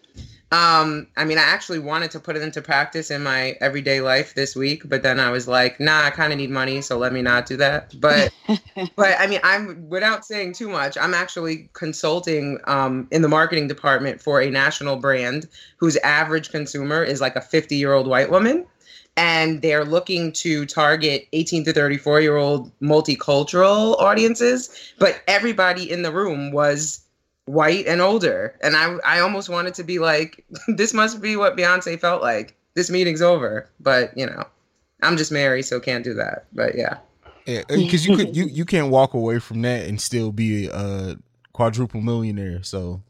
Um, 0.54 1.08
I 1.16 1.24
mean, 1.24 1.38
I 1.38 1.44
actually 1.44 1.80
wanted 1.80 2.12
to 2.12 2.20
put 2.20 2.36
it 2.36 2.42
into 2.42 2.62
practice 2.62 3.10
in 3.10 3.24
my 3.24 3.56
everyday 3.62 4.02
life 4.02 4.34
this 4.36 4.54
week, 4.54 4.84
but 4.86 5.02
then 5.02 5.18
I 5.18 5.30
was 5.30 5.48
like, 5.48 5.80
nah, 5.80 6.04
I 6.04 6.10
kind 6.10 6.34
of 6.34 6.40
need 6.40 6.50
money, 6.50 6.82
so 6.82 6.98
let 6.98 7.14
me 7.14 7.22
not 7.22 7.46
do 7.46 7.56
that. 7.58 7.98
But 8.02 8.34
but 8.98 9.16
I 9.18 9.28
mean, 9.28 9.40
I'm 9.44 9.88
without 9.88 10.26
saying 10.26 10.54
too 10.54 10.68
much. 10.68 10.98
I'm 10.98 11.14
actually 11.14 11.70
consulting 11.72 12.60
um, 12.66 13.08
in 13.12 13.22
the 13.22 13.30
marketing 13.30 13.70
department 13.70 14.22
for 14.22 14.42
a 14.42 14.50
national 14.50 14.98
brand 14.98 15.48
whose 15.78 15.96
average 15.98 16.50
consumer 16.50 17.02
is 17.02 17.22
like 17.22 17.38
a 17.38 17.42
50 17.42 17.78
year 17.78 17.94
old 17.94 18.08
white 18.08 18.30
woman, 18.30 18.66
and 19.18 19.62
they're 19.62 19.86
looking 19.86 20.32
to 20.32 20.66
target 20.66 21.28
18 21.34 21.66
to 21.66 21.74
34 21.74 22.22
year 22.22 22.38
old 22.38 22.72
multicultural 22.80 24.00
audiences. 24.00 24.94
But 25.00 25.22
everybody 25.28 25.90
in 25.90 26.02
the 26.02 26.12
room 26.12 26.52
was 26.52 27.02
white 27.46 27.86
and 27.88 28.02
older, 28.02 28.58
and 28.62 28.76
I 28.76 28.96
I 29.06 29.20
almost 29.20 29.50
wanted 29.50 29.74
to 29.76 29.84
be 29.84 30.00
like, 30.00 30.46
this 30.68 30.94
must 30.94 31.22
be 31.22 31.36
what 31.36 31.58
Beyonce 31.58 32.00
felt 32.00 32.22
like. 32.22 32.56
This 32.74 32.90
meeting's 32.90 33.22
over, 33.22 33.70
but 33.80 34.18
you 34.18 34.26
know, 34.26 34.46
I'm 35.04 35.18
just 35.18 35.32
married, 35.32 35.64
so 35.64 35.80
can't 35.80 36.04
do 36.04 36.14
that. 36.14 36.46
But 36.54 36.76
yeah. 36.76 36.98
Yeah, 37.46 37.64
uh, 37.70 37.76
because 37.76 38.06
you 38.06 38.16
could 38.16 38.36
you 38.36 38.46
you 38.46 38.66
can't 38.66 38.90
walk 38.90 39.14
away 39.14 39.40
from 39.40 39.62
that 39.64 39.88
and 39.88 40.00
still 40.00 40.32
be 40.32 40.68
a 40.68 41.18
quadruple 41.54 42.02
millionaire. 42.02 42.64
So, 42.64 43.02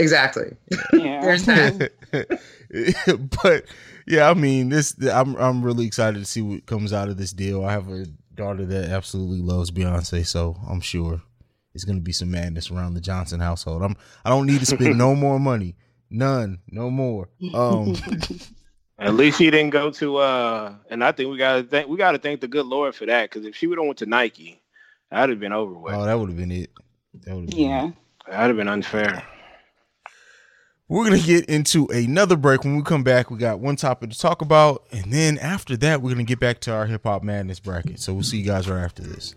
Exactly. 0.00 0.56
yeah. 0.94 1.20
There's 1.20 1.44
that. 1.44 1.90
but 3.42 3.64
yeah, 4.06 4.30
I 4.30 4.34
mean 4.34 4.70
this. 4.70 4.96
I'm 5.06 5.36
I'm 5.36 5.62
really 5.62 5.86
excited 5.86 6.18
to 6.18 6.24
see 6.24 6.42
what 6.42 6.66
comes 6.66 6.92
out 6.92 7.08
of 7.08 7.16
this 7.18 7.32
deal. 7.32 7.64
I 7.64 7.72
have 7.72 7.88
a 7.90 8.06
daughter 8.34 8.64
that 8.64 8.90
absolutely 8.90 9.40
loves 9.40 9.70
Beyonce, 9.70 10.26
so 10.26 10.56
I'm 10.68 10.80
sure 10.80 11.20
it's 11.74 11.84
gonna 11.84 12.00
be 12.00 12.12
some 12.12 12.30
madness 12.30 12.70
around 12.70 12.94
the 12.94 13.00
Johnson 13.00 13.40
household. 13.40 13.82
I'm 13.82 13.96
I 14.24 14.30
don't 14.30 14.46
need 14.46 14.60
to 14.60 14.66
spend 14.66 14.96
no 14.96 15.14
more 15.14 15.38
money, 15.38 15.76
none, 16.08 16.60
no 16.68 16.90
more. 16.90 17.28
Um, 17.54 17.94
At 18.98 19.14
least 19.14 19.38
she 19.38 19.50
didn't 19.50 19.70
go 19.70 19.90
to 19.92 20.16
uh 20.18 20.74
and 20.90 21.02
I 21.04 21.12
think 21.12 21.30
we 21.30 21.36
gotta 21.38 21.62
thank 21.62 21.88
we 21.88 21.96
gotta 21.96 22.18
thank 22.18 22.40
the 22.40 22.48
good 22.48 22.66
Lord 22.66 22.94
for 22.94 23.06
that, 23.06 23.30
because 23.30 23.46
if 23.46 23.54
she 23.56 23.66
would 23.66 23.78
have 23.78 23.86
went 23.86 23.98
to 23.98 24.06
Nike, 24.06 24.62
that'd 25.10 25.30
have 25.30 25.40
been 25.40 25.52
over 25.52 25.74
with. 25.74 25.94
Oh, 25.94 26.04
that 26.04 26.18
would 26.18 26.30
have 26.30 26.38
been 26.38 26.52
it. 26.52 26.70
That 27.24 27.34
would 27.34 27.50
have 27.50 27.58
Yeah. 27.58 27.90
That'd 28.26 28.48
have 28.48 28.56
been 28.56 28.68
unfair. 28.68 29.22
We're 30.90 31.04
gonna 31.04 31.20
get 31.20 31.44
into 31.44 31.86
another 31.86 32.36
break. 32.36 32.64
When 32.64 32.74
we 32.74 32.82
come 32.82 33.04
back, 33.04 33.30
we 33.30 33.38
got 33.38 33.60
one 33.60 33.76
topic 33.76 34.10
to 34.10 34.18
talk 34.18 34.42
about, 34.42 34.84
and 34.90 35.12
then 35.12 35.38
after 35.38 35.76
that, 35.76 36.02
we're 36.02 36.10
gonna 36.10 36.24
get 36.24 36.40
back 36.40 36.58
to 36.62 36.72
our 36.72 36.84
hip 36.86 37.04
hop 37.04 37.22
madness 37.22 37.60
bracket. 37.60 38.00
So 38.00 38.12
we'll 38.12 38.24
see 38.24 38.38
you 38.38 38.44
guys 38.44 38.68
right 38.68 38.82
after 38.82 39.04
this. 39.04 39.36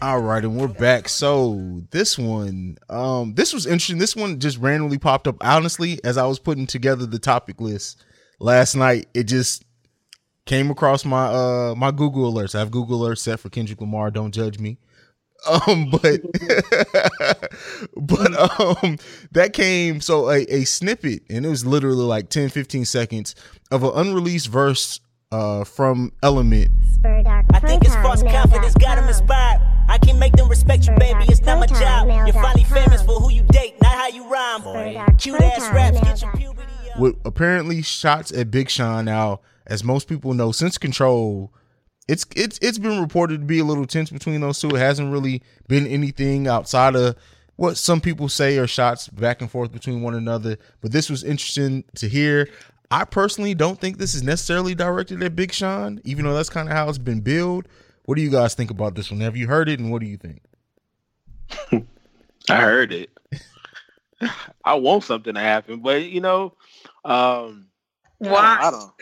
All 0.00 0.20
right, 0.20 0.44
and 0.44 0.56
we're 0.56 0.68
back. 0.68 1.08
So 1.08 1.82
this 1.90 2.16
one, 2.16 2.78
um, 2.88 3.34
this 3.34 3.52
was 3.52 3.66
interesting. 3.66 3.98
This 3.98 4.14
one 4.14 4.38
just 4.38 4.58
randomly 4.58 4.98
popped 4.98 5.26
up. 5.26 5.36
Honestly, 5.40 5.98
as 6.04 6.16
I 6.16 6.24
was 6.24 6.38
putting 6.38 6.68
together 6.68 7.04
the 7.04 7.18
topic 7.18 7.60
list 7.60 8.04
last 8.38 8.76
night, 8.76 9.08
it 9.12 9.24
just 9.24 9.64
came 10.46 10.70
across 10.70 11.04
my 11.04 11.26
uh 11.26 11.74
my 11.76 11.90
Google 11.90 12.32
alerts. 12.32 12.54
I 12.54 12.60
have 12.60 12.70
Google 12.70 13.00
alerts 13.00 13.18
set 13.18 13.40
for 13.40 13.48
Kendrick 13.48 13.80
Lamar. 13.80 14.12
Don't 14.12 14.32
judge 14.32 14.58
me. 14.58 14.78
Um, 15.48 15.88
but 15.90 16.02
but 17.96 18.60
um, 18.60 18.98
that 19.30 19.52
came 19.52 20.00
so 20.00 20.28
a, 20.30 20.38
a 20.52 20.64
snippet, 20.64 21.22
and 21.30 21.46
it 21.46 21.48
was 21.48 21.64
literally 21.64 22.02
like 22.02 22.28
10, 22.28 22.48
15 22.48 22.84
seconds 22.84 23.36
of 23.70 23.84
an 23.84 23.92
unreleased 23.94 24.48
verse 24.48 24.98
uh 25.30 25.62
from 25.62 26.10
Element 26.24 26.72
I 27.04 27.60
think 27.60 27.84
it's 27.84 27.94
false 27.96 28.24
confidence 28.24 28.74
got 28.74 28.98
him 28.98 29.06
inspired. 29.06 29.77
I 29.88 29.98
can 29.98 30.18
make 30.18 30.34
them 30.34 30.48
respect 30.48 30.86
you, 30.86 30.94
baby. 30.98 31.24
It's 31.28 31.42
not 31.42 31.58
my 31.58 31.66
job. 31.66 32.08
You're 32.08 32.32
finally 32.34 32.64
famous 32.64 33.02
for 33.02 33.18
who 33.20 33.30
you 33.30 33.42
date, 33.44 33.74
not 33.80 33.92
how 33.92 34.08
you 34.08 34.28
rhyme. 34.28 35.16
Cute 35.16 35.40
ass 35.40 35.72
raps, 35.72 36.00
get 36.00 36.22
your 36.22 36.32
puberty 36.32 36.72
up. 36.94 37.00
with 37.00 37.16
apparently 37.24 37.82
shots 37.82 38.30
at 38.32 38.50
Big 38.50 38.68
Sean. 38.70 39.06
Now, 39.06 39.40
as 39.66 39.82
most 39.82 40.08
people 40.08 40.34
know, 40.34 40.52
since 40.52 40.78
Control, 40.78 41.52
it's 42.06 42.26
it's 42.36 42.58
it's 42.62 42.78
been 42.78 43.00
reported 43.00 43.40
to 43.40 43.46
be 43.46 43.58
a 43.58 43.64
little 43.64 43.86
tense 43.86 44.10
between 44.10 44.40
those 44.40 44.60
two. 44.60 44.68
It 44.70 44.78
hasn't 44.78 45.12
really 45.12 45.42
been 45.68 45.86
anything 45.86 46.46
outside 46.48 46.94
of 46.94 47.16
what 47.56 47.76
some 47.76 48.00
people 48.00 48.28
say 48.28 48.56
are 48.58 48.66
shots 48.66 49.08
back 49.08 49.40
and 49.40 49.50
forth 49.50 49.72
between 49.72 50.02
one 50.02 50.14
another. 50.14 50.58
But 50.80 50.92
this 50.92 51.10
was 51.10 51.24
interesting 51.24 51.84
to 51.96 52.08
hear. 52.08 52.48
I 52.90 53.04
personally 53.04 53.54
don't 53.54 53.78
think 53.78 53.98
this 53.98 54.14
is 54.14 54.22
necessarily 54.22 54.74
directed 54.74 55.22
at 55.22 55.36
Big 55.36 55.52
Sean, 55.52 56.00
even 56.04 56.24
though 56.24 56.34
that's 56.34 56.48
kind 56.48 56.68
of 56.68 56.74
how 56.74 56.88
it's 56.88 56.96
been 56.96 57.20
billed. 57.20 57.68
What 58.08 58.16
do 58.16 58.22
you 58.22 58.30
guys 58.30 58.54
think 58.54 58.70
about 58.70 58.94
this 58.94 59.10
one? 59.10 59.20
Have 59.20 59.36
you 59.36 59.46
heard 59.46 59.68
it, 59.68 59.80
and 59.80 59.92
what 59.92 60.00
do 60.00 60.06
you 60.06 60.16
think? 60.16 60.40
I 62.48 62.56
heard 62.56 62.90
it. 62.90 63.10
I 64.64 64.76
want 64.76 65.04
something 65.04 65.34
to 65.34 65.40
happen, 65.40 65.80
but 65.80 66.04
you 66.04 66.22
know, 66.22 66.54
um 67.04 67.66
Why? 68.16 68.60
I 68.62 68.70
don't. 68.70 68.92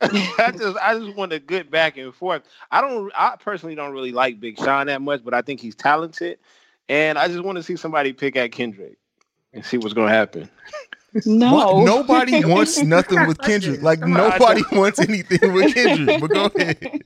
I 0.40 0.50
just 0.50 0.78
I 0.78 0.98
just 0.98 1.14
want 1.14 1.34
a 1.34 1.40
good 1.40 1.70
back 1.70 1.98
and 1.98 2.14
forth. 2.14 2.44
I 2.70 2.80
don't 2.80 3.12
I 3.14 3.36
personally 3.38 3.74
don't 3.74 3.92
really 3.92 4.12
like 4.12 4.40
Big 4.40 4.56
Sean 4.56 4.86
that 4.86 5.02
much, 5.02 5.22
but 5.22 5.34
I 5.34 5.42
think 5.42 5.60
he's 5.60 5.74
talented. 5.74 6.38
And 6.88 7.18
I 7.18 7.28
just 7.28 7.44
want 7.44 7.56
to 7.56 7.62
see 7.62 7.76
somebody 7.76 8.14
pick 8.14 8.34
at 8.36 8.50
Kendrick 8.50 8.96
and 9.52 9.62
see 9.62 9.76
what's 9.76 9.92
gonna 9.92 10.08
happen. 10.08 10.48
No. 11.26 11.52
What? 11.52 11.84
Nobody 11.84 12.42
wants 12.46 12.82
nothing 12.82 13.26
with 13.26 13.36
Kendrick. 13.42 13.82
Like 13.82 14.00
Come 14.00 14.14
on, 14.16 14.20
I 14.20 14.38
nobody 14.38 14.62
wants 14.72 15.00
anything 15.00 15.52
with 15.52 15.74
Kendrick. 15.74 16.18
But 16.18 16.30
go 16.30 16.44
ahead. 16.46 17.02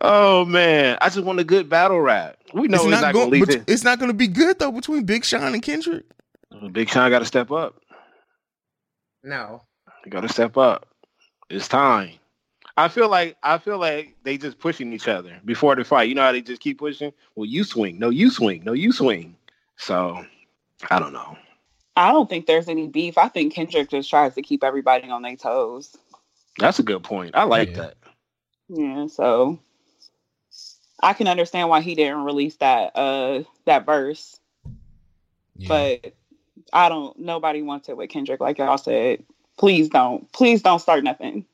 Oh 0.00 0.44
man, 0.44 0.98
I 1.00 1.08
just 1.08 1.24
want 1.24 1.38
a 1.40 1.44
good 1.44 1.68
battle 1.68 2.00
rap. 2.00 2.36
We 2.52 2.68
know 2.68 2.76
it's 2.76 2.84
he's 2.84 2.90
not, 2.92 3.00
not, 3.02 3.12
going. 3.14 3.30
gonna 3.30 3.44
leave 3.46 3.50
it. 3.50 3.64
it's 3.68 3.84
not 3.84 3.98
going 3.98 4.10
to 4.10 4.16
be 4.16 4.26
good 4.26 4.58
though 4.58 4.72
between 4.72 5.04
Big 5.04 5.24
Sean 5.24 5.54
and 5.54 5.62
Kendrick. 5.62 6.04
Mm, 6.52 6.72
Big 6.72 6.88
Sean 6.88 7.10
got 7.10 7.20
to 7.20 7.24
step 7.24 7.50
up. 7.50 7.80
No. 9.22 9.62
You 10.04 10.10
got 10.10 10.22
to 10.22 10.28
step 10.28 10.56
up. 10.56 10.86
It's 11.48 11.68
time. 11.68 12.12
I 12.76 12.88
feel 12.88 13.08
like 13.08 13.36
I 13.42 13.58
feel 13.58 13.78
like 13.78 14.16
they 14.24 14.38
just 14.38 14.58
pushing 14.58 14.92
each 14.92 15.06
other 15.08 15.38
before 15.44 15.76
the 15.76 15.84
fight. 15.84 16.08
You 16.08 16.14
know 16.14 16.22
how 16.22 16.32
they 16.32 16.40
just 16.40 16.62
keep 16.62 16.78
pushing. 16.78 17.12
Well, 17.34 17.46
you 17.46 17.64
swing. 17.64 17.98
No, 17.98 18.08
you 18.10 18.30
swing. 18.30 18.64
No, 18.64 18.72
you 18.72 18.92
swing. 18.92 19.36
So 19.76 20.24
I 20.90 20.98
don't 20.98 21.12
know. 21.12 21.36
I 21.96 22.12
don't 22.12 22.30
think 22.30 22.46
there's 22.46 22.68
any 22.68 22.88
beef. 22.88 23.18
I 23.18 23.28
think 23.28 23.52
Kendrick 23.52 23.90
just 23.90 24.08
tries 24.08 24.34
to 24.34 24.42
keep 24.42 24.64
everybody 24.64 25.10
on 25.10 25.22
their 25.22 25.36
toes. 25.36 25.96
That's 26.58 26.78
a 26.78 26.82
good 26.82 27.02
point. 27.02 27.32
I 27.34 27.44
like 27.44 27.70
Yeah. 27.70 27.76
that. 27.82 27.94
Yeah, 28.72 29.08
so 29.08 29.58
I 31.02 31.12
can 31.12 31.26
understand 31.26 31.68
why 31.68 31.80
he 31.80 31.94
didn't 31.96 32.24
release 32.24 32.56
that 32.56 32.96
uh 32.96 33.42
that 33.64 33.84
verse. 33.84 34.38
Yeah. 35.56 35.68
But 35.68 36.14
I 36.72 36.88
don't 36.88 37.18
nobody 37.18 37.62
wants 37.62 37.88
it 37.88 37.96
with 37.96 38.10
Kendrick, 38.10 38.40
like 38.40 38.58
y'all 38.58 38.78
said. 38.78 39.24
Please 39.58 39.88
don't. 39.88 40.30
Please 40.32 40.62
don't 40.62 40.78
start 40.78 41.02
nothing. 41.02 41.44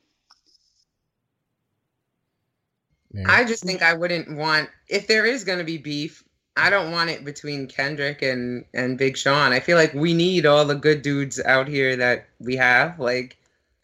Yeah. 3.11 3.25
I 3.27 3.45
just 3.45 3.63
think 3.63 3.81
I 3.81 3.93
wouldn't 3.95 4.37
want 4.37 4.69
if 4.87 5.07
there 5.07 5.25
is 5.25 5.43
going 5.43 5.59
to 5.59 5.65
be 5.65 5.77
beef. 5.77 6.23
I 6.55 6.69
don't 6.69 6.91
want 6.91 7.09
it 7.09 7.25
between 7.25 7.67
Kendrick 7.67 8.21
and 8.21 8.63
and 8.75 8.97
Big 8.97 9.17
Sean. 9.17 9.53
I 9.53 9.59
feel 9.59 9.77
like 9.77 9.93
we 9.93 10.13
need 10.13 10.45
all 10.45 10.65
the 10.65 10.75
good 10.75 11.01
dudes 11.01 11.41
out 11.45 11.67
here 11.67 11.95
that 11.95 12.27
we 12.39 12.55
have. 12.57 12.99
Like, 12.99 13.37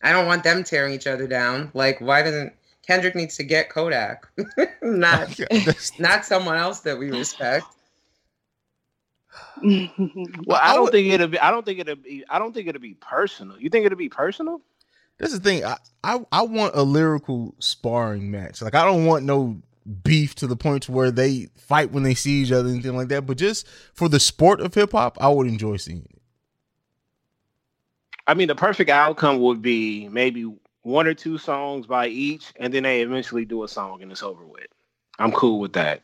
I 0.03 0.11
don't 0.11 0.27
want 0.27 0.43
them 0.43 0.63
tearing 0.63 0.93
each 0.93 1.07
other 1.07 1.27
down. 1.27 1.71
Like, 1.73 1.99
why 1.99 2.21
doesn't 2.21 2.53
Kendrick 2.85 3.15
needs 3.15 3.37
to 3.37 3.43
get 3.43 3.69
Kodak, 3.69 4.27
not 4.81 5.39
not 5.99 6.25
someone 6.25 6.57
else 6.57 6.81
that 6.81 6.97
we 6.97 7.11
respect. 7.11 7.65
Well, 10.45 10.59
I 10.61 10.71
I 10.71 10.75
don't 10.75 10.91
think 10.91 11.11
it'll 11.11 11.27
be. 11.27 11.39
I 11.39 11.49
don't 11.49 11.65
think 11.65 11.79
it'll 11.79 11.95
be. 11.95 12.23
I 12.29 12.37
don't 12.37 12.53
think 12.53 12.67
it'll 12.67 12.81
be 12.81 12.95
personal. 12.95 13.57
You 13.59 13.69
think 13.69 13.85
it'll 13.85 13.97
be 13.97 14.09
personal? 14.09 14.61
That's 15.17 15.33
the 15.33 15.39
thing. 15.39 15.63
I, 15.65 15.77
I 16.03 16.19
I 16.31 16.41
want 16.43 16.75
a 16.75 16.83
lyrical 16.83 17.55
sparring 17.59 18.29
match. 18.29 18.61
Like 18.61 18.75
I 18.75 18.85
don't 18.85 19.05
want 19.05 19.25
no 19.25 19.61
beef 20.03 20.35
to 20.35 20.47
the 20.47 20.55
point 20.55 20.83
to 20.83 20.91
where 20.91 21.11
they 21.11 21.47
fight 21.55 21.91
when 21.91 22.03
they 22.03 22.13
see 22.13 22.43
each 22.43 22.51
other, 22.51 22.69
anything 22.69 22.95
like 22.95 23.07
that. 23.07 23.25
But 23.25 23.37
just 23.37 23.67
for 23.93 24.09
the 24.09 24.19
sport 24.19 24.61
of 24.61 24.73
hip 24.73 24.91
hop, 24.91 25.17
I 25.19 25.29
would 25.29 25.47
enjoy 25.47 25.77
seeing 25.77 26.05
it. 26.09 26.21
I 28.27 28.33
mean, 28.33 28.47
the 28.47 28.55
perfect 28.55 28.89
outcome 28.89 29.39
would 29.41 29.61
be 29.61 30.07
maybe 30.09 30.53
one 30.83 31.07
or 31.07 31.13
two 31.13 31.37
songs 31.37 31.87
by 31.87 32.07
each, 32.07 32.53
and 32.57 32.73
then 32.73 32.83
they 32.83 33.01
eventually 33.01 33.45
do 33.45 33.63
a 33.63 33.67
song 33.67 34.01
and 34.01 34.11
it's 34.11 34.21
over 34.21 34.45
with. 34.45 34.67
I'm 35.17 35.31
cool 35.31 35.59
with 35.59 35.73
that. 35.73 36.01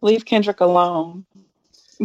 Leave 0.00 0.24
Kendrick 0.24 0.60
alone. 0.60 1.24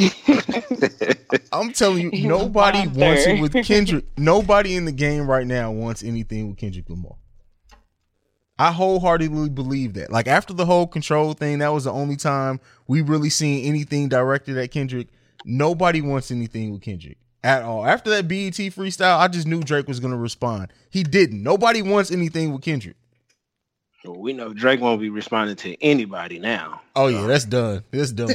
I'm 1.51 1.74
telling 1.74 2.03
you, 2.03 2.10
You 2.14 2.28
nobody 2.28 2.88
wants 2.88 3.26
it 3.26 3.41
with 3.41 3.53
Kendrick. 3.66 4.05
nobody 4.18 4.76
in 4.76 4.86
the 4.86 4.91
game 4.91 5.30
right 5.30 5.45
now 5.45 5.72
wants 5.72 6.03
anything 6.03 6.47
with 6.49 6.57
Kendrick 6.57 6.89
Lamar. 6.89 7.16
I 8.57 8.72
wholeheartedly 8.72 9.49
believe 9.49 9.93
that. 9.93 10.12
Like 10.12 10.28
after 10.28 10.53
the 10.53 10.66
whole 10.66 10.88
control 10.88 11.34
thing, 11.34 11.60
that 11.60 11.74
was 11.74 11.86
the 11.86 11.91
only 11.91 12.16
time 12.16 12.60
we 12.88 13.01
really 13.01 13.30
seen 13.30 13.66
anything 13.66 14.07
directed 14.10 14.57
at 14.57 14.72
Kendrick. 14.72 15.07
Nobody 15.43 16.01
wants 16.01 16.32
anything 16.32 16.72
with 16.72 16.82
Kendrick 16.82 17.18
at 17.43 17.63
all. 17.63 17.85
After 17.85 18.09
that 18.11 18.27
BET 18.27 18.53
freestyle, 18.53 19.17
I 19.17 19.27
just 19.27 19.47
knew 19.47 19.61
Drake 19.61 19.87
was 19.87 19.99
gonna 19.99 20.17
respond. 20.17 20.73
He 20.89 21.03
didn't. 21.03 21.43
Nobody 21.43 21.81
wants 21.81 22.11
anything 22.11 22.53
with 22.53 22.61
Kendrick. 22.61 22.95
Well, 24.05 24.17
we 24.17 24.31
know 24.31 24.53
Drake 24.53 24.79
won't 24.79 25.01
be 25.01 25.09
responding 25.09 25.57
to 25.57 25.81
anybody 25.83 26.39
now. 26.39 26.81
Oh 26.95 27.07
yeah, 27.07 27.27
that's 27.27 27.45
done. 27.45 27.83
That's 27.91 28.11
done. 28.11 28.29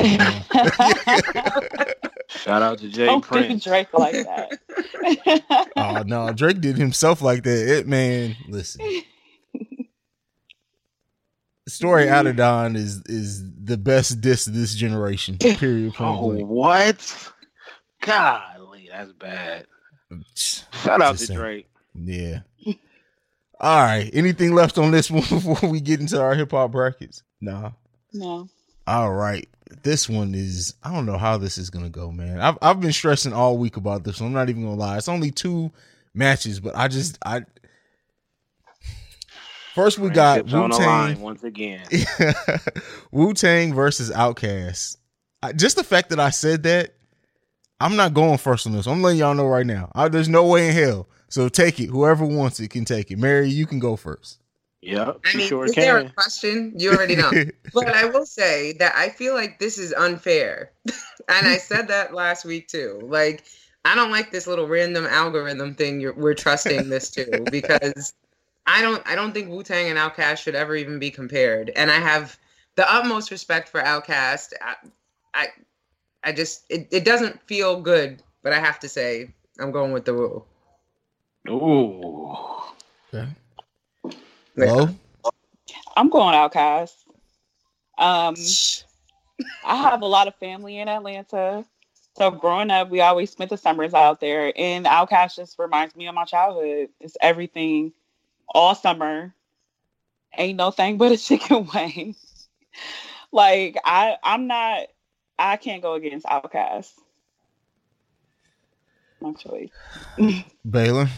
Shout 2.28 2.62
out 2.62 2.78
to 2.78 2.88
Jay 2.88 3.07
Don't 3.07 3.22
do 3.22 3.28
Prince. 3.28 3.64
Drake 3.64 3.92
like 3.94 4.12
that. 4.12 5.70
oh 5.76 6.02
no, 6.07 6.32
Drake 6.32 6.61
did 6.61 6.76
himself 6.76 7.22
like 7.22 7.44
that. 7.44 7.78
It 7.78 7.86
man, 7.86 8.36
listen. 8.48 9.02
Story 11.66 12.05
mm-hmm. 12.05 12.26
of 12.26 12.36
Adidon 12.36 12.76
is 12.76 13.02
is 13.07 13.42
the 13.64 13.78
best 13.78 14.20
diss 14.20 14.46
of 14.46 14.55
this 14.55 14.74
generation. 14.74 15.38
Period. 15.38 15.94
Oh, 15.98 16.34
what? 16.44 17.32
Golly, 18.02 18.53
that's 18.97 19.12
bad. 19.12 19.66
Shout 20.34 21.01
out 21.03 21.16
Just 21.16 21.28
to. 21.28 21.34
Drake. 21.34 21.68
Yeah. 21.95 22.40
All 23.61 23.82
right. 23.82 24.11
Anything 24.12 24.55
left 24.55 24.78
on 24.78 24.90
this 24.90 25.11
one 25.11 25.22
before 25.22 25.68
we 25.68 25.80
get 25.80 26.01
into 26.01 26.20
our 26.20 26.34
hip 26.34 26.51
hop 26.51 26.72
brackets? 26.72 27.22
Nah. 27.40 27.72
no. 28.12 28.49
All 28.86 29.12
right. 29.12 29.49
This 29.82 30.09
one 30.09 30.34
is 30.34 30.74
I 30.82 30.92
don't 30.92 31.07
know 31.07 31.18
how 31.18 31.36
this 31.38 31.59
is 31.59 31.70
gonna 31.70 31.90
go, 31.90 32.12
man. 32.12 32.40
I've 32.40 32.59
I've 32.62 32.80
been 32.80 32.92
stressing 32.92 33.32
all 33.32 33.59
week 33.59 33.76
about 33.76 34.05
this. 34.05 34.20
One. 34.20 34.28
I'm 34.28 34.34
not 34.34 34.49
even 34.49 34.62
gonna 34.62 34.76
lie. 34.76 34.99
It's 34.99 35.09
only 35.09 35.30
two 35.30 35.72
matches, 36.14 36.61
but 36.61 36.76
I 36.76 36.88
just 36.88 37.18
I 37.24 37.42
First, 39.74 39.99
we 39.99 40.09
got 40.09 40.45
Wu 40.47 40.68
Tang. 40.68 41.20
once 41.20 41.42
again. 41.42 41.82
Wu 43.11 43.34
Tang 43.34 43.74
versus 43.74 44.09
Outkast. 44.09 44.99
I, 45.42 45.53
just 45.53 45.74
the 45.74 45.82
fact 45.82 46.11
that 46.11 46.20
I 46.20 46.30
said 46.30 46.62
that, 46.62 46.95
I'm 47.81 47.97
not 47.97 48.14
going 48.14 48.39
first 48.39 48.66
on 48.66 48.72
this. 48.72 48.87
I'm 48.87 49.03
letting 49.03 49.20
y'all 49.20 49.35
know 49.35 49.47
right 49.47 49.66
now. 49.66 49.91
I, 49.95 50.09
there's 50.09 50.29
no 50.29 50.47
way 50.47 50.68
in 50.68 50.75
hell. 50.75 51.09
So 51.29 51.49
take 51.49 51.81
it. 51.81 51.89
Whoever 51.89 52.25
wants 52.25 52.61
it 52.61 52.70
can 52.70 52.85
take 52.85 53.11
it. 53.11 53.18
Mary, 53.18 53.49
you 53.49 53.66
can 53.66 53.79
go 53.79 53.97
first. 53.97 54.41
Yeah, 54.85 55.12
I 55.25 55.29
she 55.31 55.39
mean, 55.39 55.49
sure 55.49 55.64
is 55.64 55.75
there 55.75 55.97
a 55.97 56.11
question? 56.11 56.75
You 56.77 56.93
already 56.93 57.16
know. 57.16 57.31
but 57.72 57.89
I 57.89 58.05
will 58.05 58.27
say 58.27 58.75
that 58.75 58.95
I 58.95 59.09
feel 59.09 59.35
like 59.35 59.59
this 59.59 59.79
is 59.79 59.95
unfair. 59.95 60.72
and 60.87 61.47
I 61.47 61.57
said 61.57 61.89
that 61.89 62.12
last 62.12 62.45
week 62.45 62.68
too. 62.68 63.01
Like, 63.03 63.45
I 63.87 63.95
don't 63.95 64.11
like 64.11 64.31
this 64.31 64.47
little 64.47 64.68
random 64.68 65.07
algorithm 65.07 65.75
thing 65.75 66.01
you're, 66.01 66.12
we're 66.14 66.35
trusting 66.35 66.91
this 66.91 67.11
to 67.12 67.45
because 67.51 68.12
I 68.66 68.83
don't 68.83 69.03
I 69.07 69.14
don't 69.14 69.33
think 69.33 69.49
Wu 69.49 69.62
Tang 69.62 69.89
and 69.89 69.99
Outkast 69.99 70.39
should 70.39 70.55
ever 70.55 70.77
even 70.77 70.99
be 70.99 71.11
compared. 71.11 71.70
And 71.77 71.91
I 71.91 71.99
have 71.99 72.39
the 72.77 72.91
utmost 72.91 73.31
respect 73.31 73.70
for 73.70 73.83
Outkast. 73.83 74.53
I 74.61 74.75
I, 75.35 75.49
I 76.25 76.33
just 76.33 76.64
it, 76.70 76.89
it 76.91 77.05
doesn't 77.05 77.41
feel 77.47 77.81
good, 77.81 78.22
but 78.43 78.53
I 78.53 78.59
have 78.59 78.81
to 78.81 78.89
say 78.89 79.33
I'm 79.61 79.70
going 79.70 79.93
with 79.93 80.07
the 80.07 80.14
Wu. 80.14 80.45
Ooh. 81.51 82.37
Okay. 83.12 83.29
Hello? 84.57 84.89
I'm 85.97 86.09
going 86.09 86.35
Outkast. 86.35 86.95
Um, 87.99 88.35
I 89.64 89.77
have 89.77 90.03
a 90.03 90.07
lot 90.07 90.29
of 90.29 90.35
family 90.37 90.79
in 90.79 90.89
Atlanta. 90.89 91.64
So 92.16 92.31
growing 92.31 92.70
up, 92.70 92.91
we 92.91 93.01
always 93.01 93.31
spent 93.31 93.51
the 93.51 93.57
summers 93.57 93.93
out 93.93 94.20
there, 94.20 94.53
and 94.57 94.87
Outkast 94.87 95.37
just 95.37 95.59
reminds 95.59 95.97
me 95.97 96.07
of 96.07 96.14
my 96.14 96.25
childhood. 96.25 96.89
It's 97.01 97.16
everything, 97.20 97.93
all 98.49 98.75
summer. 98.75 99.35
Ain't 100.37 100.57
no 100.57 100.70
thing 100.70 100.97
but 100.97 101.12
a 101.12 101.16
chicken 101.18 101.68
wing. 101.75 102.16
like 103.33 103.77
I, 103.85 104.16
I'm 104.22 104.47
not. 104.47 104.87
I 105.39 105.57
can't 105.57 105.82
go 105.82 105.95
against 105.95 106.26
Outkast. 106.26 106.93
My 109.20 109.32
choice. 109.32 109.70
Baylor. 110.70 111.09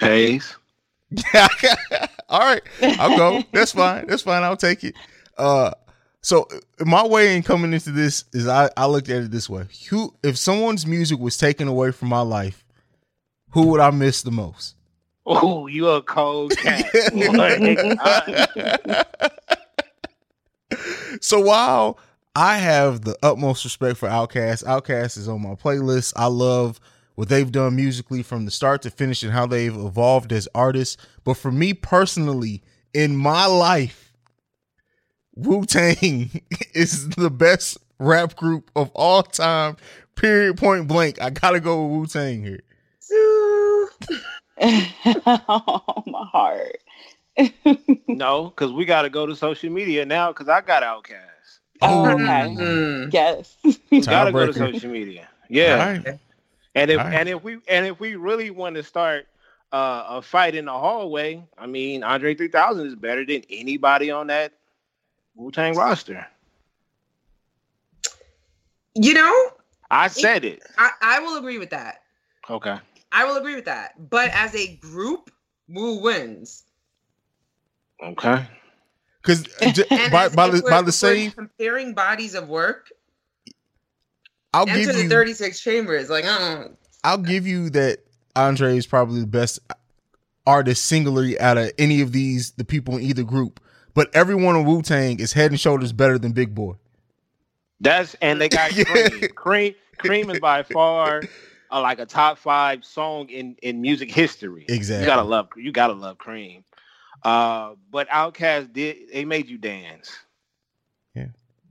Hayes. 0.00 0.56
All 2.28 2.40
right, 2.40 2.62
I'll 2.82 3.16
go. 3.16 3.42
That's 3.52 3.72
fine. 3.72 4.06
That's 4.06 4.22
fine. 4.22 4.42
I'll 4.42 4.56
take 4.56 4.84
it. 4.84 4.94
Uh, 5.38 5.70
so 6.20 6.46
my 6.80 7.06
way 7.06 7.36
in 7.36 7.42
coming 7.42 7.72
into 7.72 7.90
this 7.90 8.24
is 8.32 8.46
I 8.46 8.68
I 8.76 8.86
looked 8.86 9.08
at 9.08 9.22
it 9.22 9.30
this 9.30 9.48
way: 9.48 9.64
who 9.88 10.14
if 10.22 10.36
someone's 10.36 10.86
music 10.86 11.18
was 11.18 11.36
taken 11.38 11.66
away 11.68 11.92
from 11.92 12.08
my 12.08 12.20
life, 12.20 12.64
who 13.50 13.68
would 13.68 13.80
I 13.80 13.90
miss 13.90 14.22
the 14.22 14.30
most? 14.30 14.74
Oh, 15.24 15.66
you 15.66 15.88
a 15.88 16.02
cold 16.02 16.56
cat. 16.56 16.86
so 21.20 21.40
while 21.40 21.98
I 22.38 22.58
have 22.58 23.00
the 23.00 23.18
utmost 23.20 23.64
respect 23.64 23.96
for 23.96 24.08
Outkast, 24.08 24.62
Outkast 24.62 25.18
is 25.18 25.28
on 25.28 25.42
my 25.42 25.56
playlist. 25.56 26.12
I 26.14 26.26
love 26.26 26.78
what 27.16 27.28
they've 27.28 27.50
done 27.50 27.74
musically 27.74 28.22
from 28.22 28.44
the 28.44 28.52
start 28.52 28.82
to 28.82 28.92
finish 28.92 29.24
and 29.24 29.32
how 29.32 29.46
they've 29.46 29.74
evolved 29.74 30.32
as 30.32 30.48
artists. 30.54 30.96
But 31.24 31.34
for 31.34 31.50
me 31.50 31.74
personally, 31.74 32.62
in 32.94 33.16
my 33.16 33.46
life, 33.46 34.12
Wu 35.34 35.64
Tang 35.64 36.30
is 36.74 37.08
the 37.08 37.28
best 37.28 37.76
rap 37.98 38.36
group 38.36 38.70
of 38.76 38.92
all 38.94 39.24
time. 39.24 39.76
Period. 40.14 40.58
Point 40.58 40.86
blank. 40.86 41.20
I 41.20 41.30
gotta 41.30 41.58
go 41.58 41.86
with 41.86 41.98
Wu 41.98 42.06
Tang 42.06 42.44
here. 42.44 42.62
oh, 45.26 46.04
my 46.06 46.24
heart. 46.30 46.78
no, 48.06 48.50
because 48.50 48.70
we 48.70 48.84
got 48.84 49.02
to 49.02 49.10
go 49.10 49.26
to 49.26 49.34
social 49.34 49.70
media 49.70 50.06
now 50.06 50.30
because 50.30 50.48
I 50.48 50.60
got 50.60 50.84
Outkast. 50.84 51.37
Oh, 51.82 52.04
okay. 52.12 52.54
Mm. 52.58 53.12
Yes. 53.12 53.56
We 53.90 54.00
got 54.00 54.24
to 54.24 54.32
go 54.32 54.46
to 54.46 54.52
social 54.52 54.90
media. 54.90 55.28
Yeah. 55.48 55.72
All 55.72 55.78
right. 55.78 56.18
And 56.74 56.90
if 56.90 56.98
All 56.98 57.06
right. 57.06 57.14
and 57.14 57.28
if 57.28 57.42
we 57.42 57.58
and 57.68 57.86
if 57.86 57.98
we 58.00 58.16
really 58.16 58.50
want 58.50 58.76
to 58.76 58.82
start 58.82 59.26
uh, 59.72 60.04
a 60.08 60.22
fight 60.22 60.54
in 60.54 60.66
the 60.66 60.72
hallway, 60.72 61.42
I 61.56 61.66
mean, 61.66 62.02
Andre 62.02 62.34
3000 62.34 62.86
is 62.86 62.94
better 62.94 63.24
than 63.24 63.42
anybody 63.50 64.10
on 64.10 64.28
that 64.28 64.52
Wu 65.34 65.50
Tang 65.50 65.74
roster. 65.74 66.26
You 68.94 69.14
know, 69.14 69.50
I 69.90 70.08
said 70.08 70.44
it. 70.44 70.62
I, 70.76 70.90
I 71.00 71.20
will 71.20 71.36
agree 71.38 71.58
with 71.58 71.70
that. 71.70 72.02
Okay. 72.50 72.76
I 73.12 73.24
will 73.24 73.36
agree 73.36 73.54
with 73.54 73.66
that. 73.66 74.10
But 74.10 74.30
as 74.32 74.54
a 74.54 74.76
group, 74.76 75.30
Wu 75.68 76.00
wins. 76.00 76.64
Okay. 78.02 78.46
Because 79.28 79.46
And 79.90 80.10
by 80.10 80.28
by 80.30 80.48
the 80.48 80.62
by 80.62 80.82
the 80.82 80.92
same, 80.92 81.32
comparing 81.32 81.92
bodies 81.92 82.34
of 82.34 82.48
work, 82.48 82.90
I'll 84.54 84.68
enter 84.68 84.86
give 84.86 84.94
the 84.94 85.02
you 85.02 85.08
36 85.08 85.60
chambers. 85.60 86.08
Like, 86.08 86.24
uh, 86.24 86.64
I'll 87.04 87.18
give 87.18 87.46
you 87.46 87.68
that 87.70 87.98
Andre 88.34 88.76
is 88.76 88.86
probably 88.86 89.20
the 89.20 89.26
best 89.26 89.60
artist 90.46 90.86
singularly 90.86 91.38
out 91.38 91.58
of 91.58 91.70
any 91.78 92.00
of 92.00 92.12
these 92.12 92.52
the 92.52 92.64
people 92.64 92.96
in 92.96 93.02
either 93.02 93.22
group. 93.22 93.60
But 93.94 94.08
everyone 94.14 94.54
on 94.56 94.64
Wu 94.64 94.80
Tang 94.80 95.20
is 95.20 95.32
head 95.32 95.50
and 95.50 95.60
shoulders 95.60 95.92
better 95.92 96.18
than 96.18 96.32
Big 96.32 96.54
Boi. 96.54 96.74
That's 97.80 98.14
and 98.22 98.40
they 98.40 98.48
got 98.48 98.74
Yeah. 98.74 98.84
Cream. 99.34 99.34
Cream 99.34 99.74
Cream 99.98 100.30
is 100.30 100.40
by 100.40 100.62
far 100.62 101.22
uh, 101.70 101.80
like 101.82 101.98
a 101.98 102.06
top 102.06 102.38
five 102.38 102.84
song 102.84 103.28
in 103.28 103.56
in 103.62 103.82
music 103.82 104.10
history. 104.10 104.64
Exactly. 104.68 105.02
You 105.02 105.06
gotta 105.06 105.28
love 105.28 105.48
you 105.56 105.70
gotta 105.70 105.92
love 105.92 106.16
Cream. 106.16 106.64
Uh, 107.22 107.74
but 107.90 108.08
Outkast 108.08 108.72
did 108.72 108.96
they 109.12 109.24
made 109.24 109.48
you 109.48 109.58
dance. 109.58 110.16
Yeah. 111.14 111.26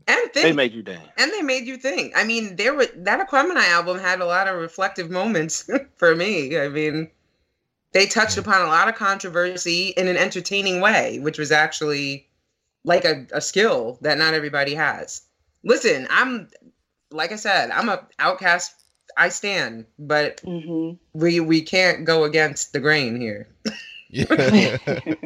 And 0.07 0.29
They 0.33 0.53
made 0.53 0.71
you 0.73 0.83
dance. 0.83 1.07
and 1.17 1.31
they 1.31 1.41
made 1.41 1.65
you 1.67 1.75
think. 1.77 2.13
I 2.15 2.23
mean, 2.23 2.55
there 2.55 2.73
were 2.73 2.87
that 2.95 3.27
Aquemini 3.27 3.67
album 3.69 3.99
had 3.99 4.21
a 4.21 4.25
lot 4.25 4.47
of 4.47 4.55
reflective 4.59 5.09
moments 5.09 5.69
for 5.97 6.15
me. 6.15 6.57
I 6.57 6.69
mean, 6.69 7.09
they 7.91 8.05
touched 8.05 8.37
upon 8.37 8.61
a 8.61 8.67
lot 8.67 8.87
of 8.87 8.95
controversy 8.95 9.89
in 9.97 10.07
an 10.07 10.15
entertaining 10.17 10.79
way, 10.81 11.19
which 11.19 11.37
was 11.37 11.51
actually 11.51 12.27
like 12.83 13.03
a, 13.05 13.25
a 13.33 13.41
skill 13.41 13.97
that 14.01 14.17
not 14.17 14.33
everybody 14.33 14.73
has. 14.75 15.23
Listen, 15.63 16.07
I'm 16.09 16.49
like 17.11 17.31
I 17.31 17.35
said, 17.37 17.71
I'm 17.71 17.89
a 17.89 18.05
outcast. 18.19 18.73
I 19.17 19.29
stand, 19.29 19.85
but 19.97 20.41
Mhm. 20.45 20.97
we 21.13 21.39
we 21.39 21.61
can't 21.61 22.05
go 22.05 22.23
against 22.25 22.71
the 22.73 22.79
grain 22.79 23.19
here. 23.19 23.47
Yeah. 24.09 24.77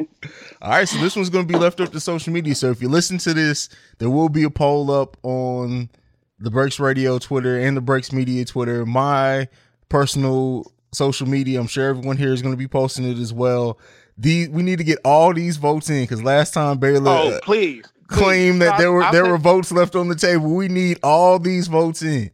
All 0.62 0.70
right, 0.70 0.88
so 0.88 0.98
this 0.98 1.14
one's 1.16 1.30
going 1.30 1.46
to 1.46 1.52
be 1.52 1.58
left 1.58 1.80
up 1.80 1.92
to 1.92 2.00
social 2.00 2.32
media. 2.32 2.54
So 2.54 2.70
if 2.70 2.80
you 2.82 2.88
listen 2.88 3.18
to 3.18 3.34
this, 3.34 3.68
there 3.98 4.10
will 4.10 4.28
be 4.28 4.42
a 4.44 4.50
poll 4.50 4.90
up 4.90 5.16
on 5.22 5.88
the 6.38 6.50
Breaks 6.50 6.80
Radio 6.80 7.18
Twitter 7.18 7.58
and 7.60 7.76
the 7.76 7.80
Breaks 7.80 8.12
Media 8.12 8.44
Twitter. 8.44 8.84
My 8.84 9.48
personal 9.88 10.70
social 10.92 11.28
media, 11.28 11.60
I'm 11.60 11.66
sure 11.66 11.88
everyone 11.88 12.16
here 12.16 12.32
is 12.32 12.42
going 12.42 12.54
to 12.54 12.58
be 12.58 12.68
posting 12.68 13.04
it 13.10 13.18
as 13.18 13.32
well. 13.32 13.78
The 14.18 14.48
we 14.48 14.62
need 14.62 14.76
to 14.78 14.84
get 14.84 14.98
all 15.04 15.32
these 15.32 15.56
votes 15.56 15.88
in 15.88 16.02
because 16.02 16.22
last 16.22 16.52
time 16.52 16.78
Baylor 16.78 17.10
Oh, 17.10 17.28
uh, 17.30 17.40
please. 17.42 17.84
claimed 18.08 18.60
that 18.62 18.78
there 18.78 18.92
were 18.92 19.02
I'll 19.04 19.12
there 19.12 19.22
take- 19.22 19.30
were 19.32 19.38
votes 19.38 19.72
left 19.72 19.94
on 19.96 20.08
the 20.08 20.14
table. 20.14 20.54
We 20.54 20.68
need 20.68 20.98
all 21.02 21.38
these 21.38 21.66
votes 21.68 22.02
in. 22.02 22.30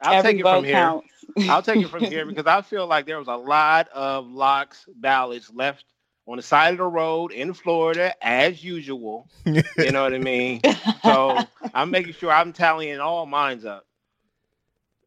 I'll 0.00 0.14
Every 0.14 0.32
take 0.32 0.40
it 0.40 0.42
from 0.42 0.52
vote 0.56 0.64
here. 0.64 0.72
counts. 0.74 1.06
I'll 1.48 1.62
take 1.62 1.80
it 1.82 1.88
from 1.88 2.04
here 2.04 2.26
because 2.28 2.46
I 2.46 2.62
feel 2.62 2.86
like 2.86 3.06
there 3.06 3.18
was 3.18 3.28
a 3.28 3.36
lot 3.36 3.88
of 3.88 4.26
locks 4.26 4.86
ballots 4.96 5.50
left 5.52 5.84
on 6.26 6.36
the 6.36 6.42
side 6.42 6.72
of 6.72 6.78
the 6.78 6.84
road 6.84 7.32
in 7.32 7.52
Florida 7.52 8.14
as 8.22 8.62
usual. 8.62 9.28
You 9.44 9.90
know 9.90 10.02
what 10.02 10.14
I 10.14 10.18
mean? 10.18 10.60
So 11.02 11.44
I'm 11.74 11.90
making 11.90 12.12
sure 12.14 12.30
I'm 12.30 12.52
tallying 12.52 13.00
all 13.00 13.26
mines 13.26 13.64
up. 13.64 13.86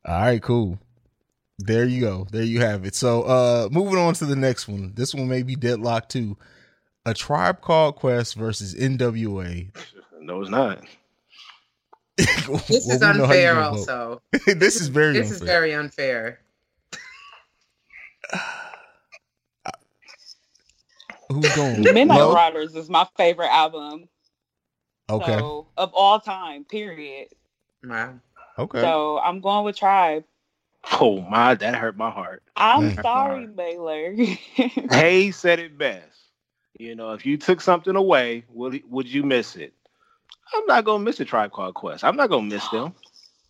All 0.05 0.19
right, 0.19 0.41
cool. 0.41 0.77
There 1.57 1.85
you 1.85 2.01
go. 2.01 2.27
There 2.31 2.43
you 2.43 2.59
have 2.59 2.85
it. 2.85 2.95
So 2.95 3.23
uh 3.23 3.69
moving 3.71 3.97
on 3.97 4.13
to 4.15 4.25
the 4.25 4.35
next 4.35 4.67
one. 4.67 4.91
This 4.93 5.15
one 5.15 5.27
may 5.27 5.41
be 5.41 5.55
deadlocked 5.55 6.11
too. 6.11 6.37
A 7.05 7.13
tribe 7.13 7.61
called 7.61 7.95
Quest 7.95 8.35
versus 8.35 8.75
NWA. 8.75 9.69
No, 10.21 10.41
it's 10.41 10.49
not. 10.49 10.79
This 12.17 12.47
Well, 12.47 12.63
is 12.69 12.87
we 12.87 12.97
know 12.97 13.07
how 13.07 13.13
you 13.15 13.23
unfair, 13.23 13.59
also. 13.59 14.21
this 14.47 14.79
is 14.79 14.87
very 14.87 15.13
This 15.13 15.31
unfair. 15.31 15.35
is 15.35 15.41
very 15.41 15.73
unfair. 15.73 16.39
Who's 21.29 21.55
going? 21.55 21.81
Midnight 21.81 22.17
Low? 22.17 22.33
Riders 22.33 22.75
is 22.75 22.89
my 22.89 23.07
favorite 23.17 23.51
album. 23.51 24.07
Okay. 25.09 25.37
So, 25.37 25.67
of 25.77 25.91
all 25.93 26.19
time, 26.19 26.63
period. 26.63 27.29
Wow. 27.83 28.19
Okay. 28.57 28.81
So 28.81 29.19
I'm 29.19 29.41
going 29.41 29.65
with 29.65 29.77
Tribe. 29.77 30.23
Oh 31.01 31.21
my, 31.21 31.55
that 31.55 31.75
hurt 31.75 31.97
my 31.97 32.09
heart. 32.11 32.43
I'm 32.55 32.93
sorry, 32.95 33.47
Baylor. 33.47 34.13
Hay 34.91 35.31
said 35.31 35.59
it 35.59 35.77
best. 35.77 36.05
You 36.77 36.95
know, 36.95 37.13
if 37.13 37.25
you 37.25 37.37
took 37.37 37.59
something 37.59 37.95
away, 37.95 38.45
would 38.49 38.81
would 38.89 39.07
you 39.07 39.23
miss 39.23 39.55
it? 39.55 39.73
I'm 40.53 40.65
not 40.67 40.85
gonna 40.85 41.03
miss 41.03 41.17
the 41.17 41.25
tribe 41.25 41.51
called 41.51 41.73
Quest. 41.75 42.03
I'm 42.03 42.15
not 42.15 42.29
gonna 42.29 42.47
miss 42.47 42.67
them. 42.69 42.93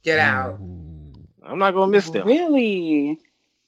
Get 0.04 0.20
out. 0.20 0.62
Mm. 0.62 1.26
I'm 1.46 1.60
not 1.60 1.74
gonna 1.74 1.92
miss 1.92 2.10
them. 2.10 2.26
really? 2.28 3.20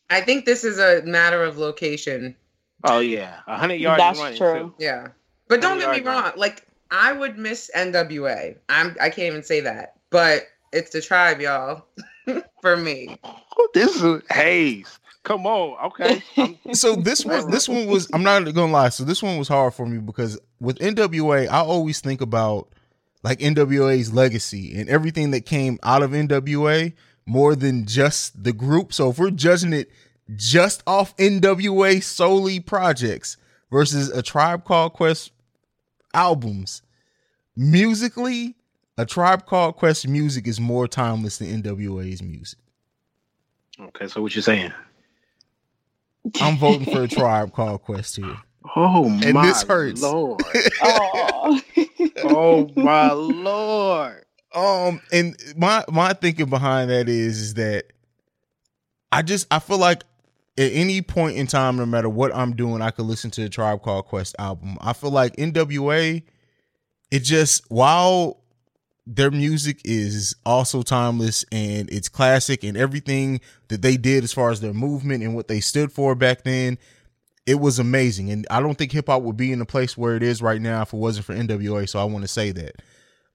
I 0.09 0.21
think 0.21 0.45
this 0.45 0.63
is 0.63 0.79
a 0.79 1.01
matter 1.05 1.43
of 1.43 1.57
location. 1.57 2.35
Oh 2.83 2.99
yeah, 2.99 3.39
a 3.47 3.57
hundred 3.57 3.75
yards 3.75 3.99
That's 3.99 4.19
running 4.19 4.37
true. 4.37 4.53
too. 4.59 4.73
Yeah. 4.79 5.07
But 5.47 5.61
don't 5.61 5.79
get 5.79 5.89
me 5.91 5.97
are 5.97 5.99
going- 6.01 6.23
wrong. 6.23 6.31
Like 6.37 6.65
I 6.91 7.11
would 7.11 7.37
miss 7.37 7.69
NWA. 7.75 8.55
I'm 8.69 8.95
I 9.01 9.09
can't 9.09 9.27
even 9.27 9.43
say 9.43 9.59
that. 9.61 9.95
But 10.09 10.43
it's 10.71 10.91
the 10.91 11.01
tribe, 11.01 11.41
y'all. 11.41 11.85
For 12.61 12.77
me. 12.77 13.17
Oh, 13.23 13.67
this 13.73 14.01
is 14.01 14.21
Hayes. 14.31 14.99
Come 15.23 15.45
on, 15.45 15.77
okay. 15.87 16.21
So 16.73 16.95
this 16.95 17.25
one 17.25 17.51
this 17.51 17.67
one 17.67 17.87
was 17.87 18.09
I'm 18.13 18.23
not 18.23 18.39
gonna 18.53 18.71
lie, 18.71 18.89
so 18.89 19.03
this 19.03 19.21
one 19.21 19.37
was 19.37 19.47
hard 19.49 19.73
for 19.73 19.85
me 19.85 19.97
because 19.97 20.39
with 20.61 20.79
NWA, 20.79 21.49
I 21.49 21.59
always 21.59 21.99
think 21.99 22.21
about 22.21 22.69
like 23.23 23.39
NWA's 23.39 24.13
legacy 24.13 24.77
and 24.79 24.89
everything 24.89 25.31
that 25.31 25.45
came 25.45 25.79
out 25.83 26.03
of 26.03 26.11
NWA 26.11 26.93
more 27.25 27.55
than 27.55 27.85
just 27.85 28.43
the 28.43 28.53
group. 28.53 28.93
So 28.93 29.09
if 29.09 29.19
we're 29.19 29.31
judging 29.31 29.73
it 29.73 29.91
just 30.35 30.83
off 30.87 31.15
NWA 31.17 32.01
solely 32.01 32.59
projects 32.59 33.37
versus 33.71 34.09
a 34.09 34.21
Tribe 34.21 34.63
Called 34.63 34.93
Quest 34.93 35.31
albums, 36.13 36.81
musically, 37.55 38.55
a 38.97 39.05
Tribe 39.05 39.45
Called 39.45 39.75
Quest 39.75 40.07
music 40.07 40.47
is 40.47 40.59
more 40.59 40.87
timeless 40.87 41.37
than 41.37 41.61
NWA's 41.61 42.21
music. 42.21 42.59
okay, 43.79 44.07
so 44.07 44.21
what 44.21 44.35
you're 44.35 44.41
saying? 44.41 44.71
I'm 46.41 46.57
voting 46.57 46.91
for 46.91 47.03
a 47.03 47.07
Tribe 47.07 47.53
Called 47.53 47.83
Quest 47.83 48.17
here. 48.17 48.37
Oh 48.75 49.05
And 49.23 49.33
my 49.33 49.45
this 49.47 49.63
hurts. 49.63 50.01
lord. 50.01 50.41
Oh. 50.81 51.61
oh 52.23 52.69
my 52.75 53.11
lord. 53.13 54.23
Um, 54.53 55.01
and 55.11 55.35
my 55.55 55.83
my 55.89 56.13
thinking 56.13 56.47
behind 56.49 56.89
that 56.89 57.07
is 57.09 57.39
is 57.39 57.53
that 57.55 57.85
I 59.11 59.21
just 59.21 59.47
I 59.51 59.59
feel 59.59 59.77
like 59.77 60.03
at 60.57 60.71
any 60.71 61.01
point 61.01 61.37
in 61.37 61.45
time, 61.47 61.75
no 61.77 61.85
matter 61.85 62.09
what 62.09 62.35
I'm 62.35 62.55
doing, 62.55 62.81
I 62.81 62.89
could 62.91 63.05
listen 63.05 63.29
to 63.31 63.41
the 63.41 63.49
Tribe 63.49 63.81
Called 63.83 64.05
Quest 64.05 64.35
album. 64.39 64.77
I 64.81 64.93
feel 64.93 65.11
like 65.11 65.35
NWA, 65.35 66.23
it 67.11 67.19
just 67.19 67.63
while 67.69 68.41
their 69.05 69.31
music 69.31 69.79
is 69.85 70.35
also 70.45 70.81
timeless 70.81 71.45
and 71.51 71.89
it's 71.89 72.09
classic 72.09 72.63
and 72.63 72.75
everything 72.75 73.39
that 73.69 73.81
they 73.81 73.95
did 73.95 74.23
as 74.25 74.33
far 74.33 74.49
as 74.49 74.59
their 74.59 74.73
movement 74.73 75.23
and 75.23 75.33
what 75.33 75.47
they 75.47 75.59
stood 75.61 75.91
for 75.93 76.13
back 76.15 76.43
then, 76.43 76.77
it 77.47 77.61
was 77.61 77.79
amazing. 77.79 78.29
And 78.29 78.45
I 78.51 78.59
don't 78.59 78.77
think 78.77 78.91
hip 78.91 79.07
hop 79.07 79.23
would 79.23 79.37
be 79.37 79.53
in 79.53 79.59
the 79.59 79.65
place 79.65 79.97
where 79.97 80.15
it 80.15 80.21
is 80.21 80.41
right 80.41 80.61
now 80.61 80.81
if 80.81 80.93
it 80.93 80.97
wasn't 80.97 81.25
for 81.25 81.33
NWA. 81.33 81.87
So 81.87 81.97
I 81.97 82.03
want 82.03 82.23
to 82.23 82.27
say 82.27 82.51
that. 82.51 82.75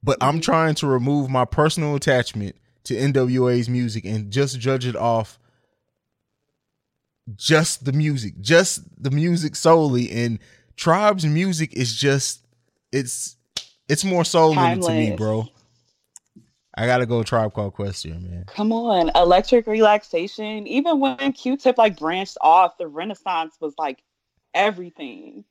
But 0.03 0.19
I'm 0.21 0.35
mm-hmm. 0.35 0.41
trying 0.41 0.75
to 0.77 0.87
remove 0.87 1.31
my 1.31 1.47
personal 1.47 1.97
attachment 1.97 2.55
to 2.85 2.95
NWA's 2.95 3.69
music 3.69 4.05
and 4.05 4.31
just 4.31 4.61
judge 4.61 4.87
it 4.87 4.97
off 4.97 5.39
just 7.37 7.85
the 7.87 7.93
music, 7.93 8.41
just 8.41 8.83
the 9.03 9.11
music 9.11 9.57
solely. 9.57 10.11
And 10.11 10.39
Tribe's 10.77 11.25
music 11.25 11.73
is 11.73 11.97
just 11.97 12.45
it's 12.93 13.37
it's 13.89 14.05
more 14.05 14.25
soul 14.25 14.55
to 14.55 14.91
me, 14.91 15.17
bro. 15.17 15.49
I 16.75 16.87
gotta 16.87 17.05
go 17.07 17.23
Tribe 17.23 17.53
Called 17.53 17.75
Quest 17.75 18.05
here, 18.05 18.15
man. 18.15 18.45
Come 18.47 18.73
on, 18.73 19.11
electric 19.15 19.67
relaxation. 19.67 20.67
Even 20.67 21.01
when 21.01 21.33
Q-Tip 21.33 21.77
like 21.77 21.99
branched 21.99 22.39
off, 22.41 22.79
the 22.79 22.87
Renaissance 22.89 23.57
was 23.61 23.75
like 23.79 24.03
everything. 24.55 25.45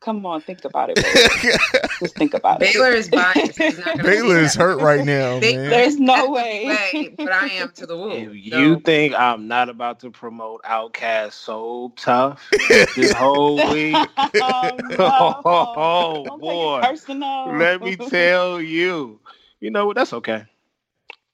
Come 0.00 0.24
on, 0.24 0.40
think 0.40 0.64
about 0.64 0.90
it. 0.94 0.96
Just 2.00 2.16
think 2.16 2.32
about 2.32 2.62
it. 2.62 2.72
Baylor 2.72 2.92
is 2.92 3.10
biased. 3.10 3.58
He's 3.58 3.76
not 3.76 3.84
gonna 3.98 4.02
Baylor 4.02 4.38
is 4.38 4.54
hurt 4.54 4.80
right 4.80 5.04
now, 5.04 5.38
They- 5.40 5.56
man. 5.56 5.68
There's 5.68 5.98
no 5.98 6.30
way. 6.30 6.66
way, 6.68 7.14
but 7.18 7.30
I 7.30 7.48
am 7.48 7.70
to 7.72 7.84
the 7.84 7.96
woo. 7.98 8.10
If 8.12 8.34
you 8.34 8.80
think 8.80 9.14
I'm 9.14 9.46
not 9.46 9.68
about 9.68 10.00
to 10.00 10.10
promote 10.10 10.62
Outkast 10.62 11.32
so 11.32 11.92
tough 11.96 12.48
this 12.96 13.12
whole 13.12 13.56
week, 13.74 13.94
oh, 13.96 14.70
no. 14.88 15.40
oh 15.44 16.24
Don't 16.24 16.24
take 16.24 16.34
it 16.34 16.40
boy, 16.40 16.80
personal. 16.82 17.56
let 17.58 17.82
me 17.82 17.96
tell 17.96 18.58
you. 18.62 19.20
You 19.60 19.70
know 19.70 19.84
what? 19.84 19.96
That's 19.96 20.14
okay. 20.14 20.44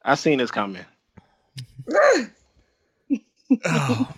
I 0.06 0.14
seen 0.14 0.38
this 0.38 0.50
coming. 0.50 0.84
Oh, 3.64 4.08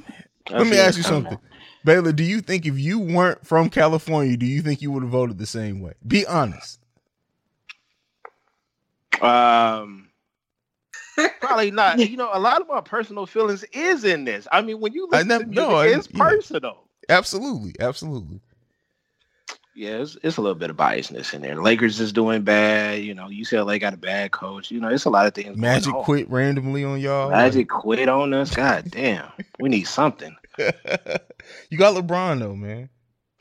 I 0.51 0.59
Let 0.59 0.66
me 0.66 0.78
ask 0.78 0.97
you 0.97 1.05
coming. 1.05 1.24
something. 1.24 1.39
Baylor, 1.84 2.12
do 2.12 2.22
you 2.24 2.41
think 2.41 2.66
if 2.66 2.78
you 2.78 2.99
weren't 2.99 3.47
from 3.47 3.70
California, 3.70 4.36
do 4.36 4.47
you 4.47 4.62
think 4.62 4.80
you 4.82 4.91
would 4.93 5.03
have 5.03 5.12
voted 5.12 5.39
the 5.39 5.47
same 5.47 5.80
way? 5.80 5.95
Be 6.07 6.26
honest. 6.26 6.78
Um, 9.20 10.09
probably 11.41 11.70
not. 11.70 11.99
You 11.99 12.16
know, 12.16 12.30
a 12.32 12.39
lot 12.39 12.61
of 12.61 12.68
my 12.68 12.80
personal 12.80 13.26
feelings 13.26 13.64
is 13.72 14.05
in 14.05 14.24
this. 14.24 14.47
I 14.53 14.62
mean, 14.62 14.80
when 14.80 14.93
you 14.93 15.09
I 15.12 15.22
listen 15.22 15.28
never- 15.28 15.45
to 15.45 15.49
music, 15.51 15.68
no, 15.68 15.74
I- 15.76 15.86
it's 15.89 16.09
yeah. 16.11 16.18
personal. 16.28 16.84
Absolutely. 17.09 17.74
Absolutely. 17.80 18.41
Yeah, 19.78 19.98
it's, 19.98 20.16
it's 20.24 20.38
a 20.38 20.40
little 20.40 20.56
bit 20.56 20.70
of 20.70 20.76
biasness 20.76 21.32
in 21.32 21.40
there. 21.40 21.62
Lakers 21.62 22.00
is 22.00 22.12
doing 22.12 22.42
bad. 22.42 23.04
You 23.04 23.14
know, 23.14 23.28
UCLA 23.28 23.78
got 23.78 23.94
a 23.94 23.96
bad 23.96 24.32
coach. 24.32 24.72
You 24.72 24.80
know, 24.80 24.88
it's 24.88 25.04
a 25.04 25.10
lot 25.10 25.28
of 25.28 25.34
things. 25.34 25.56
Magic 25.56 25.94
quit 25.94 26.28
randomly 26.28 26.82
on 26.82 26.98
y'all. 26.98 27.30
Magic 27.30 27.68
quit 27.68 28.08
on 28.08 28.34
us. 28.34 28.52
God 28.52 28.90
damn, 28.90 29.30
we 29.60 29.68
need 29.68 29.84
something. 29.84 30.34
you 30.58 31.78
got 31.78 31.94
LeBron 31.94 32.40
though, 32.40 32.56
man. 32.56 32.88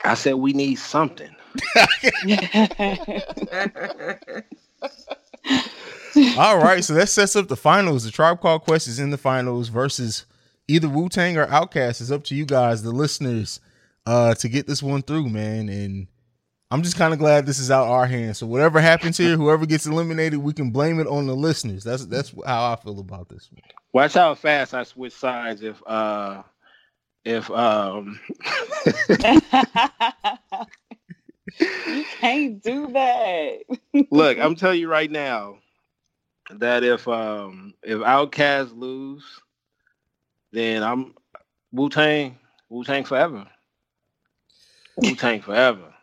I 0.04 0.14
said 0.14 0.34
we 0.34 0.52
need 0.52 0.76
something. 0.76 1.34
All 6.38 6.58
right, 6.58 6.84
so 6.84 6.94
that 6.94 7.08
sets 7.08 7.34
up 7.34 7.48
the 7.48 7.56
finals. 7.56 8.04
The 8.04 8.12
Tribe 8.12 8.40
Called 8.40 8.62
Quest 8.62 8.86
is 8.86 9.00
in 9.00 9.10
the 9.10 9.18
finals 9.18 9.70
versus 9.70 10.24
either 10.68 10.88
Wu 10.88 11.08
Tang 11.08 11.36
or 11.36 11.48
Outkast. 11.48 12.00
It's 12.00 12.12
up 12.12 12.22
to 12.24 12.36
you 12.36 12.46
guys, 12.46 12.84
the 12.84 12.92
listeners, 12.92 13.58
uh, 14.06 14.34
to 14.34 14.48
get 14.48 14.68
this 14.68 14.84
one 14.84 15.02
through, 15.02 15.30
man. 15.30 15.68
And 15.68 16.06
I'm 16.70 16.82
just 16.82 16.96
kind 16.96 17.14
of 17.14 17.18
glad 17.18 17.46
this 17.46 17.58
is 17.58 17.70
out 17.70 17.88
our 17.88 18.06
hands. 18.06 18.38
So 18.38 18.46
whatever 18.46 18.80
happens 18.80 19.16
here, 19.16 19.36
whoever 19.38 19.64
gets 19.64 19.86
eliminated, 19.86 20.38
we 20.38 20.52
can 20.52 20.70
blame 20.70 21.00
it 21.00 21.06
on 21.06 21.26
the 21.26 21.34
listeners. 21.34 21.84
That's 21.84 22.04
that's 22.06 22.34
how 22.46 22.72
I 22.72 22.76
feel 22.76 23.00
about 23.00 23.28
this 23.28 23.48
one. 23.50 23.62
Watch 23.92 24.14
how 24.14 24.34
fast 24.34 24.74
I 24.74 24.82
switch 24.84 25.14
sides 25.14 25.62
if 25.62 25.82
uh 25.86 26.42
if 27.24 27.50
um 27.50 28.20
you 31.58 32.04
can't 32.20 32.62
do 32.62 32.88
that. 32.88 33.60
look, 34.10 34.38
I'm 34.38 34.54
telling 34.54 34.80
you 34.80 34.88
right 34.90 35.10
now 35.10 35.58
that 36.50 36.84
if 36.84 37.08
um 37.08 37.72
if 37.82 37.98
Outkast 37.98 38.76
lose, 38.76 39.24
then 40.52 40.82
I'm 40.82 41.14
Wu 41.72 41.88
Tang, 41.88 42.38
Wu 42.68 42.84
Tang 42.84 43.04
forever. 43.04 43.46
Wu 44.98 45.14
Tang 45.14 45.40
forever. 45.40 45.94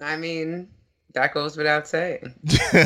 I 0.00 0.16
mean, 0.16 0.68
that 1.14 1.32
goes 1.34 1.56
without 1.56 1.86
saying. 1.88 2.34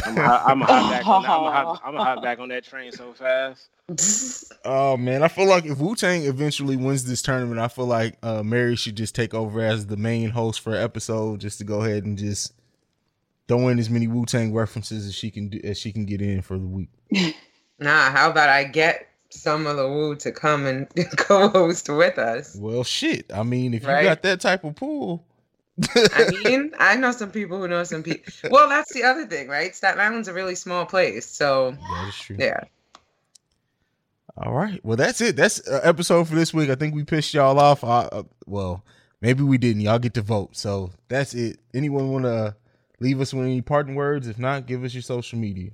I'm 0.05 0.19
a, 0.19 0.43
I'm 0.47 0.63
a 0.63 0.67
hot 0.67 0.91
back 0.91 1.07
on 1.07 1.23
that. 1.23 1.31
I'm 1.31 1.79
I'm 1.85 1.97
a 1.97 2.05
hot 2.05 2.23
back 2.23 2.39
on 2.39 2.49
that 2.51 2.65
train 2.65 2.93
so 2.93 3.13
fast. 3.15 3.69
Oh 4.65 4.97
man, 4.99 5.23
I 5.23 5.29
feel 5.29 5.47
like 5.47 5.65
if 5.65 5.79
Wu 5.79 5.95
Tang 5.95 6.25
eventually 6.25 6.77
wins 6.77 7.05
this 7.07 7.23
tournament, 7.23 7.59
I 7.59 7.69
feel 7.69 7.87
like 7.87 8.19
uh, 8.23 8.43
Mary 8.43 8.77
should 8.77 8.97
just 8.97 9.15
take 9.15 9.33
over 9.33 9.61
as 9.63 9.87
the 9.87 9.97
main 9.97 10.31
host 10.31 10.61
for 10.61 10.75
an 10.75 10.83
episode, 10.83 11.41
just 11.41 11.59
to 11.59 11.65
go 11.65 11.83
ahead 11.83 12.05
and 12.05 12.19
just 12.19 12.53
throw 13.49 13.69
in 13.69 13.79
as 13.79 13.89
many 13.89 14.07
Wu 14.07 14.27
Tang 14.27 14.53
references 14.53 15.07
as 15.07 15.15
she 15.15 15.31
can 15.31 15.49
do, 15.49 15.61
as 15.65 15.79
she 15.79 15.91
can 15.93 16.05
get 16.05 16.21
in 16.21 16.43
for 16.43 16.59
the 16.59 16.67
week. 16.67 16.91
Nah, 17.81 18.11
how 18.11 18.29
about 18.29 18.49
I 18.49 18.65
get 18.65 19.07
some 19.31 19.65
of 19.69 19.77
the 19.77 19.89
woo 19.89 20.17
to 20.17 20.33
come 20.33 20.67
and 20.67 20.89
co-host 21.17 21.89
with 21.89 22.19
us? 22.19 22.57
Well, 22.59 22.83
shit. 22.83 23.33
I 23.33 23.45
mean, 23.45 23.73
if 23.73 23.87
Right. 23.87 24.03
you 24.03 24.09
got 24.09 24.23
that 24.23 24.41
type 24.41 24.65
of 24.65 24.75
pool, 24.75 25.25
I 25.95 26.31
mean, 26.45 26.73
I 26.79 26.97
know 26.97 27.13
some 27.13 27.31
people 27.31 27.59
who 27.59 27.69
know 27.69 27.85
some 27.85 28.03
people. 28.03 28.33
Well, 28.51 28.69
that's 28.69 28.93
the 28.93 29.05
other 29.05 29.27
thing, 29.27 29.49
right? 29.49 29.75
Staten 29.75 30.01
Island's 30.01 30.29
a 30.29 30.33
really 30.33 30.55
small 30.55 30.87
place, 30.87 31.27
so 31.27 31.73
that 31.73 32.09
is 32.09 32.17
true. 32.17 32.37
yeah. 32.39 32.65
All 34.37 34.53
right. 34.53 34.81
Well, 34.85 34.97
that's 34.97 35.21
it. 35.21 35.37
That's 35.37 35.67
uh, 35.67 35.81
episode 35.83 36.29
for 36.29 36.37
this 36.37 36.55
week. 36.55 36.71
I 36.71 36.77
think 36.77 36.95
we 36.95 37.03
pissed 37.05 37.35
y'all 37.35 37.59
off. 37.59 37.83
Uh, 37.83 38.09
uh, 38.13 38.23
well, 38.47 38.85
maybe 39.21 39.43
we 39.43 39.59
didn't. 39.59 39.83
Y'all 39.83 39.99
get 39.99 40.15
to 40.15 40.23
vote. 40.23 40.57
So 40.57 40.93
that's 41.09 41.35
it. 41.35 41.59
Anyone 41.75 42.13
want 42.13 42.25
to 42.25 42.55
leave 43.01 43.21
us 43.21 43.35
with 43.35 43.45
any 43.45 43.63
parting 43.63 43.97
words? 43.97 44.29
If 44.29 44.39
not, 44.39 44.67
give 44.67 44.85
us 44.85 44.95
your 44.95 45.03
social 45.03 45.39
media. 45.39 45.71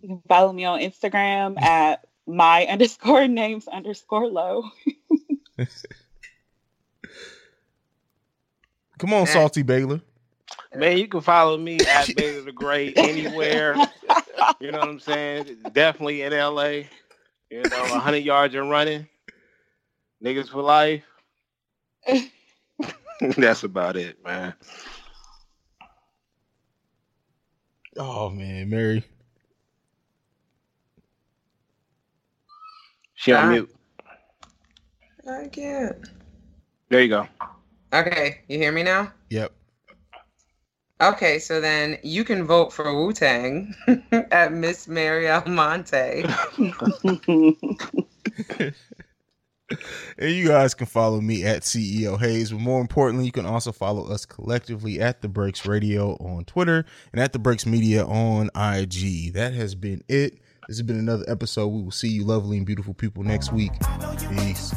You 0.00 0.08
can 0.08 0.22
follow 0.28 0.52
me 0.52 0.64
on 0.64 0.80
Instagram 0.80 1.60
at 1.60 2.04
my 2.26 2.66
underscore 2.70 3.26
names 3.26 3.68
underscore 3.68 4.26
low. 4.26 4.64
Come 9.02 9.14
on, 9.14 9.26
Salty 9.26 9.62
Baylor. 9.62 10.00
Man, 10.76 10.96
you 10.96 11.08
can 11.08 11.22
follow 11.22 11.58
me 11.58 11.80
at 11.86 12.14
Baylor 12.14 12.42
the 12.42 12.52
Great 12.52 12.96
anywhere. 12.96 13.74
You 14.60 14.70
know 14.70 14.78
what 14.78 14.88
I'm 14.88 15.00
saying? 15.00 15.56
Definitely 15.72 16.22
in 16.22 16.32
LA. 16.32 16.82
You 17.50 17.64
know, 17.68 17.80
100 17.80 18.18
yards 18.18 18.54
and 18.54 18.70
running. 18.70 19.08
Niggas 20.24 20.50
for 20.50 20.62
life. 20.62 21.02
That's 23.36 23.64
about 23.64 23.96
it, 23.96 24.22
man. 24.24 24.54
Oh 27.96 28.30
man, 28.30 28.70
Mary. 28.70 29.02
She 33.14 33.32
on 33.32 33.46
Ah. 33.46 33.50
mute. 33.50 33.74
I 35.28 35.48
can't. 35.48 35.96
There 36.88 37.02
you 37.02 37.08
go. 37.08 37.26
Okay, 37.92 38.40
you 38.48 38.58
hear 38.58 38.72
me 38.72 38.82
now? 38.82 39.12
Yep. 39.30 39.52
Okay, 41.02 41.38
so 41.38 41.60
then 41.60 41.98
you 42.02 42.24
can 42.24 42.44
vote 42.44 42.72
for 42.72 42.94
Wu 42.94 43.12
Tang 43.12 43.74
at 44.30 44.52
Miss 44.52 44.86
Mary 44.86 45.28
Almonte. 45.28 46.24
And 50.18 50.30
you 50.30 50.48
guys 50.48 50.74
can 50.74 50.86
follow 50.86 51.20
me 51.20 51.44
at 51.44 51.62
CEO 51.62 52.18
Hayes. 52.20 52.50
But 52.50 52.60
more 52.60 52.80
importantly, 52.80 53.26
you 53.26 53.32
can 53.32 53.46
also 53.46 53.72
follow 53.72 54.06
us 54.06 54.26
collectively 54.26 55.00
at 55.00 55.22
The 55.22 55.28
Breaks 55.28 55.66
Radio 55.66 56.12
on 56.16 56.44
Twitter 56.44 56.84
and 57.12 57.20
at 57.20 57.32
The 57.32 57.38
Breaks 57.38 57.66
Media 57.66 58.04
on 58.04 58.50
IG. 58.54 59.32
That 59.32 59.54
has 59.54 59.74
been 59.74 60.02
it. 60.08 60.34
This 60.68 60.78
has 60.78 60.82
been 60.82 60.98
another 60.98 61.24
episode. 61.26 61.68
We 61.68 61.82
will 61.82 61.90
see 61.90 62.08
you 62.08 62.24
lovely 62.24 62.56
and 62.56 62.66
beautiful 62.66 62.94
people 62.94 63.22
next 63.22 63.52
week. 63.52 63.72
Peace. 64.36 64.74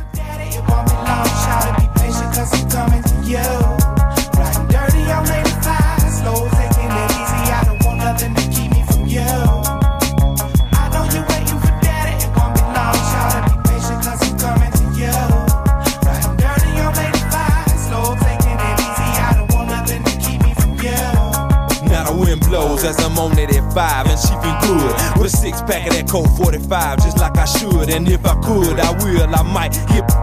Riding 3.35 4.67
dirty 4.67 5.03
on 5.11 5.27
85, 5.27 6.11
slow 6.11 6.47
taking 6.55 6.87
it 6.87 7.11
easy. 7.11 7.41
I 7.51 7.63
don't 7.65 7.83
want 7.83 7.99
nothing 7.99 8.33
to 8.33 8.41
keep 8.53 8.71
me 8.71 8.81
from 8.87 9.05
you. 9.05 9.21
I 9.21 10.87
know 10.93 11.03
you're 11.11 11.27
waiting 11.27 11.59
for 11.59 11.73
daddy. 11.83 12.15
It 12.15 12.31
won't 12.37 12.55
be 12.55 12.61
long, 12.61 12.95
shout 13.11 13.43
be 13.49 13.55
patient, 13.67 13.99
cause 14.05 14.21
I'm 14.23 14.37
coming 14.39 14.71
to 14.71 14.85
you. 14.95 15.15
Riding 16.05 16.37
dirty 16.39 16.71
on 16.79 16.95
85, 16.95 17.75
slow 17.75 18.15
taking 18.23 18.55
it 18.55 18.77
easy. 18.87 19.09
I 19.19 19.31
don't 19.35 19.51
want 19.51 19.67
nothing 19.69 20.03
to 20.03 20.13
keep 20.23 20.39
me 20.43 20.53
from 20.55 20.71
you. 20.79 21.01
Now 21.91 22.07
the 22.07 22.15
wind 22.15 22.41
blows 22.47 22.83
as 22.85 22.99
I'm 23.03 23.17
on 23.19 23.37
it 23.37 23.51
at 23.51 23.65
five, 23.73 24.07
and 24.07 24.19
she 24.19 24.31
been 24.39 24.55
good 24.63 25.19
with 25.19 25.33
a 25.33 25.37
six 25.37 25.61
pack 25.61 25.87
of 25.87 25.93
that 25.93 26.07
Colt 26.07 26.29
45, 26.37 27.03
just 27.03 27.17
like 27.17 27.37
I 27.37 27.45
should. 27.45 27.89
And 27.89 28.07
if 28.07 28.25
I 28.25 28.35
could, 28.41 28.79
I 28.79 28.91
will. 29.03 29.35
I 29.35 29.41
might 29.43 29.65
tonight 29.65 30.14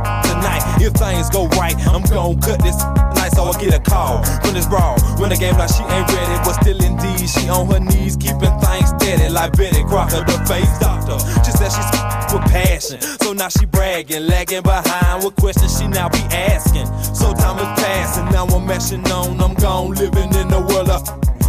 if 0.82 0.92
things 0.94 1.30
go 1.30 1.46
right. 1.58 1.76
I'm 1.86 2.02
gon' 2.02 2.40
cut 2.40 2.60
this 2.62 2.76
night, 3.14 3.32
so 3.32 3.44
I 3.44 3.60
get 3.60 3.74
a 3.74 3.80
call 3.80 4.22
from 4.42 4.54
this 4.54 4.66
brawl. 4.66 4.98
When 5.18 5.30
the 5.30 5.36
game 5.36 5.56
like 5.56 5.70
she 5.70 5.82
ain't 5.82 6.08
ready, 6.10 6.36
but 6.44 6.54
still 6.60 6.78
indeed 6.82 7.28
she 7.28 7.48
on 7.48 7.70
her 7.70 7.80
knees, 7.80 8.16
keeping 8.16 8.54
things 8.58 8.88
steady 8.98 9.28
like 9.30 9.56
Betty 9.56 9.84
Crocker, 9.84 10.24
the 10.26 10.38
face 10.46 10.70
doctor. 10.78 11.18
Just 11.46 11.62
as 11.62 11.72
she's 11.74 11.90
with 12.34 12.42
passion, 12.50 13.00
so 13.00 13.32
now 13.32 13.48
she 13.48 13.64
bragging, 13.66 14.26
lagging 14.26 14.62
behind 14.62 15.24
with 15.24 15.36
questions 15.36 15.78
she 15.78 15.86
now 15.86 16.08
be 16.08 16.22
asking. 16.30 16.86
So 17.14 17.32
time 17.34 17.58
is 17.58 17.72
passing, 17.80 18.26
now 18.32 18.46
I'm 18.46 18.66
mashing 18.66 19.06
on, 19.10 19.40
I'm 19.40 19.54
gone 19.54 19.94
living 19.94 20.34
in 20.34 20.48
the 20.48 20.60
world 20.60 20.90
of. 20.90 21.02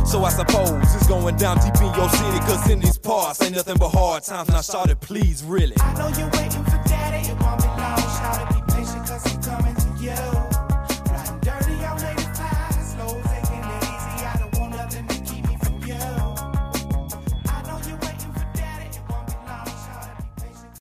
So 0.07 0.23
I 0.23 0.29
suppose 0.29 0.93
it's 0.93 1.07
going 1.07 1.37
down 1.37 1.57
deep 1.57 1.75
in 1.81 1.91
your 1.95 2.09
city, 2.09 2.39
cause 2.45 2.69
in 2.69 2.79
these 2.79 2.99
parts 2.99 3.41
ain't 3.41 3.55
nothing 3.55 3.77
but 3.77 3.89
hard 3.89 4.23
times. 4.23 4.49
Now 4.49 4.61
started, 4.61 4.99
please, 4.99 5.43
really. 5.43 5.75
I 5.79 5.93
know 5.97 6.09
you're 6.09 6.29
waiting 6.29 6.63
for 6.65 6.92